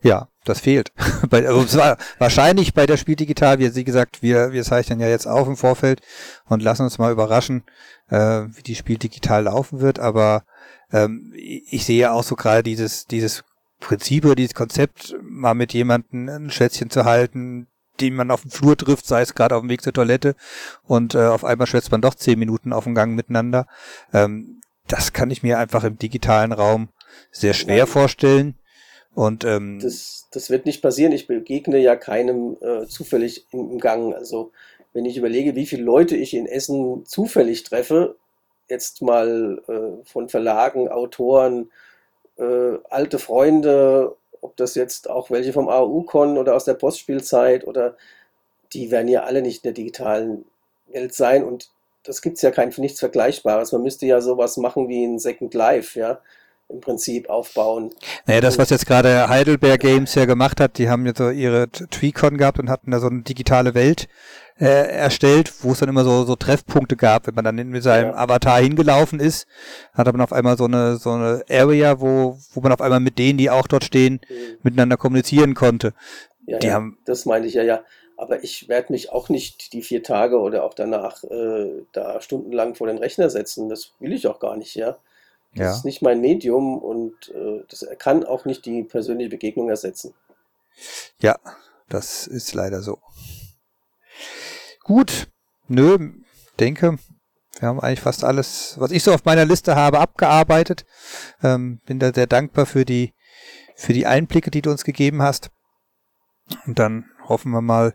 Ja, 0.00 0.28
das 0.44 0.60
fehlt. 0.60 0.92
also 1.30 1.78
war 1.78 1.96
wahrscheinlich 2.18 2.72
bei 2.72 2.86
der 2.86 2.96
Spiel 2.96 3.16
Digital, 3.16 3.58
wie 3.58 3.68
Sie 3.68 3.82
gesagt, 3.82 4.22
wir, 4.22 4.52
wir 4.52 4.62
zeichnen 4.62 5.00
ja 5.00 5.08
jetzt 5.08 5.26
auf 5.26 5.48
im 5.48 5.56
Vorfeld 5.56 6.02
und 6.48 6.62
lassen 6.62 6.82
uns 6.82 6.98
mal 6.98 7.10
überraschen, 7.10 7.64
äh, 8.10 8.42
wie 8.52 8.62
die 8.62 8.76
Spiel 8.76 8.98
Digital 8.98 9.44
laufen 9.44 9.80
wird. 9.80 9.98
Aber 9.98 10.44
ähm, 10.92 11.32
ich 11.34 11.84
sehe 11.84 12.12
auch 12.12 12.22
so 12.22 12.36
gerade 12.36 12.62
dieses, 12.62 13.06
dieses 13.06 13.42
Prinzip 13.84 14.24
oder 14.24 14.34
dieses 14.34 14.54
Konzept, 14.54 15.14
mal 15.22 15.54
mit 15.54 15.72
jemandem 15.72 16.28
ein 16.28 16.50
Schätzchen 16.50 16.90
zu 16.90 17.04
halten, 17.04 17.66
den 18.00 18.14
man 18.14 18.30
auf 18.30 18.42
dem 18.42 18.50
Flur 18.50 18.76
trifft, 18.76 19.06
sei 19.06 19.20
es 19.20 19.34
gerade 19.34 19.54
auf 19.54 19.60
dem 19.62 19.68
Weg 19.68 19.82
zur 19.82 19.92
Toilette 19.92 20.34
und 20.82 21.14
äh, 21.14 21.26
auf 21.26 21.44
einmal 21.44 21.66
schwätzt 21.66 21.92
man 21.92 22.00
doch 22.00 22.14
zehn 22.14 22.38
Minuten 22.38 22.72
auf 22.72 22.84
dem 22.84 22.94
Gang 22.94 23.14
miteinander. 23.14 23.66
Ähm, 24.12 24.60
das 24.88 25.12
kann 25.12 25.30
ich 25.30 25.42
mir 25.42 25.58
einfach 25.58 25.84
im 25.84 25.98
digitalen 25.98 26.52
Raum 26.52 26.88
sehr 27.30 27.54
schwer 27.54 27.84
Nein. 27.84 27.86
vorstellen. 27.86 28.54
Und 29.14 29.44
ähm, 29.44 29.78
das, 29.80 30.28
das 30.32 30.50
wird 30.50 30.66
nicht 30.66 30.82
passieren. 30.82 31.12
Ich 31.12 31.26
begegne 31.26 31.78
ja 31.78 31.94
keinem 31.94 32.56
äh, 32.60 32.86
zufällig 32.86 33.46
im, 33.52 33.70
im 33.70 33.78
Gang. 33.78 34.12
Also 34.14 34.50
wenn 34.92 35.04
ich 35.04 35.16
überlege, 35.16 35.54
wie 35.54 35.66
viele 35.66 35.84
Leute 35.84 36.16
ich 36.16 36.34
in 36.34 36.46
Essen 36.46 37.04
zufällig 37.06 37.62
treffe, 37.62 38.16
jetzt 38.68 39.02
mal 39.02 39.62
äh, 39.68 40.04
von 40.04 40.28
Verlagen, 40.28 40.88
Autoren, 40.88 41.70
äh, 42.38 42.78
alte 42.90 43.18
Freunde, 43.18 44.16
ob 44.40 44.56
das 44.56 44.74
jetzt 44.74 45.08
auch 45.08 45.30
welche 45.30 45.52
vom 45.52 45.68
AU-Con 45.68 46.38
oder 46.38 46.54
aus 46.54 46.64
der 46.64 46.74
Postspielzeit 46.74 47.66
oder 47.66 47.96
die 48.72 48.90
werden 48.90 49.08
ja 49.08 49.22
alle 49.24 49.42
nicht 49.42 49.58
in 49.64 49.68
der 49.68 49.72
digitalen 49.72 50.44
Welt 50.88 51.14
sein 51.14 51.44
und 51.44 51.70
das 52.02 52.20
gibt 52.20 52.36
es 52.36 52.42
ja 52.42 52.50
kein 52.50 52.72
nichts 52.76 53.00
Vergleichbares. 53.00 53.72
Man 53.72 53.82
müsste 53.82 54.04
ja 54.06 54.20
sowas 54.20 54.58
machen 54.58 54.88
wie 54.88 55.04
ein 55.04 55.18
Second 55.18 55.54
Life, 55.54 55.98
ja, 55.98 56.20
im 56.68 56.80
Prinzip 56.80 57.28
aufbauen. 57.28 57.90
Naja, 58.26 58.40
das, 58.40 58.58
was 58.58 58.70
jetzt 58.70 58.86
gerade 58.86 59.28
Heidelberg 59.28 59.80
Games 59.80 60.14
ja 60.14 60.24
gemacht 60.24 60.60
hat, 60.60 60.78
die 60.78 60.88
haben 60.88 61.06
jetzt 61.06 61.18
so 61.18 61.30
ihre 61.30 61.68
Tweecon 61.68 62.38
gehabt 62.38 62.58
und 62.58 62.70
hatten 62.70 62.90
da 62.90 63.00
so 63.00 63.08
eine 63.08 63.22
digitale 63.22 63.74
Welt 63.74 64.08
äh, 64.58 64.88
erstellt, 64.88 65.52
wo 65.62 65.72
es 65.72 65.80
dann 65.80 65.88
immer 65.88 66.04
so, 66.04 66.24
so 66.24 66.36
Treffpunkte 66.36 66.96
gab, 66.96 67.26
wenn 67.26 67.34
man 67.34 67.44
dann 67.44 67.56
mit 67.56 67.82
seinem 67.82 68.10
ja. 68.10 68.16
Avatar 68.16 68.60
hingelaufen 68.60 69.20
ist, 69.20 69.46
hat 69.92 70.06
man 70.06 70.20
auf 70.20 70.32
einmal 70.32 70.56
so 70.56 70.64
eine, 70.64 70.96
so 70.96 71.10
eine 71.10 71.44
Area, 71.50 72.00
wo, 72.00 72.38
wo 72.52 72.60
man 72.60 72.72
auf 72.72 72.80
einmal 72.80 73.00
mit 73.00 73.18
denen, 73.18 73.38
die 73.38 73.50
auch 73.50 73.66
dort 73.66 73.84
stehen, 73.84 74.20
mhm. 74.28 74.58
miteinander 74.62 74.96
kommunizieren 74.96 75.54
konnte. 75.54 75.92
Ja, 76.46 76.58
die 76.58 76.68
ja, 76.68 76.74
haben, 76.74 76.98
das 77.04 77.26
meine 77.26 77.46
ich 77.46 77.54
ja, 77.54 77.62
ja. 77.62 77.82
Aber 78.16 78.44
ich 78.44 78.68
werde 78.68 78.92
mich 78.92 79.10
auch 79.10 79.28
nicht 79.28 79.72
die 79.72 79.82
vier 79.82 80.04
Tage 80.04 80.38
oder 80.38 80.62
auch 80.62 80.74
danach 80.74 81.24
äh, 81.24 81.82
da 81.90 82.20
stundenlang 82.20 82.76
vor 82.76 82.86
den 82.86 82.98
Rechner 82.98 83.28
setzen. 83.28 83.68
Das 83.68 83.92
will 83.98 84.12
ich 84.12 84.28
auch 84.28 84.38
gar 84.38 84.56
nicht, 84.56 84.76
ja. 84.76 84.98
Das 85.54 85.64
ja. 85.64 85.72
ist 85.72 85.84
nicht 85.84 86.02
mein 86.02 86.20
Medium 86.20 86.78
und 86.78 87.28
äh, 87.28 87.64
das 87.68 87.86
kann 87.98 88.24
auch 88.24 88.44
nicht 88.44 88.66
die 88.66 88.82
persönliche 88.82 89.30
Begegnung 89.30 89.68
ersetzen. 89.68 90.14
Ja, 91.20 91.38
das 91.88 92.26
ist 92.26 92.54
leider 92.54 92.82
so. 92.82 92.98
Gut, 94.82 95.28
nö, 95.68 96.12
denke, 96.58 96.98
wir 97.60 97.68
haben 97.68 97.80
eigentlich 97.80 98.00
fast 98.00 98.24
alles, 98.24 98.74
was 98.78 98.90
ich 98.90 99.02
so 99.02 99.12
auf 99.12 99.24
meiner 99.24 99.44
Liste 99.44 99.76
habe, 99.76 100.00
abgearbeitet. 100.00 100.84
Ähm, 101.42 101.80
bin 101.86 101.98
da 101.98 102.12
sehr 102.12 102.26
dankbar 102.26 102.66
für 102.66 102.84
die, 102.84 103.12
für 103.76 103.92
die 103.92 104.06
Einblicke, 104.06 104.50
die 104.50 104.62
du 104.62 104.70
uns 104.70 104.84
gegeben 104.84 105.22
hast. 105.22 105.50
Und 106.66 106.78
dann 106.78 107.06
hoffen 107.28 107.52
wir 107.52 107.62
mal, 107.62 107.94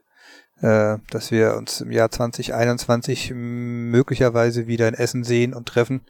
äh, 0.62 0.97
dass 1.10 1.32
wir 1.32 1.55
uns 1.55 1.82
im 1.82 1.91
Jahr 1.91 2.12
2021 2.12 3.32
möglicherweise 3.34 4.68
wieder 4.68 4.88
in 4.88 4.93
Essen 4.93 5.24
sehen 5.24 5.53
und 5.53 5.68
treffen 5.68 6.01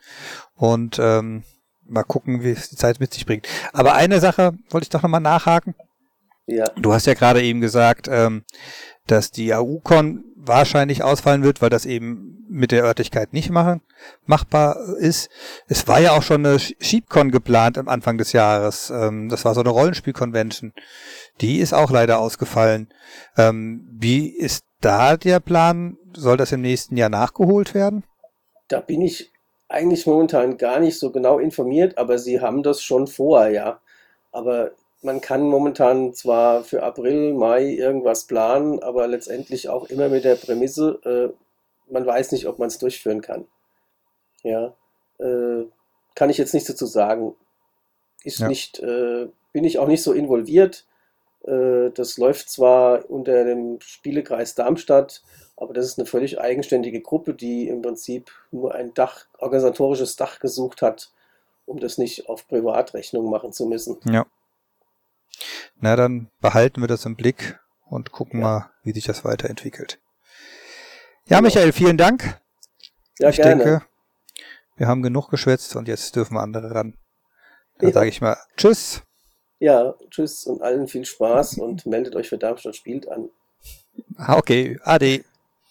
und 0.55 0.99
ähm, 0.99 1.43
mal 1.85 2.03
gucken, 2.03 2.43
wie 2.43 2.51
es 2.51 2.69
die 2.69 2.75
Zeit 2.75 2.99
mit 2.99 3.13
sich 3.13 3.25
bringt. 3.25 3.47
Aber 3.73 3.93
eine 3.93 4.19
Sache 4.19 4.53
wollte 4.69 4.85
ich 4.85 4.89
doch 4.89 5.03
nochmal 5.03 5.21
nachhaken. 5.21 5.75
Ja. 6.45 6.65
Du 6.75 6.93
hast 6.93 7.05
ja 7.05 7.13
gerade 7.13 7.43
eben 7.43 7.61
gesagt, 7.61 8.07
ähm, 8.09 8.43
dass 9.07 9.31
die 9.31 9.53
AU-Con 9.53 10.23
wahrscheinlich 10.41 11.03
ausfallen 11.03 11.43
wird, 11.43 11.61
weil 11.61 11.69
das 11.69 11.85
eben 11.85 12.45
mit 12.49 12.71
der 12.71 12.83
Örtlichkeit 12.83 13.33
nicht 13.33 13.49
machen, 13.49 13.81
machbar 14.25 14.77
ist. 14.97 15.29
Es 15.67 15.87
war 15.87 15.99
ja 15.99 16.11
auch 16.11 16.23
schon 16.23 16.45
eine 16.45 16.59
Sheepcon 16.59 17.31
geplant 17.31 17.77
am 17.77 17.89
Anfang 17.89 18.17
des 18.17 18.31
Jahres. 18.31 18.89
Ähm, 18.89 19.29
das 19.29 19.45
war 19.45 19.53
so 19.53 19.59
eine 19.59 19.69
Rollenspiel-Convention. 19.69 20.73
Die 21.41 21.59
ist 21.59 21.73
auch 21.73 21.91
leider 21.91 22.19
ausgefallen. 22.19 22.87
Ähm, 23.37 23.87
wie 23.91 24.29
ist 24.29 24.65
da 24.81 25.17
der 25.17 25.39
Plan? 25.39 25.97
Soll 26.15 26.37
das 26.37 26.51
im 26.51 26.61
nächsten 26.61 26.97
Jahr 26.97 27.09
nachgeholt 27.09 27.75
werden? 27.75 28.03
Da 28.69 28.79
bin 28.79 29.01
ich 29.01 29.31
eigentlich 29.67 30.07
momentan 30.07 30.57
gar 30.57 30.79
nicht 30.79 30.97
so 30.97 31.11
genau 31.11 31.37
informiert, 31.37 31.97
aber 31.97 32.17
sie 32.17 32.41
haben 32.41 32.63
das 32.63 32.81
schon 32.81 33.07
vor, 33.07 33.47
ja. 33.47 33.79
Aber 34.31 34.71
man 35.01 35.21
kann 35.21 35.43
momentan 35.43 36.13
zwar 36.13 36.63
für 36.63 36.83
April, 36.83 37.33
Mai 37.33 37.65
irgendwas 37.65 38.25
planen, 38.25 38.81
aber 38.83 39.07
letztendlich 39.07 39.69
auch 39.69 39.85
immer 39.89 40.09
mit 40.09 40.25
der 40.25 40.35
Prämisse, 40.35 40.99
äh, 41.05 41.91
man 41.91 42.05
weiß 42.05 42.31
nicht, 42.33 42.47
ob 42.47 42.59
man 42.59 42.67
es 42.67 42.77
durchführen 42.77 43.21
kann. 43.21 43.47
Ja, 44.43 44.73
äh, 45.19 45.65
kann 46.15 46.29
ich 46.29 46.37
jetzt 46.37 46.53
nicht 46.53 46.67
dazu 46.69 46.85
sagen. 46.85 47.35
Ist 48.23 48.39
ja. 48.39 48.47
nicht, 48.47 48.79
äh, 48.79 49.27
bin 49.53 49.63
ich 49.63 49.79
auch 49.79 49.87
nicht 49.87 50.03
so 50.03 50.11
involviert. 50.11 50.85
Äh, 51.43 51.91
das 51.91 52.17
läuft 52.17 52.49
zwar 52.49 53.09
unter 53.09 53.45
dem 53.45 53.79
Spielekreis 53.79 54.55
Darmstadt, 54.55 55.23
aber 55.55 55.73
das 55.73 55.85
ist 55.85 55.97
eine 55.97 56.05
völlig 56.05 56.39
eigenständige 56.39 57.01
Gruppe, 57.01 57.33
die 57.33 57.69
im 57.69 57.81
Prinzip 57.81 58.31
nur 58.51 58.75
ein 58.75 58.93
Dach, 58.93 59.25
organisatorisches 59.37 60.17
Dach 60.17 60.39
gesucht 60.39 60.81
hat, 60.81 61.11
um 61.65 61.79
das 61.79 61.97
nicht 61.97 62.27
auf 62.27 62.47
Privatrechnung 62.47 63.29
machen 63.29 63.53
zu 63.53 63.65
müssen. 63.65 63.97
Ja. 64.11 64.25
Na, 65.79 65.95
dann 65.95 66.29
behalten 66.41 66.81
wir 66.81 66.87
das 66.87 67.05
im 67.05 67.15
Blick 67.15 67.59
und 67.85 68.11
gucken 68.11 68.41
ja. 68.41 68.45
mal, 68.45 68.71
wie 68.83 68.91
sich 68.91 69.05
das 69.05 69.23
weiterentwickelt. 69.23 69.99
Ja, 71.25 71.37
genau. 71.37 71.47
Michael, 71.47 71.71
vielen 71.71 71.97
Dank. 71.97 72.39
Ja, 73.19 73.29
ich 73.29 73.37
gerne. 73.37 73.63
denke, 73.63 73.85
wir 74.77 74.87
haben 74.87 75.01
genug 75.01 75.29
geschwätzt 75.29 75.75
und 75.75 75.87
jetzt 75.87 76.15
dürfen 76.15 76.35
wir 76.35 76.41
andere 76.41 76.73
ran. 76.73 76.95
Dann 77.77 77.89
ja. 77.89 77.93
sage 77.93 78.09
ich 78.09 78.21
mal 78.21 78.37
Tschüss. 78.57 79.03
Ja, 79.59 79.93
tschüss 80.09 80.45
und 80.45 80.61
allen 80.61 80.87
viel 80.87 81.03
Spaß 81.03 81.57
und 81.57 81.85
meldet 81.85 82.15
euch 82.15 82.29
für 82.29 82.37
Darmstadt 82.37 82.75
spielt 82.75 83.09
an. 83.09 83.29
Ah, 84.15 84.37
okay, 84.37 84.79
ade. 84.83 85.23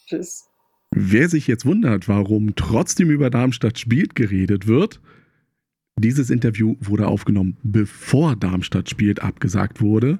Tschüss. 0.06 0.48
Wer 0.90 1.28
sich 1.28 1.46
jetzt 1.46 1.66
wundert, 1.66 2.08
warum 2.08 2.54
trotzdem 2.54 3.10
über 3.10 3.30
Darmstadt 3.30 3.78
spielt 3.78 4.14
geredet 4.14 4.66
wird, 4.66 5.00
dieses 5.98 6.30
Interview 6.30 6.76
wurde 6.80 7.08
aufgenommen, 7.08 7.56
bevor 7.62 8.36
Darmstadt 8.36 8.88
spielt 8.88 9.22
abgesagt 9.22 9.80
wurde. 9.80 10.18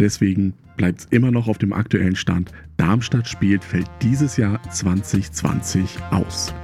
Deswegen 0.00 0.54
bleibt 0.76 1.00
es 1.00 1.06
immer 1.10 1.30
noch 1.30 1.48
auf 1.48 1.58
dem 1.58 1.72
aktuellen 1.72 2.16
Stand. 2.16 2.52
Darmstadt 2.76 3.28
spielt 3.28 3.64
fällt 3.64 3.90
dieses 4.02 4.36
Jahr 4.36 4.62
2020 4.70 5.98
aus. 6.10 6.54